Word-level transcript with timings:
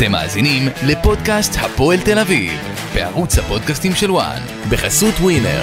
אתם 0.00 0.12
מאזינים 0.12 0.68
לפודקאסט 0.86 1.56
הפועל 1.60 1.98
תל 2.00 2.18
אביב, 2.18 2.52
בערוץ 2.94 3.38
הפודקאסטים 3.38 3.94
של 3.94 4.10
וואן, 4.10 4.40
בחסות 4.70 5.14
ווינר. 5.20 5.60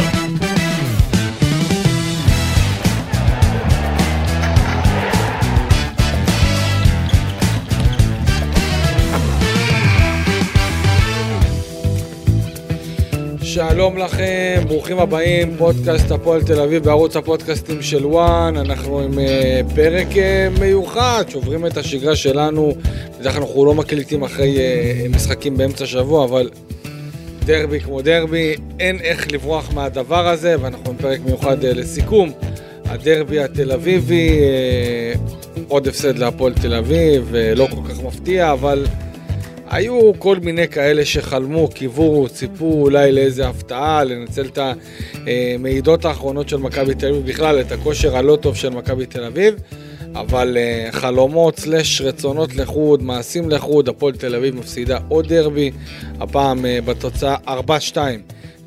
שלום 13.58 13.98
לכם, 13.98 14.62
ברוכים 14.68 15.00
הבאים, 15.00 15.58
פודקאסט 15.58 16.12
הפועל 16.12 16.44
תל 16.44 16.60
אביב 16.62 16.84
בערוץ 16.84 17.16
הפודקאסטים 17.16 17.82
של 17.82 18.06
וואן, 18.06 18.58
אנחנו 18.58 19.00
עם 19.00 19.20
אה, 19.20 19.62
פרק 19.76 20.18
אה, 20.18 20.48
מיוחד, 20.60 21.24
שוברים 21.30 21.66
את 21.66 21.78
השגרה 21.78 22.16
שלנו, 22.16 22.74
בדרך 23.20 23.34
כלל 23.34 23.44
אנחנו 23.44 23.66
לא 23.66 23.74
מקליטים 23.74 24.24
אחרי 24.24 24.58
אה, 24.58 25.06
משחקים 25.10 25.58
באמצע 25.58 25.84
השבוע, 25.84 26.26
אבל 26.26 26.50
דרבי 27.46 27.80
כמו 27.80 28.02
דרבי, 28.02 28.56
אין 28.80 29.00
איך 29.00 29.32
לברוח 29.32 29.74
מהדבר 29.74 30.28
הזה, 30.28 30.56
ואנחנו 30.62 30.92
עם 30.92 30.98
פרק 30.98 31.20
מיוחד 31.26 31.64
לסיכום, 31.64 32.32
הדרבי 32.86 33.40
התל 33.40 33.72
אביבי, 33.72 34.40
עוד 35.68 35.88
הפסד 35.88 36.18
להפועל 36.18 36.54
תל 36.54 36.74
אביב, 36.74 37.36
לא 37.56 37.68
כל 37.72 37.90
כך 37.90 38.04
מפתיע, 38.04 38.52
אבל... 38.52 38.86
היו 39.70 40.12
כל 40.20 40.40
מיני 40.40 40.68
כאלה 40.68 41.06
שחלמו, 41.06 41.68
קיוו, 41.68 42.30
ציפו 42.30 42.66
אולי 42.66 43.12
לאיזה 43.12 43.48
הפתעה, 43.48 44.04
לנצל 44.04 44.46
את 44.46 44.60
המעידות 45.14 46.06
האחרונות 46.06 46.50
של 46.50 46.58
מכבי 46.58 46.96
תל 46.96 47.08
אביב, 47.08 47.26
בכלל 47.26 47.62
את 47.62 47.72
הכושר 47.72 48.18
הלא 48.18 48.38
טוב 48.42 48.56
של 48.56 48.70
מכבי 48.70 49.06
תל 49.06 49.24
אביב, 49.24 49.56
אבל 50.16 50.58
אה, 50.58 50.88
חלומות 50.92 51.60
סלש 51.60 52.02
רצונות 52.02 52.56
לחוד, 52.56 53.04
מעשים 53.04 53.50
לחוד, 53.50 53.90
הפועל 53.90 54.14
תל 54.14 54.36
אביב 54.36 54.56
מפסידה 54.56 54.98
עוד 55.08 55.28
דרבי, 55.28 55.72
הפעם 56.20 56.66
אה, 56.66 56.80
בתוצאה 56.86 57.36
4-2 57.48 57.98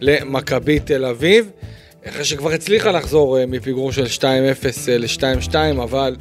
למכבי 0.01 0.81
תל 0.81 1.05
אביב, 1.05 1.51
אחרי 2.09 2.25
שכבר 2.25 2.53
הצליחה 2.53 2.93
לחזור 2.93 3.39
אה, 3.39 3.47
מפיגור 3.47 3.93
של 3.93 4.05
2-0 4.05 4.23
ל-2-2, 4.89 5.55
אבל 5.83 6.17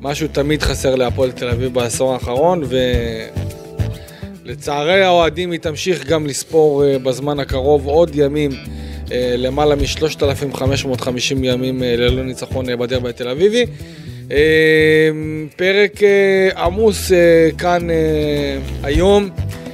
משהו 0.00 0.28
תמיד 0.32 0.62
חסר 0.62 0.94
להפועל 0.94 1.32
תל 1.32 1.48
אביב 1.48 1.74
בעשור 1.74 2.12
האחרון, 2.12 2.62
ו... 2.64 2.76
לצערי 4.44 5.02
האוהדים 5.02 5.50
היא 5.50 5.60
תמשיך 5.60 6.06
גם 6.06 6.26
לספור 6.26 6.82
uh, 6.82 6.98
בזמן 6.98 7.40
הקרוב 7.40 7.86
עוד 7.86 8.10
ימים, 8.14 8.50
uh, 8.50 9.10
למעלה 9.36 9.74
מ-3,550 9.74 11.08
ימים 11.42 11.80
uh, 11.80 11.84
ללא 11.84 12.22
ניצחון 12.22 12.66
בדרבי 12.78 13.08
התל 13.08 13.28
אביבי. 13.28 13.66
פרק 15.56 15.92
עמוס 16.56 17.12
כאן 17.58 17.88
היום, 18.82 19.30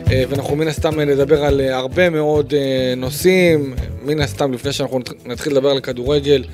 ואנחנו 0.08 0.56
מן 0.56 0.68
הסתם 0.68 1.00
נדבר 1.00 1.44
על 1.44 1.60
הרבה 1.60 2.10
מאוד 2.10 2.54
נושאים, 2.96 3.74
מן 4.02 4.20
הסתם 4.20 4.52
לפני 4.52 4.72
שאנחנו 4.72 5.00
נתחיל 5.26 5.52
לדבר 5.52 5.70
על 5.70 5.80
כדורגל, 5.80 6.44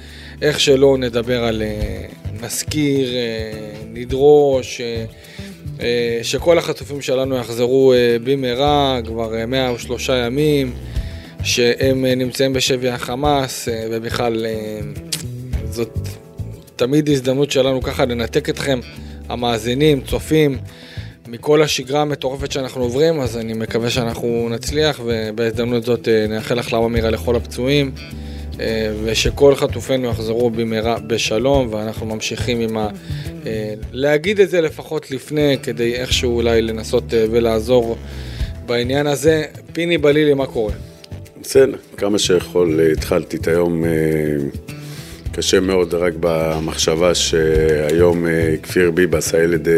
איך 0.42 0.60
שלא 0.60 0.98
נדבר 0.98 1.44
על 1.44 1.62
נזכיר, 2.42 3.08
נדרוש. 3.92 4.80
אה, 5.80 6.18
שכל 6.22 6.58
החטופים 6.58 7.02
שלנו 7.02 7.36
יחזרו 7.36 7.92
אה, 7.92 8.16
במהרה, 8.24 9.00
כבר 9.04 9.46
103 9.46 10.10
אה, 10.10 10.16
ימים, 10.16 10.72
שהם 11.42 12.04
נמצאים 12.04 12.52
בשבי 12.52 12.88
החמאס, 12.88 13.68
ובכלל 13.90 14.46
זאת 15.70 16.08
תמיד 16.76 17.08
הזדמנות 17.08 17.50
שלנו 17.50 17.82
ככה 17.82 18.04
לנתק 18.04 18.48
אתכם, 18.48 18.80
המאזינים, 19.28 20.00
צופים, 20.00 20.58
מכל 21.28 21.62
השגרה 21.62 22.00
המטורפת 22.00 22.52
שאנחנו 22.52 22.82
עוברים, 22.82 23.20
אז 23.20 23.36
אני 23.36 23.52
מקווה 23.52 23.90
שאנחנו 23.90 24.48
נצליח, 24.50 25.00
ובהזדמנות 25.04 25.84
זאת 25.84 26.08
נאחל 26.28 26.58
החלמה 26.58 26.88
מהירה 26.88 27.10
לכל 27.10 27.36
הפצועים. 27.36 27.92
אה, 28.60 28.92
ושכל 29.04 29.54
חטופינו 29.54 30.08
יחזרו 30.08 30.50
במהרה 30.50 30.98
בשלום, 31.06 31.68
ואנחנו 31.70 32.06
ממשיכים 32.06 32.60
עם 32.60 32.76
ה... 32.76 32.88
אה, 33.46 33.74
להגיד 33.92 34.40
את 34.40 34.50
זה 34.50 34.60
לפחות 34.60 35.10
לפני, 35.10 35.56
כדי 35.62 35.94
איכשהו 35.94 36.36
אולי 36.36 36.62
לנסות 36.62 37.14
אה, 37.14 37.24
ולעזור 37.30 37.96
בעניין 38.66 39.06
הזה. 39.06 39.44
פיני 39.72 39.98
בלילי, 39.98 40.34
מה 40.34 40.46
קורה? 40.46 40.72
בסדר, 41.42 41.76
כמה 41.96 42.18
שיכול. 42.18 42.80
התחלתי 42.92 43.36
את 43.36 43.48
היום 43.48 43.84
קשה 45.32 45.60
מאוד, 45.60 45.94
רק 45.94 46.12
במחשבה 46.20 47.14
שהיום 47.14 48.26
כפיר 48.62 48.90
ביבס, 48.90 49.34
הילד... 49.34 49.68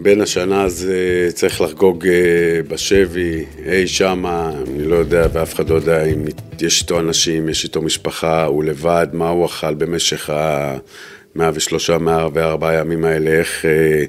בן 0.00 0.20
השנה 0.20 0.62
הזה 0.62 1.28
צריך 1.34 1.60
לחגוג 1.60 2.06
אה, 2.06 2.60
בשבי, 2.68 3.44
אי 3.66 3.86
שמה, 3.86 4.52
אני 4.66 4.84
לא 4.84 4.96
יודע 4.96 5.26
ואף 5.32 5.54
אחד 5.54 5.70
לא 5.70 5.74
יודע 5.74 6.04
אם 6.04 6.24
יש 6.60 6.82
איתו 6.82 7.00
אנשים, 7.00 7.48
יש 7.48 7.64
איתו 7.64 7.82
משפחה, 7.82 8.44
הוא 8.44 8.64
לבד, 8.64 9.06
מה 9.12 9.28
הוא 9.28 9.46
אכל 9.46 9.74
במשך 9.74 10.30
ה-103-104 10.30 12.64
ימים 12.74 13.04
האלה, 13.04 13.30
איך 13.30 13.64
אה, 13.64 14.04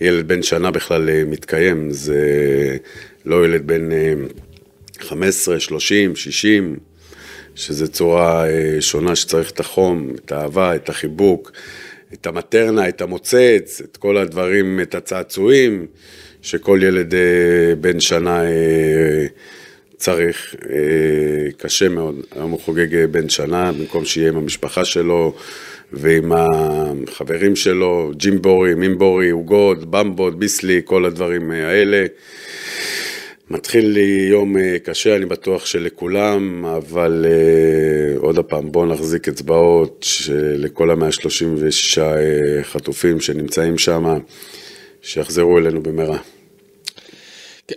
ילד 0.00 0.28
בן 0.28 0.42
שנה 0.42 0.70
בכלל 0.70 1.10
אה, 1.10 1.22
מתקיים, 1.26 1.90
זה 1.90 2.26
לא 3.24 3.44
ילד 3.44 3.66
בן 3.66 3.88
15, 5.00 5.60
30, 5.60 6.16
60, 6.16 6.76
שזה 7.54 7.88
צורה 7.88 8.44
שונה 8.80 9.16
שצריך 9.16 9.50
את 9.50 9.60
החום, 9.60 10.10
את 10.14 10.32
האהבה, 10.32 10.74
את 10.74 10.88
החיבוק. 10.88 11.52
את 12.14 12.26
המטרנה, 12.26 12.88
את 12.88 13.00
המוצץ, 13.00 13.82
את 13.84 13.96
כל 13.96 14.16
הדברים, 14.16 14.80
את 14.80 14.94
הצעצועים, 14.94 15.86
שכל 16.42 16.80
ילד 16.82 17.14
אה, 17.14 17.74
בן 17.80 18.00
שנה 18.00 18.44
אה, 18.44 19.26
צריך. 19.96 20.54
אה, 20.70 21.50
קשה 21.56 21.88
מאוד. 21.88 22.14
היום 22.36 22.50
הוא 22.50 22.60
חוגג 22.60 23.04
בן 23.10 23.28
שנה, 23.28 23.72
במקום 23.72 24.04
שיהיה 24.04 24.28
עם 24.28 24.36
המשפחה 24.36 24.84
שלו 24.84 25.34
ועם 25.92 26.32
החברים 26.32 27.56
שלו, 27.56 28.12
ג'ימבורי, 28.16 28.74
מימבורי, 28.74 29.30
עוגות, 29.30 29.90
במבות, 29.90 30.38
ביסלי, 30.38 30.80
כל 30.84 31.04
הדברים 31.04 31.50
האלה. 31.50 32.06
מתחיל 33.50 33.86
לי 33.86 34.26
יום 34.30 34.56
אה, 34.56 34.78
קשה, 34.78 35.16
אני 35.16 35.26
בטוח 35.26 35.66
שלכולם, 35.66 36.64
אבל 36.64 37.26
uh, 37.26 38.18
עוד 38.18 38.38
פעם, 38.38 38.72
בואו 38.72 38.86
נחזיק 38.86 39.28
אצבעות 39.28 40.06
לכל 40.34 40.90
המאה 40.90 41.08
ה-36 41.08 41.98
uh, 41.98 42.64
חטופים 42.64 43.20
שנמצאים 43.20 43.78
שם, 43.78 44.18
שיחזרו 45.02 45.58
אלינו 45.58 45.82
במהרה. 45.82 46.18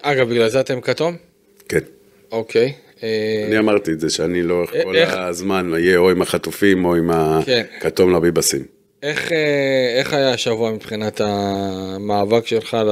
אגב, 0.01 0.29
בגלל 0.29 0.49
זה 0.49 0.59
אתם 0.59 0.81
כתום? 0.81 1.15
כן. 1.69 1.79
אוקיי. 2.31 2.73
אני 3.47 3.59
אמרתי 3.59 3.91
את 3.91 3.99
זה, 3.99 4.09
שאני 4.09 4.41
לא 4.41 4.65
כל 4.83 4.97
הזמן 4.97 5.73
אהיה 5.73 5.97
או 5.97 6.11
עם 6.11 6.21
החטופים 6.21 6.85
או 6.85 6.95
עם 6.95 7.11
כן. 7.45 7.63
הכתום 7.77 8.15
לביבסים. 8.15 8.82
איך, 9.03 9.31
אה, 9.31 9.93
איך 9.99 10.13
היה 10.13 10.33
השבוע 10.33 10.71
מבחינת 10.71 11.21
המאבק 11.23 12.47
שלך 12.47 12.73
ל... 12.73 12.91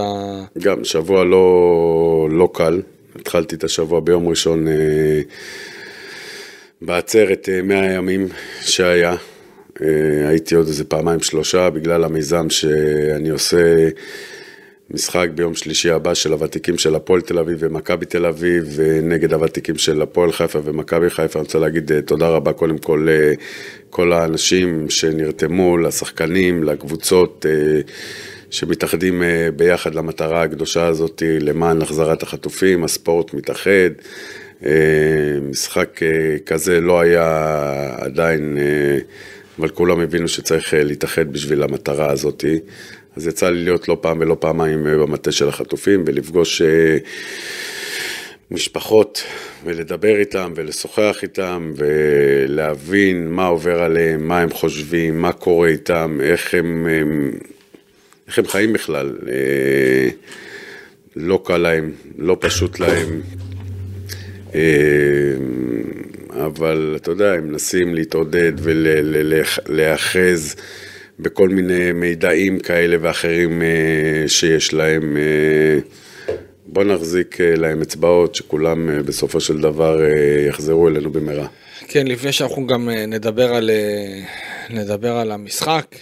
גם 0.60 0.84
שבוע 0.84 1.26
לא, 1.26 2.28
לא 2.32 2.50
קל. 2.54 2.82
התחלתי 3.16 3.56
את 3.56 3.64
השבוע 3.64 4.00
ביום 4.00 4.28
ראשון 4.28 4.68
אה, 4.68 5.22
בעצרת 6.82 7.50
100 7.64 7.78
אה, 7.78 7.94
ימים 7.94 8.28
שהיה. 8.62 9.16
הייתי 10.28 10.56
עוד 10.56 10.68
איזה 10.68 10.84
פעמיים 10.84 11.20
שלושה 11.20 11.70
בגלל 11.70 12.04
המיזם 12.04 12.50
שאני 12.50 13.30
עושה 13.30 13.90
משחק 14.94 15.28
ביום 15.36 15.56
שלישי 15.56 15.90
הבא 15.90 16.14
של 16.14 16.34
הוותיקים 16.34 16.78
של 16.78 16.96
הפועל 16.96 17.22
תל 17.22 17.40
אביב 17.40 17.58
ומכבי 17.60 18.06
תל 18.06 18.26
אביב 18.26 18.80
נגד 19.04 19.34
הוותיקים 19.34 19.78
של 19.78 20.02
הפועל 20.02 20.32
חיפה 20.32 20.60
ומכבי 20.64 21.10
חיפה. 21.10 21.40
אני 21.40 21.46
רוצה 21.46 21.60
להגיד 21.60 21.92
תודה 22.06 22.30
רבה 22.30 22.54
קודם 22.54 22.78
כל 22.78 23.08
כל 23.92 24.14
האנשים 24.14 24.90
שנרתמו, 24.90 25.78
לשחקנים, 25.78 26.64
לקבוצות 26.64 27.46
אה, 27.50 27.82
שמתאחדים 28.50 29.24
אה, 29.24 29.50
ביחד 29.56 29.96
למטרה 29.96 30.44
הקדושה 30.44 30.88
הזאת 30.88 31.24
למען 31.40 31.82
החזרת 31.82 32.24
החטופים, 32.24 32.84
הספורט 32.84 33.34
מתאחד. 33.34 33.92
אה, 34.66 34.72
משחק 35.42 36.00
כזה 36.46 36.82
לא 36.82 37.00
היה 37.00 37.56
עדיין, 37.98 38.58
אבל 39.60 39.70
כולם 39.70 40.00
הבינו 40.00 40.28
שצריך 40.28 40.74
להתאחד 40.78 41.34
בשביל 41.34 41.64
המטרה 41.64 42.12
הזאת. 42.12 42.46
אז 43.16 43.28
יצא 43.28 43.50
לי 43.50 43.64
להיות 43.64 43.88
לא 43.88 43.98
פעם 44.02 44.20
ולא 44.20 44.38
פעמיים 44.40 44.84
במטה 44.84 45.32
של 45.32 45.50
החטופים 45.50 46.04
ולפגוש 46.08 46.62
משפחות 48.52 49.24
ולדבר 49.66 50.16
איתם 50.20 50.54
ולשוחח 50.56 51.20
איתם 51.24 51.74
ולהבין 51.76 53.28
מה 53.32 53.46
עובר 53.46 53.84
עליהם, 53.84 54.28
מה 54.28 54.40
הם 54.40 54.50
חושבים, 54.50 55.22
מה 55.22 55.32
קורה 55.32 55.68
איתם, 55.68 56.18
איך 56.22 56.54
הם, 56.54 56.88
איך 58.28 58.40
הם 58.40 58.48
חיים 58.48 58.74
בכלל. 58.74 59.18
אה, 59.28 60.10
לא 61.16 61.42
קל 61.46 61.58
להם, 61.58 61.92
לא 62.18 62.38
פשוט 62.40 62.80
להם, 62.80 63.22
אה, 64.56 64.62
אבל 66.46 66.94
אתה 66.96 67.12
יודע, 67.12 67.34
הם 67.34 67.48
מנסים 67.48 67.96
להתעודד 67.96 68.54
ולהיאחז 69.68 70.56
בכל 71.22 71.50
מיני 71.50 71.92
מידעים 71.92 72.60
כאלה 72.60 72.98
ואחרים 73.02 73.62
אה, 73.62 74.28
שיש 74.28 74.74
להם. 74.74 75.18
אה, 75.18 75.80
בוא 76.66 76.84
נחזיק 76.84 77.42
אה, 77.42 77.56
להם 77.56 77.82
אצבעות, 77.82 78.36
שכולם 78.36 79.04
בסופו 79.06 79.40
של 79.40 79.62
דבר 79.62 80.00
יחזרו 80.48 80.88
אלינו 80.88 81.12
במהרה. 81.12 81.48
כן, 81.88 82.08
לפני 82.08 82.32
שאנחנו 82.32 82.68
גם 82.68 82.90
נדבר 82.90 83.54
על, 83.54 83.70
נדבר 84.70 85.18
על 85.18 85.32
המשחק 85.32 85.96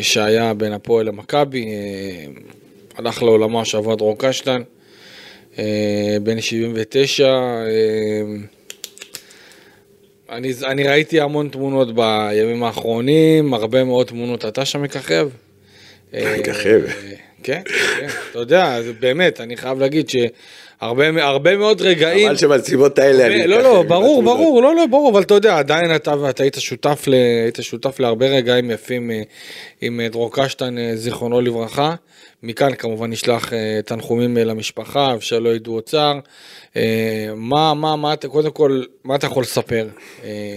שהיה 0.00 0.54
בין 0.54 0.72
הפועל 0.72 1.06
למכבי, 1.06 1.66
הלך 2.96 3.22
לעולמו 3.22 3.60
השבוע 3.60 3.94
דרור 3.94 4.16
קשטן, 4.18 4.62
בן 6.22 6.40
79. 6.40 7.36
אני, 10.30 10.52
אני 10.64 10.88
ראיתי 10.88 11.20
המון 11.20 11.48
תמונות 11.48 11.94
בימים 11.94 12.64
האחרונים, 12.64 13.54
הרבה 13.54 13.84
מאוד 13.84 14.06
תמונות. 14.06 14.44
אתה 14.44 14.64
שם 14.64 14.82
מככב? 14.82 15.28
אה, 16.14 16.36
מככב. 16.38 16.80
כן, 17.42 17.62
כן, 17.98 18.06
אתה 18.30 18.38
יודע, 18.38 18.78
באמת, 19.00 19.40
אני 19.40 19.56
חייב 19.56 19.78
להגיד 19.78 20.08
שהרבה 20.08 21.22
הרבה 21.22 21.56
מאוד 21.56 21.80
רגעים... 21.80 22.28
חבל 22.28 22.36
שבנסיבות 22.36 22.98
האלה 22.98 23.26
אני... 23.26 23.46
לא, 23.46 23.62
לא, 23.62 23.82
ברור. 23.82 24.22
ברור, 24.22 24.62
לא, 24.62 24.76
לא, 24.76 24.86
ברור, 24.86 25.10
אבל 25.12 25.22
אתה 25.22 25.34
יודע, 25.34 25.58
עדיין 25.58 25.96
אתה 25.96 26.20
ואתה 26.20 26.42
היית 26.42 26.56
שותף, 26.58 27.04
ל, 27.06 27.14
היית 27.44 27.58
שותף 27.60 28.00
להרבה 28.00 28.26
רגעים 28.26 28.70
יפים 28.70 29.10
אה, 29.10 29.22
עם 29.80 30.00
אה, 30.00 30.08
דרור 30.08 30.30
קשטן, 30.32 30.76
זיכרונו 30.94 31.40
לברכה. 31.40 31.94
מכאן 32.46 32.74
כמובן 32.74 33.10
נשלח 33.10 33.52
אה, 33.52 33.80
תנחומים 33.84 34.38
אה, 34.38 34.44
למשפחה, 34.44 35.14
ושלא 35.18 35.48
ידעו 35.48 35.74
עוד 35.74 35.82
צער. 35.84 36.18
אה, 36.76 37.28
מה, 37.36 37.74
מה, 37.74 37.96
מה, 37.96 38.12
אתה- 38.12 38.28
קודם 38.28 38.50
כל, 38.50 38.82
מה 39.04 39.14
אתה 39.14 39.26
יכול 39.26 39.42
לספר? 39.42 39.86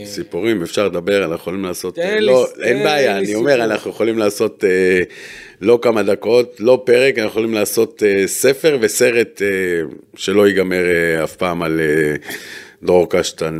סיפורים, 0.05 0.61
אפשר 0.61 0.85
לדבר, 0.85 1.17
אנחנו 1.23 1.35
יכולים 1.35 1.65
לעשות... 1.65 1.97
לא, 2.19 2.47
אין 2.63 2.83
בעיה, 2.83 3.17
אני. 3.17 3.35
אומר, 3.35 3.63
אנחנו 3.63 3.91
יכולים 3.91 4.17
לעשות 4.17 4.63
לא 5.61 5.79
כמה 5.81 6.03
דקות, 6.03 6.55
לא 6.59 6.81
פרק, 6.85 7.17
אנחנו 7.17 7.29
יכולים 7.29 7.53
לעשות 7.53 8.03
ספר 8.25 8.77
וסרט 8.81 9.41
שלא 10.15 10.47
ייגמר 10.47 10.83
אף 11.23 11.35
פעם 11.35 11.61
על 11.63 11.81
דרור 12.83 13.09
קשטן. 13.09 13.59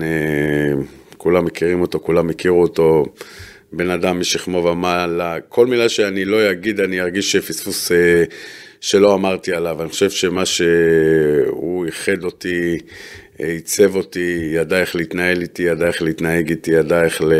כולם 1.17 1.45
מכירים 1.45 1.81
אותו, 1.81 1.99
כולם 1.99 2.29
הכירו 2.29 2.61
אותו. 2.61 3.05
בן 3.73 3.89
אדם 3.89 4.19
משכמו 4.19 4.57
ומעלה, 4.57 5.37
כל 5.49 5.67
מילה 5.67 5.89
שאני 5.89 6.25
לא 6.25 6.51
אגיד, 6.51 6.79
אני 6.79 7.01
ארגיש 7.01 7.31
שפספוס 7.31 7.91
אה, 7.91 8.23
שלא 8.81 9.13
אמרתי 9.13 9.53
עליו. 9.53 9.81
אני 9.81 9.89
חושב 9.89 10.09
שמה 10.09 10.45
שהוא 10.45 11.85
איחד 11.85 12.23
אותי, 12.23 12.77
אה, 13.39 13.45
עיצב 13.45 13.95
אותי, 13.95 14.49
ידע 14.53 14.79
איך 14.79 14.95
להתנהל 14.95 15.41
איתי, 15.41 15.63
ידע 15.63 15.87
איך 15.87 16.01
להתנהג 16.01 16.49
איתי, 16.49 16.71
ידע 16.71 17.03
איך 17.03 17.21
ל... 17.21 17.33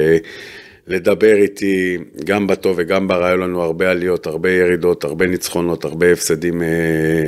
לדבר 0.88 1.36
איתי, 1.36 1.98
גם 2.26 2.48
בטוב 2.48 2.76
וגם 2.80 3.08
ברע, 3.08 3.28
היו 3.28 3.38
לנו 3.38 3.62
הרבה 3.62 3.92
עליות, 3.92 4.28
הרבה 4.28 4.52
ירידות, 4.52 5.04
הרבה 5.04 5.28
ניצחונות, 5.28 5.86
הרבה 5.86 6.12
הפסדים 6.12 6.62
אה, 6.62 6.68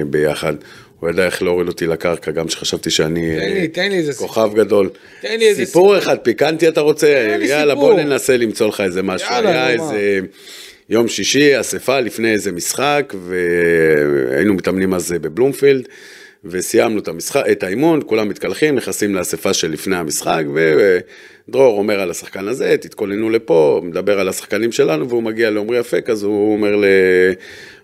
ביחד. 0.10 0.54
הוא 1.02 1.10
ידע 1.10 1.26
איך 1.26 1.44
להוריד 1.44 1.68
אותי 1.68 1.88
לקרקע, 1.88 2.32
גם 2.32 2.48
כשחשבתי 2.48 2.90
שאני 2.90 3.36
תן 3.40 3.54
לי, 3.54 3.68
תן 3.68 3.90
לי 3.90 3.98
איזה 3.98 4.14
כוכב 4.14 4.52
גדול. 4.56 4.90
תן 5.22 5.40
לי 5.40 5.48
איזה 5.48 5.66
סיפור 5.66 5.98
אחד 5.98 6.18
פיקנטי 6.18 6.68
אתה 6.68 6.82
רוצה? 6.82 7.08
יאללה, 7.42 7.74
סיפור. 7.74 7.92
בוא 7.92 8.00
ננסה 8.02 8.38
למצוא 8.38 8.68
לך 8.68 8.82
איזה 8.82 9.04
משהו. 9.04 9.34
יאללה, 9.34 9.50
היה? 9.50 9.70
איזה 9.70 10.20
יום 10.90 11.08
שישי, 11.08 11.60
אספה 11.60 12.00
לפני 12.00 12.32
איזה 12.32 12.52
משחק, 12.52 13.14
והיינו 13.28 14.54
מתאמנים 14.54 14.94
אז 14.94 15.12
בבלומפילד. 15.22 15.88
וסיימנו 16.46 17.00
את 17.00 17.08
המשחק, 17.08 17.44
את 17.52 17.64
האימון, 17.64 18.02
כולם 18.06 18.30
מתקלחים, 18.30 18.76
נכנסים 18.76 19.16
לאספה 19.16 19.54
של 19.54 19.72
לפני 19.72 19.96
המשחק, 19.96 20.44
ודרור 20.54 21.78
אומר 21.78 22.00
על 22.00 22.12
השחקן 22.12 22.48
הזה, 22.48 22.76
תתכוננו 22.80 23.30
לפה, 23.30 23.82
מדבר 23.84 24.20
על 24.20 24.30
השחקנים 24.30 24.72
שלנו, 24.72 25.10
והוא 25.10 25.24
מגיע 25.24 25.50
לעומרי 25.50 25.80
אפק, 25.80 26.10
אז 26.10 26.24
הוא 26.24 26.54
אומר 26.54 26.76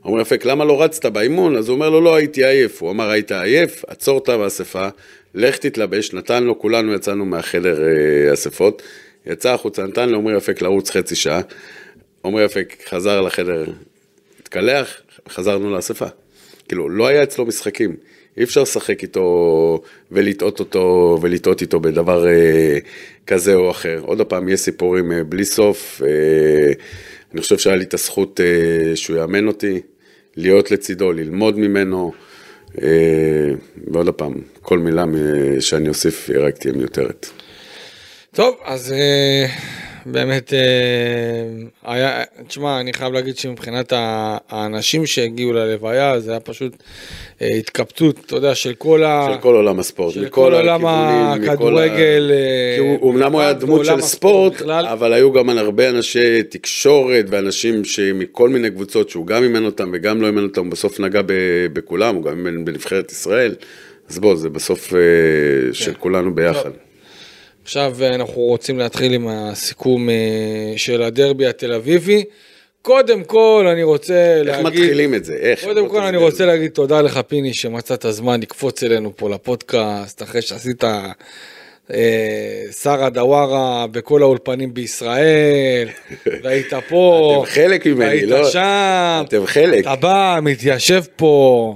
לעומרי 0.07 0.21
אפק, 0.21 0.45
למה 0.45 0.65
לא 0.65 0.83
רצת 0.83 1.05
באימון? 1.05 1.55
אז 1.55 1.69
הוא 1.69 1.75
אומר 1.75 1.89
לו, 1.89 2.01
לא, 2.01 2.15
הייתי 2.15 2.45
עייף. 2.45 2.81
הוא 2.81 2.91
אמר, 2.91 3.09
היית 3.09 3.31
עייף, 3.31 3.83
עצור 3.87 4.17
את 4.17 4.29
האספה, 4.29 4.87
לך 5.35 5.57
תתלבש, 5.57 6.13
נתן 6.13 6.43
לו, 6.43 6.59
כולנו 6.59 6.93
יצאנו 6.93 7.25
מהחדר 7.25 7.83
אה, 7.83 8.33
אספות, 8.33 8.81
יצא 9.25 9.53
החוצה, 9.53 9.83
נתן 9.83 10.09
לעומרי 10.09 10.37
אפק 10.37 10.61
לרוץ 10.61 10.89
חצי 10.89 11.15
שעה, 11.15 11.41
עומרי 12.21 12.45
אפק 12.45 12.75
חזר 12.89 13.21
לחדר, 13.21 13.65
התקלח, 14.39 15.01
חזרנו 15.29 15.75
לאספה. 15.75 16.05
כאילו, 16.67 16.89
לא 16.89 17.07
היה 17.07 17.23
אצלו 17.23 17.45
משחקים. 17.45 17.95
אי 18.37 18.43
אפשר 18.43 18.61
לשחק 18.61 19.03
איתו 19.03 19.81
ולטעות 20.11 20.59
אותו 20.59 21.17
ולטעות 21.21 21.61
איתו 21.61 21.79
בדבר 21.79 22.27
אה, 22.27 22.77
כזה 23.27 23.55
או 23.55 23.71
אחר. 23.71 23.99
עוד 24.05 24.21
פעם, 24.21 24.49
יש 24.49 24.59
סיפורים 24.59 25.11
אה, 25.11 25.23
בלי 25.23 25.45
סוף. 25.45 26.01
אה, 26.05 26.73
אני 27.33 27.41
חושב 27.41 27.57
שהיה 27.57 27.75
לי 27.75 27.83
את 27.83 27.93
הזכות 27.93 28.39
אה, 28.41 28.95
שהוא 28.95 29.17
יאמן 29.17 29.47
אותי, 29.47 29.81
להיות 30.37 30.71
לצידו, 30.71 31.11
ללמוד 31.11 31.59
ממנו. 31.59 32.11
אה, 32.81 33.51
ועוד 33.91 34.09
פעם, 34.09 34.33
כל 34.61 34.79
מילה 34.79 35.03
שאני 35.59 35.89
אוסיף 35.89 36.29
היא 36.29 36.39
רק 36.39 36.57
תהיה 36.57 36.73
מיותרת. 36.73 37.29
טוב, 38.31 38.55
אז 38.65 38.91
אה, 38.91 39.45
באמת, 40.11 40.53
אה, 40.53 40.59
היה, 41.93 42.23
תשמע, 42.47 42.79
אני 42.79 42.93
חייב 42.93 43.13
להגיד 43.13 43.37
שמבחינת 43.37 43.93
האנשים 44.49 45.05
שהגיעו 45.05 45.53
ללוויה, 45.53 46.19
זה 46.19 46.31
היה 46.31 46.39
פשוט 46.39 46.75
אה, 47.41 47.47
התקפטות, 47.47 48.15
אתה 48.25 48.35
יודע, 48.35 48.55
של 48.55 48.73
כל 48.73 49.03
ה... 49.03 49.27
של 49.33 49.41
כל 49.41 49.55
עולם 49.55 49.79
הספורט, 49.79 50.13
של 50.13 50.25
מכל 50.25 50.29
כל 50.29 50.53
עולם 50.53 50.81
מכל 50.81 51.51
הכדורגל, 51.51 52.31
אה, 52.33 52.75
כי 52.75 52.97
הוא 52.99 53.41
היה 53.41 53.53
דמות 53.53 53.85
של 53.85 54.01
ספורט, 54.01 54.53
בכלל. 54.53 54.85
אבל 54.85 55.13
היו 55.13 55.31
גם 55.31 55.49
הרבה 55.49 55.89
אנשי 55.89 56.43
תקשורת 56.43 57.25
ואנשים 57.29 57.85
שמכל 57.85 58.49
מיני 58.49 58.71
קבוצות 58.71 59.09
שהוא 59.09 59.27
גם 59.27 59.43
אימן 59.43 59.65
אותם 59.65 59.89
וגם 59.93 60.21
לא 60.21 60.27
אימן 60.27 60.43
אותם, 60.43 60.61
הוא 60.61 60.71
בסוף 60.71 60.99
נגע 60.99 61.21
בכולם, 61.73 62.15
הוא 62.15 62.23
גם 62.23 62.31
אימן 62.31 62.65
בנבחרת 62.65 63.11
ישראל. 63.11 63.55
אז 64.09 64.19
בוא, 64.19 64.35
זה 64.35 64.49
בסוף 64.49 64.93
של 65.73 65.93
כן. 65.93 65.99
כולנו 65.99 66.35
ביחד. 66.35 66.71
עכשיו 67.67 67.95
אה, 68.01 68.15
אנחנו 68.15 68.41
רוצים 68.41 68.79
להתחיל 68.79 69.13
עם 69.13 69.27
הסיכום 69.27 70.09
אה, 70.09 70.73
של 70.77 71.01
הדרבי 71.01 71.45
התל 71.45 71.73
אביבי. 71.73 72.23
קודם 72.81 73.23
כל, 73.23 73.67
אני 73.71 73.83
רוצה 73.83 74.41
איך 74.47 74.47
להגיד... 74.47 74.81
מתחילים 74.81 75.15
את 75.15 75.25
זה? 75.25 75.33
איך? 75.33 75.63
קודם 75.63 75.89
כל 75.89 76.01
אני. 76.03 76.17
רוצה 76.17 76.45
להגיד 76.45 76.71
תודה 76.71 77.01
לך 77.01 77.19
פיני 77.27 77.53
שמצאת 77.53 78.05
זמן 78.09 78.41
לקפוץ 78.41 78.83
אלינו 78.83 79.15
פה 79.15 79.29
לפודקאסט 79.29 80.23
אחרי 80.23 80.41
שעשית 80.41 80.83
אה, 80.83 82.63
שרה 82.81 83.09
דווארה 83.09 83.87
בכל 83.87 84.21
האולפנים 84.21 84.73
בישראל 84.73 85.89
והיית 86.43 86.73
פה, 86.89 87.33
אתם 87.43 87.51
חלק 87.51 87.85
ממני, 87.85 88.05
והיית 88.05 88.29
לא? 88.29 88.49
שם, 88.49 89.23
אתם 89.27 89.45
חלק. 89.45 89.79
אתה 89.79 89.95
בא, 89.95 90.39
מתיישב 90.41 91.03
פה 91.15 91.75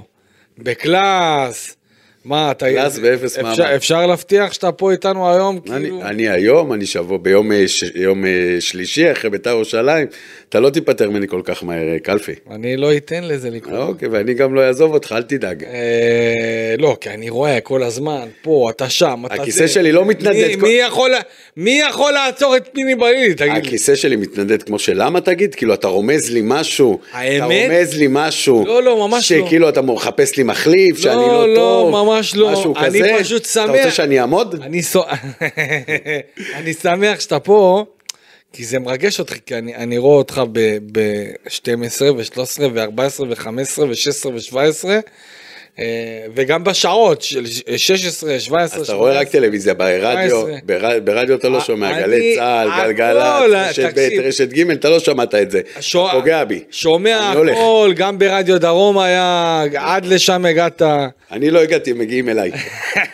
בקלאס, 0.58 1.76
מה 2.24 2.50
אתה, 2.50 2.66
קלאס 2.66 2.98
באפס 2.98 3.38
מעמד. 3.38 3.60
אפשר 3.60 4.06
להבטיח 4.06 4.52
שאתה 4.52 4.72
פה 4.72 4.92
איתנו 4.92 5.30
היום, 5.30 5.58
אני, 5.70 5.80
כאילו, 5.84 6.02
אני 6.02 6.28
היום, 6.28 6.72
אני 6.72 6.86
שבוע 6.86 7.18
ביום 7.18 7.52
אה, 7.52 7.56
אה, 7.56 8.60
שלישי 8.60 9.12
אחרי 9.12 9.30
בית"ר 9.30 9.50
ירושלים, 9.50 10.06
אתה 10.48 10.60
לא 10.60 10.70
תיפטר 10.70 11.10
ממני 11.10 11.28
כל 11.28 11.40
כך 11.44 11.64
מהר, 11.64 11.88
אה, 11.92 11.98
קלפי. 11.98 12.32
אני 12.50 12.76
לא 12.76 12.96
אתן 12.96 13.24
לזה 13.24 13.50
לקרות. 13.50 13.88
אוקיי, 13.88 14.08
ואני 14.08 14.34
גם 14.34 14.54
לא 14.54 14.60
אעזוב 14.66 14.94
אותך, 14.94 15.12
אל 15.16 15.22
תדאג. 15.22 15.64
לא, 16.78 16.96
כי 17.00 17.10
אני 17.10 17.30
רואה 17.30 17.60
כל 17.60 17.82
הזמן, 17.82 18.28
פה, 18.42 18.70
אתה 18.70 18.88
שם, 18.88 19.22
אתה 19.26 19.34
הכיסא. 19.34 19.66
שלי 19.66 19.92
לא 19.92 20.04
מתנדנד 20.04 20.62
מי- 21.56 21.80
יכול- 21.88 22.12
לעצור 22.12 22.56
את 22.56 22.68
פיני 22.72 22.94
בלילי, 22.94 23.34
תגיד 23.34 23.52
לי? 23.52 23.58
הכיסא 23.58 23.94
שלי 23.94 24.16
מתנדד 24.16 24.62
כמו 24.62 24.78
שלמה 24.78 25.20
תגיד? 25.20 25.54
כאילו 25.54 25.74
אתה 25.74 25.88
רומז 25.88 26.30
לי 26.30 26.40
משהו, 26.44 26.98
האמת? 27.12 27.36
אתה 27.36 27.44
רומז 27.44 27.98
לי 27.98 28.06
משהו, 28.10 28.64
לא, 28.66 28.82
לא, 28.82 29.08
ממש 29.08 29.32
לא. 29.32 29.46
שכאילו 29.46 29.68
אתה 29.68 29.82
מחפש 29.82 30.36
לי 30.36 30.42
מחליף, 30.42 30.98
שאני 30.98 31.16
לא 31.16 31.48
לא, 31.48 31.54
טוב, 31.56 31.90
ממש 32.16 32.34
לא. 32.36 32.52
משהו 32.52 32.74
אני 32.76 32.86
כזה, 33.00 33.16
פשוט 33.20 33.42
אתה 33.42 33.48
שמח. 33.50 33.68
רוצה 33.70 33.90
שאני 33.90 34.20
אעמוד? 34.20 34.62
אני 34.62 34.82
סו- 34.82 35.04
אני 36.58 36.72
שמח 36.74 37.20
שאתה 37.20 37.38
פה, 37.38 37.84
כי 38.52 38.64
זה 38.64 38.78
מרגש 38.78 39.18
אותך, 39.20 39.34
כי 39.46 39.54
אני, 39.58 39.74
אני 39.76 39.98
רואה 39.98 40.16
אותך 40.16 40.42
ב-12 40.92 42.02
ו-13 42.16 42.40
ו-14 42.74 43.22
ו-15 43.22 43.80
ו-16 43.80 44.26
ו-17, 44.28 44.88
וגם 46.34 46.64
בשעות 46.64 47.22
של 47.22 47.44
16, 47.76 48.40
17, 48.40 48.80
אז 48.80 48.86
אתה 48.86 48.96
רואה 48.96 49.12
רק 49.12 49.28
טלוויזיה, 49.28 49.74
ברדיו, 49.74 50.40
17. 50.40 50.56
בר- 50.64 51.00
ברדיו 51.04 51.34
אתה 51.36 51.48
לא 51.48 51.56
אני- 51.56 51.64
שומע, 51.64 52.00
גלי 52.00 52.34
צה"ל, 52.36 52.68
גלגלצ, 52.82 53.50
רשת 53.54 53.92
ב'. 53.94 54.20
רשת 54.22 54.48
ג', 54.52 54.70
אתה 54.70 54.88
לא 54.90 54.98
שמעת 54.98 55.34
את 55.34 55.50
זה, 55.50 55.60
פוגע 56.12 56.44
בי. 56.44 56.62
שומע. 56.70 57.32
הכל, 57.52 57.92
גם 57.96 58.18
ברדיו 58.18 58.60
דרום 58.60 58.98
היה, 58.98 59.62
עד 59.78 60.06
לשם 60.06 60.44
הגעת. 60.44 60.82
אני 61.32 61.50
לא 61.50 61.62
הגעתי, 61.62 61.92
מגיעים 61.92 62.28
אליי. 62.28 62.50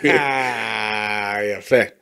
אה, 0.05 1.37
יפה. 1.59 1.98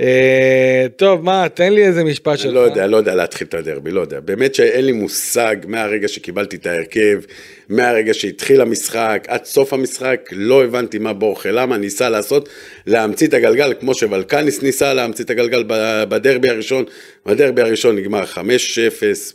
אה, 0.00 0.86
טוב, 0.96 1.24
מה, 1.24 1.46
תן 1.54 1.72
לי 1.72 1.84
איזה 1.86 2.04
משפט 2.04 2.38
שלך. 2.38 2.54
לא 2.54 2.60
יודע, 2.60 2.86
לא 2.86 2.96
יודע 2.96 3.14
להתחיל 3.14 3.46
את 3.46 3.54
הדרבי, 3.54 3.90
לא 3.90 4.00
יודע. 4.00 4.20
באמת 4.20 4.54
שאין 4.54 4.84
לי 4.84 4.92
מושג 4.92 5.56
מהרגע 5.66 6.08
שקיבלתי 6.08 6.56
את 6.56 6.66
ההרכב, 6.66 7.20
מהרגע 7.68 8.14
שהתחיל 8.14 8.60
המשחק, 8.60 9.24
עד 9.28 9.44
סוף 9.44 9.72
המשחק, 9.72 10.30
לא 10.32 10.64
הבנתי 10.64 10.98
מה 10.98 11.12
בורחה, 11.12 11.50
למה 11.50 11.76
ניסה 11.76 12.08
לעשות, 12.08 12.48
להמציא 12.86 13.26
את 13.26 13.34
הגלגל, 13.34 13.72
כמו 13.80 13.94
שוולקניס 13.94 14.62
ניסה 14.62 14.94
להמציא 14.94 15.24
את 15.24 15.30
הגלגל 15.30 15.64
בדרבי 16.08 16.48
הראשון. 16.48 16.84
בדרבי 17.26 17.62
הראשון 17.62 17.96
נגמר 17.96 18.24
5-0, 18.24 18.38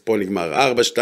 פה 0.03 0.17
נגמר 0.17 0.73
4-2. 0.93 0.97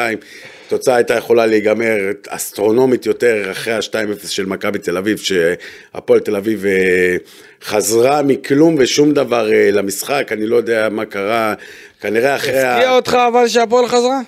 התוצאה 0.68 0.96
הייתה 0.96 1.14
יכולה 1.14 1.46
להיגמר 1.46 1.96
אסטרונומית 2.28 3.06
יותר 3.06 3.52
אחרי 3.52 3.74
ה-2-0 3.74 4.28
של 4.28 4.46
מכבי 4.46 4.80
תל 4.80 4.98
אביב, 4.98 5.18
שהפועל 5.18 6.20
תל 6.20 6.36
אביב 6.36 6.66
אה, 6.66 7.16
חזרה 7.64 8.22
מכלום 8.22 8.76
ושום 8.80 9.12
דבר 9.12 9.54
אה, 9.54 9.72
למשחק, 9.72 10.28
אני 10.32 10.46
לא 10.46 10.56
יודע 10.56 10.90
מה 10.92 11.06
קרה, 11.06 11.54
כנראה 12.02 12.36
אחרי... 12.36 12.60
הפתיע 12.60 12.90
ה... 12.90 12.96
אותך 12.96 13.18
אבל 13.34 13.48
שהפועל 13.48 13.88
חזרה? 13.88 14.20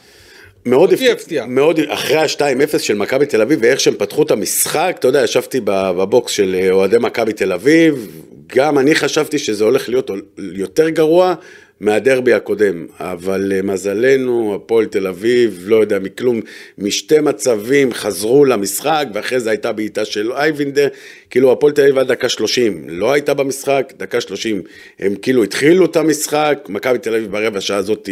מאוד 0.66 0.94
הפתיע, 0.94 1.12
הפתיע. 1.12 1.46
מאוד, 1.46 1.80
אחרי 1.88 2.18
ה-2-0 2.18 2.80
של 2.80 2.96
מכבי 2.96 3.26
תל 3.26 3.42
אביב 3.42 3.60
ואיך 3.62 3.80
שהם 3.80 3.96
פתחו 3.98 4.24
את 4.24 4.32
המשחק, 4.32 4.96
אתה 5.00 5.08
יודע, 5.08 5.24
ישבתי 5.24 5.60
בבוקס 5.64 6.32
של 6.32 6.56
אה, 6.60 6.72
אוהדי 6.72 6.98
מכבי 7.00 7.34
תל 7.34 7.54
אביב, 7.54 8.08
גם 8.56 8.80
אני 8.80 8.96
חשבתי 8.96 9.40
שזה 9.40 9.64
הולך 9.64 9.90
להיות 9.90 10.12
יותר 10.38 10.90
גרוע, 10.90 11.36
מהדרבי 11.80 12.34
הקודם, 12.34 12.86
אבל 13.00 13.42
למזלנו, 13.46 14.56
הפועל 14.56 14.86
תל 14.86 15.08
אביב, 15.08 15.64
לא 15.66 15.76
יודע 15.76 16.00
מכלום, 16.00 16.42
משתי 16.78 17.20
מצבים 17.20 17.94
חזרו 17.94 18.46
למשחק, 18.46 19.06
ואחרי 19.14 19.40
זה 19.40 19.50
הייתה 19.50 19.72
בעיטה 19.72 20.06
של 20.06 20.32
אייבינדר, 20.32 20.88
כאילו 21.30 21.52
הפועל 21.52 21.74
תל 21.74 21.82
אביב 21.82 21.98
עד 21.98 22.08
דקה 22.08 22.30
30 22.30 22.84
לא 22.88 23.14
הייתה 23.14 23.34
במשחק, 23.34 23.94
דקה 23.98 24.22
30 24.22 24.62
הם 25.00 25.16
כאילו 25.16 25.44
התחילו 25.44 25.86
את 25.86 25.96
המשחק, 25.96 26.60
מכבי 26.70 26.98
תל 26.98 27.16
אביב 27.16 27.32
ברבע 27.32 27.62
שעה 27.62 27.78
הזאת, 27.78 28.10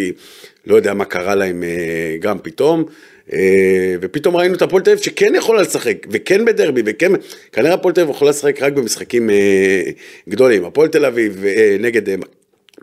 לא 0.67 0.75
יודע 0.75 0.93
מה 0.93 1.05
קרה 1.05 1.35
להם 1.35 1.63
אה, 1.63 2.17
גם 2.19 2.39
פתאום. 2.39 2.85
אה, 3.33 3.95
ופתאום 4.01 4.37
ראינו 4.37 4.55
את 4.55 4.61
הפועל 4.61 4.83
תל 4.83 4.89
אביב 4.89 5.03
שכן 5.03 5.35
יכולה 5.35 5.61
לשחק, 5.61 5.97
וכן 6.09 6.45
בדרבי, 6.45 6.81
וכן, 6.85 7.11
כנראה 7.51 7.73
הפועל 7.73 7.93
תל 7.93 8.01
אביב 8.01 8.15
יכולה 8.15 8.31
לשחק 8.31 8.61
רק 8.61 8.73
במשחקים 8.73 9.29
אה, 9.29 9.83
גדולים. 10.29 10.65
הפועל 10.65 10.87
תל 10.87 11.05
אביב 11.05 11.43
נגד 11.79 12.09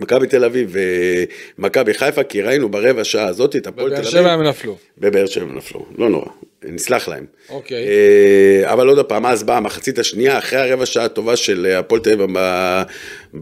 מכבי 0.03 0.27
תל 0.27 0.45
אביב 0.45 0.77
ומכבי 1.59 1.95
חיפה, 1.95 2.23
כי 2.23 2.43
ראינו 2.43 2.69
ברבע 2.69 3.05
שעה 3.05 3.27
הזאת 3.27 3.57
את 3.57 3.67
הפועל 3.67 3.89
תל 3.89 3.95
אביב. 3.95 4.09
בבאר 4.09 4.23
שבע 4.23 4.33
הם 4.33 4.43
נפלו. 4.43 4.77
בבאר 4.99 5.27
שבע 5.27 5.45
הם 5.45 5.57
נפלו, 5.57 5.87
לא 5.99 6.11
נורא, 6.11 6.27
נסלח 6.65 7.09
להם. 7.09 7.27
אוקיי. 7.51 7.87
אה, 7.87 8.73
אבל 8.73 8.89
עוד 8.89 9.07
פעם, 9.07 9.27
אז 9.27 9.43
באה 9.43 9.57
המחצית 9.57 9.99
השנייה, 9.99 10.39
אחרי 10.39 10.59
הרבע 10.59 10.87
שעה 10.87 11.05
הטובה 11.05 11.37
של 11.37 11.67
הפועל 11.79 12.01
תל 12.01 12.13
אביב 12.13 12.37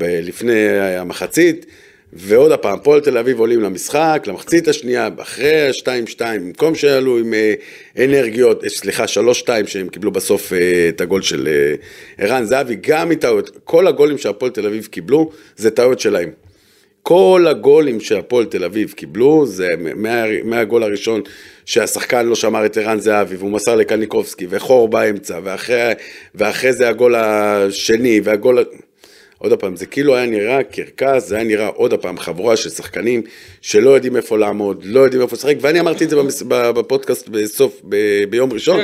לפני 0.00 0.78
המחצית. 0.98 1.66
ועוד 2.12 2.52
הפעם, 2.52 2.78
פועל 2.82 3.00
תל 3.00 3.18
אביב 3.18 3.38
עולים 3.38 3.60
למשחק, 3.60 4.22
למחצית 4.26 4.68
השנייה, 4.68 5.08
אחרי 5.18 5.66
ה-2-2, 5.66 6.20
במקום 6.20 6.74
שעלו 6.74 7.18
עם 7.18 7.34
אה, 7.34 7.54
אנרגיות, 8.04 8.64
אה, 8.64 8.68
סליחה, 8.68 9.04
3-2 9.04 9.48
שהם 9.66 9.88
קיבלו 9.88 10.10
בסוף 10.10 10.52
אה, 10.52 10.88
את 10.88 11.00
הגול 11.00 11.22
של 11.22 11.48
ערן 12.18 12.44
זהבי, 12.44 12.76
גם 12.80 13.08
מטעויות, 13.08 13.58
כל 13.64 13.86
הגולים 13.86 14.18
שהפועל 14.18 14.50
תל 14.52 14.66
אביב 14.66 14.86
קיבלו, 14.86 15.30
זה 15.56 15.70
טעויות 15.70 16.00
שלהם. 16.00 16.30
כל 17.02 17.46
הגולים 17.50 18.00
שהפועל 18.00 18.44
תל 18.44 18.64
אביב 18.64 18.92
קיבלו, 18.92 19.46
זה 19.46 19.68
מה, 19.96 20.24
מהגול 20.44 20.82
הראשון 20.82 21.20
שהשחקן 21.64 22.26
לא 22.26 22.34
שמר 22.34 22.66
את 22.66 22.76
ערן 22.76 23.00
זהבי 23.00 23.36
והוא 23.36 23.50
מסר 23.50 23.76
לקניקובסקי 23.76 24.46
וחור 24.50 24.88
באמצע 24.88 25.38
ואחרי, 25.44 25.92
ואחרי 26.34 26.72
זה 26.72 26.88
הגול 26.88 27.14
השני 27.14 28.20
והגול... 28.24 28.64
עוד 29.38 29.52
פעם, 29.52 29.76
זה 29.76 29.86
כאילו 29.86 30.16
היה 30.16 30.26
נראה 30.26 30.62
קרקס, 30.62 31.28
זה 31.28 31.34
היה 31.34 31.44
נראה 31.44 31.66
עוד 31.66 31.94
פעם 31.94 32.18
חבורה 32.18 32.56
של 32.56 32.70
שחקנים 32.70 33.22
שלא 33.60 33.90
יודעים 33.90 34.16
איפה 34.16 34.38
לעמוד, 34.38 34.82
לא 34.84 35.00
יודעים 35.00 35.22
איפה 35.22 35.36
לשחק, 35.36 35.54
ואני 35.60 35.80
אמרתי 35.80 36.04
את 36.04 36.10
זה 36.10 36.16
בפודקאסט 36.48 37.28
בסוף, 37.28 37.80
ב, 37.88 37.96
ביום 38.30 38.52
ראשון, 38.52 38.80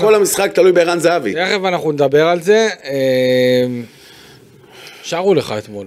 כל 0.00 0.14
המשחק 0.14 0.50
תלוי 0.54 0.72
בערן 0.72 0.98
זהבי. 0.98 1.34
תכף 1.34 1.60
אנחנו 1.64 1.92
נדבר 1.92 2.26
על 2.26 2.42
זה. 2.42 2.68
אה, 2.84 3.66
שרו 5.02 5.34
לך 5.34 5.54
אתמול. 5.58 5.86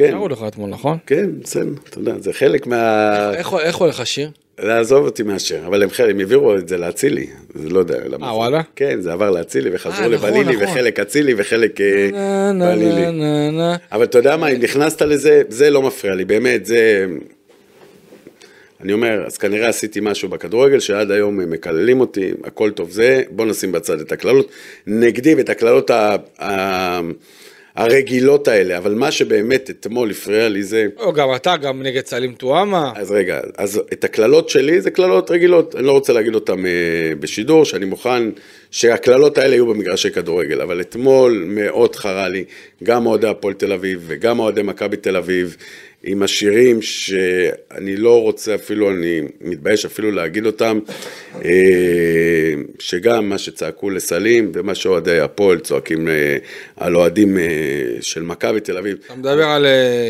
כן. 0.00 0.10
שרו 0.10 0.28
לך 0.28 0.44
אתמול, 0.48 0.70
נכון? 0.70 0.98
כן, 1.06 1.30
בסדר, 1.42 1.70
אתה 1.88 1.98
יודע, 1.98 2.14
זה 2.18 2.32
חלק 2.32 2.66
מה... 2.66 3.32
איך 3.34 3.76
הולך 3.76 4.00
השיר? 4.00 4.30
לעזוב 4.58 5.04
אותי 5.04 5.22
מהשאר, 5.22 5.66
אבל 5.66 5.82
הם, 5.82 5.88
הם 5.98 6.18
העבירו 6.18 6.56
את 6.56 6.68
זה 6.68 6.78
לאצילי, 6.78 7.26
זה 7.54 7.68
לא 7.68 7.78
יודע 7.78 7.98
למה. 8.08 8.26
אה, 8.26 8.36
וואלה? 8.36 8.60
כן, 8.76 9.00
זה 9.00 9.12
עבר 9.12 9.30
לאצילי 9.30 9.70
וחזרו 9.72 10.02
אה, 10.02 10.08
נכון, 10.08 10.28
לבלילי, 10.28 10.56
נכון. 10.56 10.68
וחלק 10.68 11.00
אצילי 11.00 11.34
וחלק 11.36 11.80
אה, 11.80 12.52
בלילי. 12.60 13.06
אבל 13.92 14.04
אתה 14.04 14.18
יודע 14.18 14.36
מה, 14.36 14.48
אם 14.48 14.60
נכנסת 14.60 15.02
לזה, 15.02 15.42
זה 15.48 15.70
לא 15.70 15.82
מפריע 15.82 16.14
לי, 16.14 16.24
באמת, 16.24 16.66
זה... 16.66 17.06
אני 18.82 18.92
אומר, 18.92 19.24
אז 19.26 19.38
כנראה 19.38 19.68
עשיתי 19.68 20.00
משהו 20.02 20.28
בכדורגל 20.28 20.80
שעד 20.80 21.10
היום 21.10 21.40
הם 21.40 21.50
מקללים 21.50 22.00
אותי, 22.00 22.30
הכל 22.44 22.70
טוב 22.70 22.90
זה, 22.90 23.22
בוא 23.30 23.46
נשים 23.46 23.72
בצד 23.72 24.00
את 24.00 24.12
הקללות. 24.12 24.48
נגדי 24.86 25.34
ואת 25.34 25.48
הקללות 25.48 25.90
ה... 25.90 26.16
הרגילות 27.76 28.48
האלה, 28.48 28.78
אבל 28.78 28.94
מה 28.94 29.10
שבאמת 29.10 29.70
אתמול 29.70 30.10
הפריע 30.10 30.48
לי 30.48 30.62
זה... 30.62 30.86
או, 30.98 31.12
גם 31.12 31.28
אתה, 31.36 31.56
גם 31.56 31.82
נגד 31.82 32.06
סלים 32.06 32.32
טועמה. 32.32 32.92
אז 32.96 33.10
רגע, 33.10 33.40
אז 33.56 33.82
את 33.92 34.04
הקללות 34.04 34.48
שלי 34.48 34.80
זה 34.80 34.90
קללות 34.90 35.30
רגילות, 35.30 35.76
אני 35.76 35.86
לא 35.86 35.92
רוצה 35.92 36.12
להגיד 36.12 36.34
אותן 36.34 36.66
אה, 36.66 37.12
בשידור, 37.20 37.64
שאני 37.64 37.84
מוכן 37.84 38.22
שהקללות 38.70 39.38
האלה 39.38 39.54
יהיו 39.54 39.66
במגרשי 39.66 40.10
כדורגל, 40.10 40.60
אבל 40.60 40.80
אתמול 40.80 41.44
מאוד 41.48 41.96
חרה 41.96 42.28
לי, 42.28 42.44
גם 42.84 43.06
אוהדי 43.06 43.28
הפועל 43.28 43.54
תל 43.54 43.72
אביב 43.72 44.04
וגם 44.06 44.38
אוהדי 44.38 44.62
מכבי 44.62 44.96
תל 44.96 45.16
אביב, 45.16 45.56
עם 46.02 46.22
השירים 46.22 46.82
שאני 46.82 47.96
לא 47.96 48.22
רוצה 48.22 48.54
אפילו, 48.54 48.90
אני 48.90 49.20
מתבייש 49.40 49.84
אפילו 49.84 50.10
להגיד 50.10 50.46
אותם, 50.46 50.78
אה, 51.44 52.52
שגם 52.78 53.28
מה 53.28 53.38
שצעקו 53.38 53.90
לסלים 53.90 54.52
ומה 54.54 54.74
שאוהדי 54.74 55.20
הפועל 55.20 55.58
צועקים 55.58 56.08
אה, 56.08 56.36
על 56.76 56.96
אוהדים 56.96 57.38
אה, 57.38 57.42
של 58.00 58.22
מכבי 58.22 58.60
תל 58.60 58.78
אביב. 58.78 58.96
אתה 59.06 59.14
מדבר 59.14 59.44
על 59.44 59.66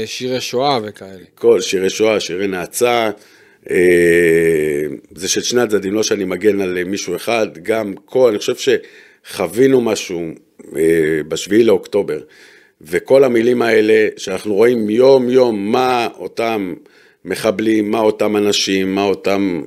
שירי 0.06 0.40
שואה 0.40 0.78
וכאלה. 0.82 1.24
כל 1.34 1.60
שירי 1.60 1.90
שואה, 1.90 2.20
שירי 2.20 2.46
נאצה. 2.46 3.10
זה 5.14 5.28
של 5.28 5.42
שני 5.42 5.60
הצדדים, 5.60 5.94
לא 5.94 6.02
שאני 6.02 6.24
מגן 6.24 6.60
על 6.60 6.84
מישהו 6.84 7.16
אחד, 7.16 7.46
גם 7.62 7.94
כל, 8.04 8.28
אני 8.28 8.38
חושב 8.38 8.76
שחווינו 9.26 9.80
משהו 9.80 10.30
בשביעי 11.28 11.64
לאוקטובר. 11.64 12.18
וכל 12.82 13.24
המילים 13.24 13.62
האלה 13.62 14.08
שאנחנו 14.16 14.54
רואים 14.54 14.90
יום 14.90 15.30
יום 15.30 15.72
מה 15.72 16.08
אותם 16.18 16.74
מחבלים, 17.24 17.90
מה 17.90 18.00
אותם 18.00 18.36
אנשים, 18.36 18.94
מה 18.94 19.04
אותם, 19.04 19.62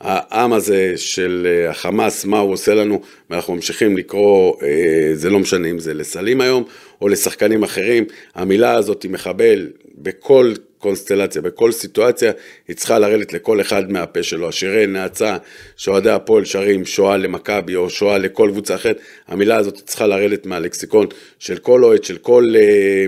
העם 0.00 0.52
הזה 0.52 0.92
של 0.96 1.46
אה, 1.50 1.70
החמאס, 1.70 2.24
מה 2.24 2.38
הוא 2.38 2.52
עושה 2.52 2.74
לנו, 2.74 3.00
ואנחנו 3.30 3.54
ממשיכים 3.54 3.96
לקרוא, 3.96 4.54
אה, 4.62 5.10
זה 5.14 5.30
לא 5.30 5.38
משנה 5.38 5.70
אם 5.70 5.78
זה 5.78 5.94
לסלים 5.94 6.40
היום 6.40 6.64
או 7.02 7.08
לשחקנים 7.08 7.62
אחרים, 7.62 8.04
המילה 8.34 8.72
הזאת 8.72 9.02
היא 9.02 9.10
מחבל 9.10 9.68
בכל 9.98 10.52
קונסטלציה, 10.84 11.42
בכל 11.42 11.72
סיטואציה, 11.72 12.32
היא 12.68 12.76
צריכה 12.76 12.98
לרדת 12.98 13.32
לכל 13.32 13.60
אחד 13.60 13.92
מהפה 13.92 14.22
שלו. 14.22 14.48
השירי 14.48 14.86
נאצה 14.86 15.36
שאוהדי 15.76 16.10
הפועל 16.10 16.44
שרים 16.44 16.86
שואה 16.86 17.16
למכבי 17.16 17.76
או 17.76 17.90
שואה 17.90 18.18
לכל 18.18 18.48
קבוצה 18.52 18.74
אחרת, 18.74 18.98
המילה 19.28 19.56
הזאת 19.56 19.74
צריכה 19.84 20.06
לרדת 20.06 20.46
מהלקסיקון 20.46 21.06
של 21.38 21.58
כל 21.58 21.84
אוהד, 21.84 22.04
של 22.04 22.16
כל 22.16 22.54
אה, 22.56 23.06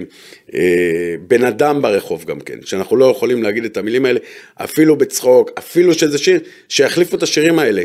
אה, 0.55 1.15
בן 1.29 1.45
אדם 1.45 1.83
ברחוב 1.83 2.25
גם 2.25 2.41
כן, 2.41 2.59
שאנחנו 2.65 2.97
לא 2.97 3.07
יכולים 3.07 3.43
להגיד 3.43 3.65
את 3.65 3.77
המילים 3.77 4.05
האלה, 4.05 4.21
אפילו 4.55 4.97
בצחוק, 4.97 5.51
אפילו 5.59 5.95
שזה 5.95 6.19
שיר, 6.19 6.41
שיחליפו 6.69 7.17
את 7.17 7.23
השירים 7.23 7.59
האלה. 7.59 7.83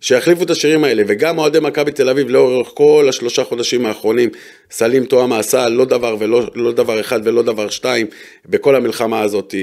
שיחליפו 0.00 0.42
את 0.42 0.50
השירים 0.50 0.84
האלה, 0.84 1.02
וגם 1.06 1.38
אוהדי 1.38 1.60
מכבי 1.60 1.92
תל 1.92 2.08
אביב 2.08 2.28
לאורך 2.28 2.68
כל 2.74 3.06
השלושה 3.08 3.44
חודשים 3.44 3.86
האחרונים, 3.86 4.30
סלים 4.70 5.04
תואם 5.04 5.32
עשה 5.32 5.68
לא 5.68 5.84
דבר 5.84 6.16
ולא 6.18 6.50
לא 6.54 6.72
דבר 6.72 7.00
אחד 7.00 7.20
ולא 7.24 7.42
דבר 7.42 7.68
שתיים 7.68 8.06
בכל 8.46 8.76
המלחמה 8.76 9.20
הזאת. 9.20 9.54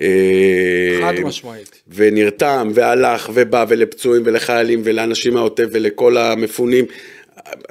אה, 0.00 0.98
חד 1.00 1.20
משמעית. 1.20 1.82
ונרתם 1.88 2.70
והלך 2.74 3.30
ובא 3.34 3.64
ולפצועים 3.68 4.22
ולחיילים 4.26 4.80
ולאנשים 4.84 5.34
מהעוטף 5.34 5.66
ולכל 5.72 6.16
המפונים. 6.16 6.84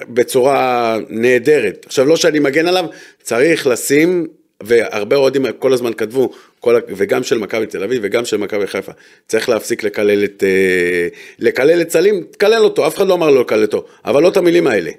בצורה 0.09 0.97
נהדרת. 1.09 1.85
עכשיו, 1.85 2.05
לא 2.05 2.15
שאני 2.15 2.39
מגן 2.39 2.67
עליו, 2.67 2.85
צריך 3.23 3.67
לשים 3.67 4.27
והרבה 4.63 5.15
אוהדים 5.15 5.45
כל 5.59 5.73
הזמן 5.73 5.93
כתבו, 5.93 6.29
כל, 6.59 6.79
וגם 6.87 7.23
של 7.23 7.37
מכבי 7.37 7.65
תל 7.65 7.83
אביב 7.83 7.99
וגם 8.03 8.25
של 8.25 8.37
מכבי 8.37 8.67
חיפה, 8.67 8.91
צריך 9.27 9.49
להפסיק 9.49 9.83
לקלל 9.83 10.23
את, 10.23 10.43
אה, 10.47 11.07
לקלל 11.39 11.81
את 11.81 11.91
סלים, 11.91 12.23
תקלל 12.31 12.63
אותו, 12.63 12.87
אף 12.87 12.95
אחד 12.95 13.07
לא 13.07 13.13
אמר 13.13 13.29
לו 13.29 13.41
לקלל 13.41 13.61
אותו, 13.61 13.85
אבל 14.05 14.23
לא 14.23 14.27
את 14.27 14.37
המילים 14.37 14.67
האלה. 14.67 14.91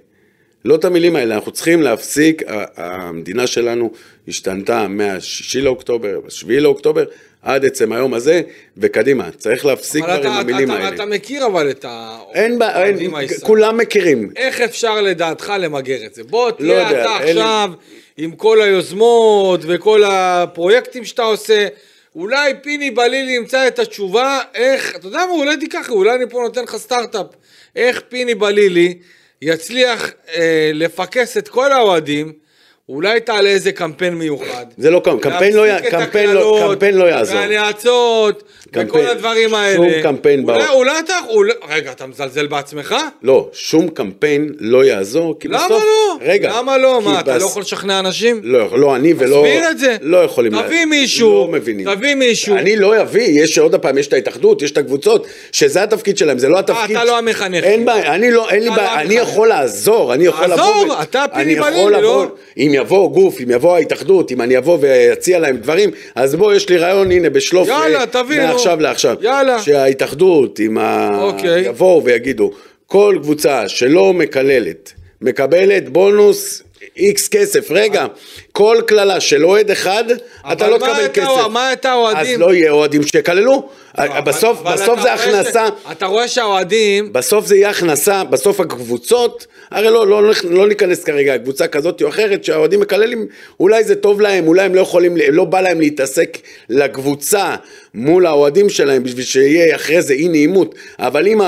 לא 0.64 0.74
את 0.74 0.84
המילים 0.84 1.16
האלה, 1.16 1.34
אנחנו 1.34 1.52
צריכים 1.52 1.82
להפסיק, 1.82 2.42
המדינה 2.76 3.46
שלנו 3.46 3.90
השתנתה 4.28 4.88
מה-6 4.88 5.58
לאוקטובר, 5.60 6.20
ב-7 6.20 6.46
לאוקטובר, 6.48 7.04
עד 7.42 7.64
עצם 7.64 7.92
היום 7.92 8.14
הזה, 8.14 8.42
וקדימה, 8.76 9.30
צריך 9.30 9.66
להפסיק 9.66 10.04
כבר 10.04 10.26
עם 10.26 10.32
המילים 10.32 10.70
אתה, 10.70 10.78
האלה. 10.78 10.94
אתה 10.94 11.06
מכיר 11.06 11.46
אבל 11.46 11.70
את 11.70 11.84
האוהדים 11.84 13.14
הישראלים. 13.14 13.46
כולם 13.46 13.76
מכירים. 13.76 14.30
איך 14.36 14.60
אפשר 14.60 15.00
לדעתך 15.00 15.52
למגר 15.58 16.06
את 16.06 16.14
זה? 16.14 16.24
בוא 16.24 16.50
תהיה 16.50 16.68
לא 16.68 16.82
אתה 16.82 16.98
יודע, 16.98 17.16
עכשיו... 17.16 17.70
עם 18.18 18.32
כל 18.32 18.62
היוזמות 18.62 19.60
וכל 19.62 20.02
הפרויקטים 20.06 21.04
שאתה 21.04 21.22
עושה, 21.22 21.66
אולי 22.14 22.52
פיני 22.62 22.90
בלילי 22.90 23.32
ימצא 23.32 23.68
את 23.68 23.78
התשובה, 23.78 24.40
איך, 24.54 24.96
אתה 24.96 25.06
יודע 25.06 25.18
מה, 25.26 25.32
אולי 25.32 25.56
תיקח, 25.56 25.90
אולי 25.90 26.14
אני 26.14 26.25
פה 26.30 26.40
נותן 26.42 26.62
לך 26.62 26.76
סטארט-אפ, 26.76 27.26
איך 27.76 28.00
פיני 28.08 28.34
בלילי 28.34 28.98
יצליח 29.42 30.10
אה, 30.34 30.70
לפקס 30.75 31.37
את 31.37 31.48
כל 31.48 31.72
האוהדים, 31.72 32.32
אולי 32.88 33.21
תעלה 33.21 33.49
איזה 33.50 33.73
קמפיין 33.73 34.14
מיוחד. 34.14 34.66
זה 34.78 34.90
לא 34.90 35.00
קמפיין, 35.04 35.21
קמפיין 35.33 35.54
לא, 35.54 35.64
קמפיין 35.90 36.30
לא, 36.30 36.68
קמפיין 36.73 36.95
לא 36.97 37.04
יעזור. 37.04 37.37
והנאצות, 37.37 38.42
וכל 38.73 38.99
הדברים 39.07 39.54
האלה. 39.54 39.76
שום 39.76 40.02
קמפיין 40.02 40.40
אולי, 40.45 40.59
בעולם. 40.59 40.73
אולי 40.75 40.99
אתה, 40.99 41.14
אולי, 41.28 41.52
רגע, 41.71 41.92
אתה 41.92 42.07
מזלזל 42.07 42.47
בעצמך? 42.47 42.95
לא, 43.23 43.49
שום 43.52 43.88
קמפיין 43.88 44.52
לא 44.61 44.85
יעזור, 44.85 45.38
כי 45.40 45.49
למה 45.49 45.64
בסוף... 45.64 45.83
לא? 45.83 46.18
רגע. 46.21 46.52
למה 46.59 46.78
לא? 46.78 47.00
מה, 47.04 47.21
אתה 47.21 47.35
בס- 47.35 47.42
לא 47.42 47.47
יכול 47.47 47.62
לשכנע 47.62 47.99
אנשים? 47.99 48.40
לא, 48.42 48.78
לא 48.78 48.97
אני 48.97 49.14
ולא... 49.18 49.37
תסביר 49.47 49.71
את 49.71 49.78
זה. 49.78 49.97
לא 50.02 50.16
יכולים... 50.25 50.62
תביא 50.62 50.78
לה- 50.80 50.87
מישהו, 50.87 51.30
לא 51.30 51.49
מבינים. 51.52 51.95
תביא 51.95 52.14
מישהו. 52.14 52.57
אני 52.57 52.76
לא 52.76 53.02
אביא, 53.02 53.42
יש 53.42 53.59
עוד 53.59 53.75
פעם, 53.75 53.99
יש 53.99 54.07
את 54.07 54.12
ההתאחדות, 54.12 54.62
יש 54.62 54.71
את 54.71 54.78
הקבוצות, 54.78 55.26
שזה 55.52 55.83
התפקיד 55.83 56.18
שלהם, 56.18 56.38
זה 56.38 56.49
לא 56.49 56.59
התפקיד... 56.59 56.97
אתה 56.97 57.04
לא 57.04 57.18
המחנך. 57.18 57.64
אין 57.64 57.85
בעיה, 57.85 58.14
אני 58.14 58.30
לא, 58.30 58.50
אין 58.50 58.62
לי 58.62 58.68
אתה 58.68 58.76
בעיה, 58.76 58.95
לא 58.95 59.00
אני. 59.00 59.14
יכול 59.14 59.49
לעזור, 59.49 60.14
אני 60.14 60.25
יכול 60.26 60.47
לבוא... 60.47 60.64
ו- 60.64 61.02
אתה 61.02 61.25
פיני 61.35 61.54
לא? 61.57 62.26
אם 62.78 62.85
יבוא 62.85 63.11
גוף, 63.11 63.40
אם 63.40 63.50
יבוא 63.50 63.75
ההתאחדות, 63.75 64.32
אם 64.32 64.40
אני 64.40 64.58
אבוא 64.58 64.78
ואציע 64.80 65.38
להם 65.38 65.56
דברים, 65.56 65.90
אז 66.14 66.35
בוא, 66.35 66.54
יש 66.54 66.68
לי 66.68 66.76
רעיון, 66.78 67.11
הנה, 67.12 67.30
בשלוף, 67.30 67.68
יאללה, 67.68 68.00
אה, 68.00 68.06
תביא, 68.06 68.40
נו. 68.40 68.47
מעכשיו 68.49 68.80
לעכשיו. 68.80 69.16
יאללה. 69.20 69.62
שההתאחדות, 69.62 70.58
עם 70.58 70.78
ה... 70.78 71.18
אוקיי. 71.23 71.61
יבואו 71.66 72.04
ויגידו, 72.04 72.50
כל 72.87 73.18
קבוצה 73.23 73.68
שלא 73.68 74.12
מקללת, 74.12 74.92
מקבלת 75.23 75.88
בונוס 75.88 76.62
איקס 76.97 77.28
כסף, 77.28 77.70
רגע, 77.70 78.06
כל 78.52 78.76
קללה 78.87 79.20
של 79.20 79.44
אוהד 79.47 79.70
אחד, 79.70 80.04
אתה 80.52 80.64
אבל 80.64 80.70
לא 80.73 80.78
תקבל 80.78 81.08
כסף. 81.14 81.28
מה 81.52 81.73
אתה 81.73 81.92
אוהדים? 81.94 82.35
אז 82.35 82.40
לא 82.40 82.54
יהיה 82.54 82.70
אוהדים 82.70 83.02
שיקללו, 83.02 83.68
בסוף, 84.25 84.61
אבל 84.61 84.73
בסוף 84.75 84.99
אתה 85.00 85.02
זה 85.02 85.08
רואה 85.08 85.18
ש- 85.18 85.20
הכנסה, 85.26 85.66
אתה 85.92 86.06
רואה 86.06 86.28
שהאוהדים, 86.28 87.12
בסוף 87.12 87.47
זה 87.47 87.56
יהיה 87.56 87.70
הכנסה, 87.70 88.25
בסוף 88.25 88.61
הקבוצות, 88.61 89.47
הרי 89.70 89.90
לא, 89.90 90.06
לא, 90.06 90.22
לא 90.50 90.68
ניכנס 90.68 91.04
כרגע, 91.04 91.38
קבוצה 91.38 91.66
כזאת 91.66 92.02
או 92.02 92.08
אחרת, 92.08 92.44
שהאוהדים 92.44 92.80
מקללים, 92.80 93.26
אולי 93.60 93.84
זה 93.84 93.94
טוב 93.96 94.20
להם, 94.20 94.46
אולי 94.46 94.62
הם 94.62 94.75
לא 94.75 94.80
יכולים, 94.80 95.16
לא 95.32 95.44
בא 95.44 95.60
להם 95.60 95.80
להתעסק 95.80 96.38
לקבוצה 96.68 97.54
מול 97.94 98.26
האוהדים 98.26 98.68
שלהם 98.68 99.02
בשביל 99.02 99.25
שיהיה 99.25 99.76
אחרי 99.76 100.02
זה 100.02 100.14
אי 100.14 100.28
נעימות, 100.28 100.75
אבל 100.98 101.26
אם 101.28 101.40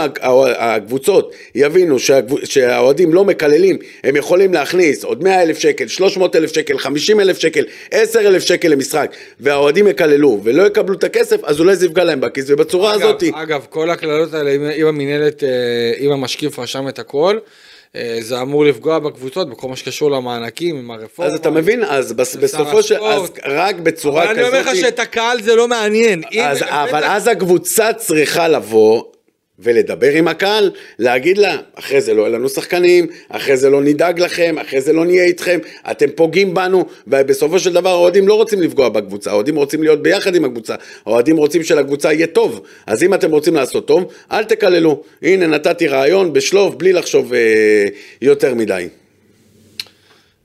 הקבוצות 0.59 1.35
יבינו 1.55 1.97
שהאוהדים 2.45 3.15
לא 3.15 3.25
מקללים, 3.25 3.79
הם 4.05 4.17
יכולים 4.17 4.55
להכניס 4.55 5.05
עוד 5.05 5.25
100 5.25 5.43
אלף 5.43 5.59
שקל, 5.59 5.87
300 5.89 6.37
אלף 6.37 6.53
שקל, 6.55 6.79
50 6.79 7.21
אלף 7.21 7.39
שקל, 7.39 7.65
10 7.91 8.21
אלף 8.21 8.43
שקל 8.43 8.69
למשחק, 8.69 9.11
והאוהדים 9.41 9.89
יקללו 9.89 10.41
ולא 10.45 10.67
יקבלו 10.67 10.95
את 10.95 11.05
הכסף, 11.05 11.45
אז 11.45 11.61
אולי 11.61 11.77
זה 11.77 11.87
יפגע 11.87 12.05
להם 12.05 12.21
בכיס, 12.21 12.45
ובצורה 12.49 12.95
אגב, 12.95 13.03
הזאת... 13.03 13.23
אגב, 13.35 13.67
כל 13.71 13.91
הקללות 13.91 14.35
האלה, 14.35 14.51
אם- 14.51 14.87
המינהלת, 14.87 15.45
אה, 15.45 15.49
אם 16.01 16.11
המשקיף 16.11 16.59
רשם 16.59 16.89
את 16.89 16.99
הכל, 16.99 17.39
זה 18.21 18.41
אמור 18.43 18.65
לפגוע 18.65 18.99
בקבוצות, 18.99 19.51
בכל 19.51 19.69
מה 19.69 19.77
שקשור 19.77 20.11
למענקים, 20.11 20.77
עם 20.77 20.91
הרפורמה. 20.91 21.33
אז 21.33 21.39
אתה 21.39 21.51
מבין, 21.51 21.85
אז 21.85 22.13
בס- 22.13 22.37
בסופו 22.37 22.83
של... 22.83 22.97
אז. 23.05 23.31
רק 23.47 23.77
בצורה 23.77 24.25
אבל 24.25 24.33
כזאת... 24.35 24.39
אני 24.39 24.49
אומר 24.59 24.71
לך 24.73 24.77
שאת 24.77 24.99
הקהל 24.99 25.43
זה 25.43 25.55
לא 25.55 25.69
מעניין. 25.69 26.23
אז, 26.43 26.63
אבל 26.69 27.05
אז 27.05 27.27
הקבוצה 27.27 27.93
צריכה 27.93 28.49
לבוא 28.49 29.03
ולדבר 29.63 30.11
עם 30.11 30.29
הקהל, 30.29 30.71
להגיד 30.99 31.39
לה, 31.39 31.57
אחרי 31.75 32.01
זה 32.01 32.15
לא 32.15 32.23
יהיה 32.23 32.31
לנו 32.31 32.49
שחקנים, 32.49 33.07
אחרי 33.29 33.57
זה 33.57 33.71
לא 33.71 33.83
נדאג 33.83 34.21
לכם, 34.21 34.59
אחרי 34.59 34.81
זה 34.81 34.93
לא 34.93 35.05
נהיה 35.05 35.25
איתכם, 35.25 35.59
אתם 35.91 36.07
פוגעים 36.15 36.55
בנו, 36.55 36.85
ובסופו 37.07 37.59
של 37.59 37.73
דבר 37.73 37.91
האוהדים 37.91 38.29
לא 38.29 38.35
רוצים 38.35 38.63
לפגוע 38.63 38.89
בקבוצה, 38.89 39.31
האוהדים 39.31 39.57
רוצים 39.57 39.83
להיות 39.83 40.03
ביחד 40.03 40.35
עם 40.35 40.45
הקבוצה, 40.45 40.75
האוהדים 41.07 41.37
רוצים 41.37 41.63
שלקבוצה 41.63 42.13
יהיה 42.13 42.27
טוב, 42.27 42.61
אז 42.87 43.03
אם 43.03 43.15
אתם 43.15 43.31
רוצים 43.31 43.55
לעשות 43.55 43.87
טוב, 43.87 44.13
אל 44.33 44.45
תקללו. 44.45 45.03
הנה 45.23 45.47
נתתי 45.47 45.89
רעיון 45.89 46.33
בשלוף, 46.33 46.75
בלי 46.75 46.93
לחשוב 46.93 47.35
אה, 47.35 47.87
יותר 48.23 48.55
מדי. 48.55 48.89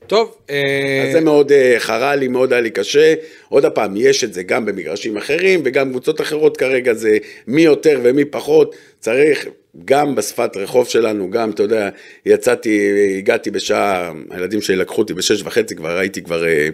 טוב, 0.06 0.34
אה, 0.50 1.04
אז 1.06 1.12
זה 1.12 1.20
מאוד 1.20 1.52
אה, 1.52 1.74
חרה 1.78 2.16
לי, 2.16 2.28
מאוד 2.28 2.52
היה 2.52 2.62
לי 2.62 2.70
קשה. 2.70 3.14
עוד 3.48 3.66
פעם, 3.66 3.94
יש 3.96 4.24
את 4.24 4.32
זה 4.32 4.42
גם 4.42 4.66
במגרשים 4.66 5.16
אחרים 5.16 5.60
וגם 5.64 5.90
קבוצות 5.90 6.20
אחרות 6.20 6.56
כרגע, 6.56 6.94
זה 6.94 7.18
מי 7.46 7.62
יותר 7.62 8.00
ומי 8.02 8.24
פחות. 8.24 8.74
צריך 9.06 9.46
גם 9.84 10.14
בשפת 10.14 10.56
רחוב 10.56 10.88
שלנו, 10.88 11.30
גם, 11.30 11.50
אתה 11.50 11.62
יודע, 11.62 11.88
יצאתי, 12.26 12.92
הגעתי 13.18 13.50
בשעה, 13.50 14.12
הילדים 14.30 14.60
שלי 14.60 14.76
לקחו 14.76 15.02
אותי 15.02 15.14
בשש 15.14 15.42
וחצי, 15.42 15.76
כבר 15.76 15.98
הייתי 15.98 16.22
כבר 16.22 16.46
אה, 16.46 16.68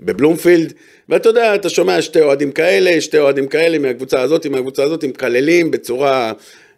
בבלומפילד, 0.00 0.72
ואתה 1.08 1.28
יודע, 1.28 1.54
אתה 1.54 1.68
שומע 1.68 2.02
שתי 2.02 2.20
אוהדים 2.20 2.52
כאלה, 2.52 3.00
שתי 3.00 3.18
אוהדים 3.18 3.48
כאלה 3.48 3.78
מהקבוצה 3.78 4.20
הזאת, 4.20 4.46
מהקבוצה 4.46 4.82
הזאת, 4.82 5.04
מקללים 5.04 5.70
בצורה... 5.70 6.32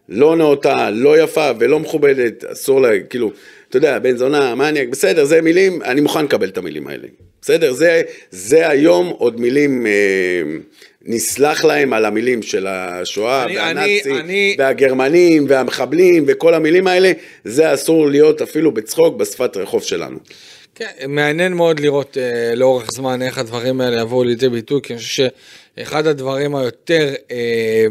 לא 0.09 0.35
נאותה, 0.35 0.89
לא 0.91 1.21
יפה 1.21 1.51
ולא 1.59 1.79
מכובדת, 1.79 2.43
אסור 2.43 2.81
לה, 2.81 2.89
כאילו, 3.09 3.31
אתה 3.69 3.77
יודע, 3.77 3.99
בן 3.99 4.17
זונה, 4.17 4.55
מניאק, 4.55 4.87
בסדר, 4.87 5.25
זה 5.25 5.41
מילים, 5.41 5.81
אני 5.81 6.01
מוכן 6.01 6.25
לקבל 6.25 6.47
את 6.47 6.57
המילים 6.57 6.87
האלה. 6.87 7.07
בסדר, 7.41 7.73
זה, 7.73 8.01
זה 8.31 8.69
היום 8.69 9.07
עוד 9.07 9.39
מילים, 9.39 9.87
אה, 9.87 9.91
נסלח 11.05 11.63
להם 11.63 11.93
על 11.93 12.05
המילים 12.05 12.41
של 12.41 12.67
השואה, 12.67 13.43
אני- 13.45 13.57
והנאצים, 13.57 14.11
אני- 14.15 14.19
אני- 14.19 14.55
והגרמנים, 14.59 15.45
והמחבלים, 15.49 16.23
וכל 16.27 16.53
המילים 16.53 16.87
האלה, 16.87 17.11
זה 17.43 17.73
אסור 17.73 18.09
להיות 18.09 18.41
אפילו 18.41 18.71
בצחוק 18.73 19.15
בשפת 19.17 19.57
רחוב 19.57 19.83
שלנו. 19.83 20.17
כן, 20.75 20.85
מעניין 21.07 21.53
מאוד 21.53 21.79
לראות 21.79 22.17
אה, 22.17 22.55
לאורך 22.55 22.87
זמן 22.91 23.21
איך 23.21 23.37
הדברים 23.37 23.81
האלה 23.81 24.01
יבואו 24.01 24.23
לידי 24.23 24.49
ביטוי, 24.49 24.81
כי 24.83 24.93
אני 24.93 24.99
חושב 25.01 25.23
שאחד 25.77 26.07
הדברים 26.07 26.55
היותר, 26.55 27.13
אה, 27.31 27.85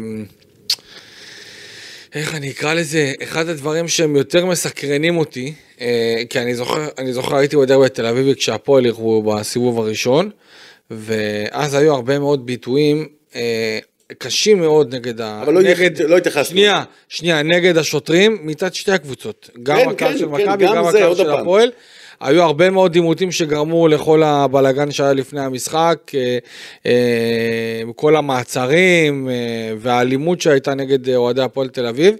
איך 2.15 2.35
אני 2.35 2.51
אקרא 2.51 2.73
לזה, 2.73 3.11
אחד 3.23 3.49
הדברים 3.49 3.87
שהם 3.87 4.15
יותר 4.15 4.45
מסקרנים 4.45 5.17
אותי, 5.17 5.53
אה, 5.81 6.21
כי 6.29 6.39
אני 6.39 6.55
זוכר, 6.55 6.87
אני 6.97 7.13
זוכר 7.13 7.35
הייתי 7.35 7.57
בדרך 7.57 7.79
בתל 7.85 8.05
אביב 8.05 8.33
כשהפועל 8.33 8.85
אירחו 8.85 9.23
בסיבוב 9.23 9.79
הראשון, 9.79 10.29
ואז 10.97 11.73
היו 11.73 11.93
הרבה 11.93 12.19
מאוד 12.19 12.45
ביטויים 12.45 13.07
אה, 13.35 13.79
קשים 14.17 14.59
מאוד 14.59 14.95
נגד 14.95 15.21
ה... 15.21 15.41
אבל 15.41 15.53
לא 15.53 15.61
נגד, 15.61 16.01
לא 16.01 16.17
התייחסנו. 16.17 16.45
שנייה, 16.45 16.83
שנייה, 17.09 17.43
נגד 17.43 17.77
השוטרים 17.77 18.37
מצד 18.41 18.73
שתי 18.73 18.91
הקבוצות. 18.91 19.49
גם 19.63 19.77
כן, 19.77 19.89
הקהל 19.89 20.11
כן, 20.11 20.17
של 20.17 20.25
כן, 20.25 20.31
מכבי, 20.31 20.65
גם 20.65 20.75
גם 20.75 20.91
זה, 20.91 20.97
הקהל 20.97 21.15
של. 21.15 21.31
הפועל. 21.31 21.71
היו 22.19 22.43
הרבה 22.43 22.69
מאוד 22.69 22.95
עימותים 22.95 23.31
שגרמו 23.31 23.87
לכל 23.87 24.23
הבלגן 24.23 24.91
שהיה 24.91 25.13
לפני 25.13 25.41
המשחק, 25.41 25.97
אה, 26.15 26.37
אה, 26.85 27.81
כל 27.95 28.15
המעצרים 28.15 29.29
אה, 29.29 29.33
והאלימות 29.77 30.41
שהייתה 30.41 30.73
נגד 30.73 31.09
אוהדי 31.09 31.41
הפועל 31.41 31.69
תל 31.69 31.85
אביב. 31.85 32.15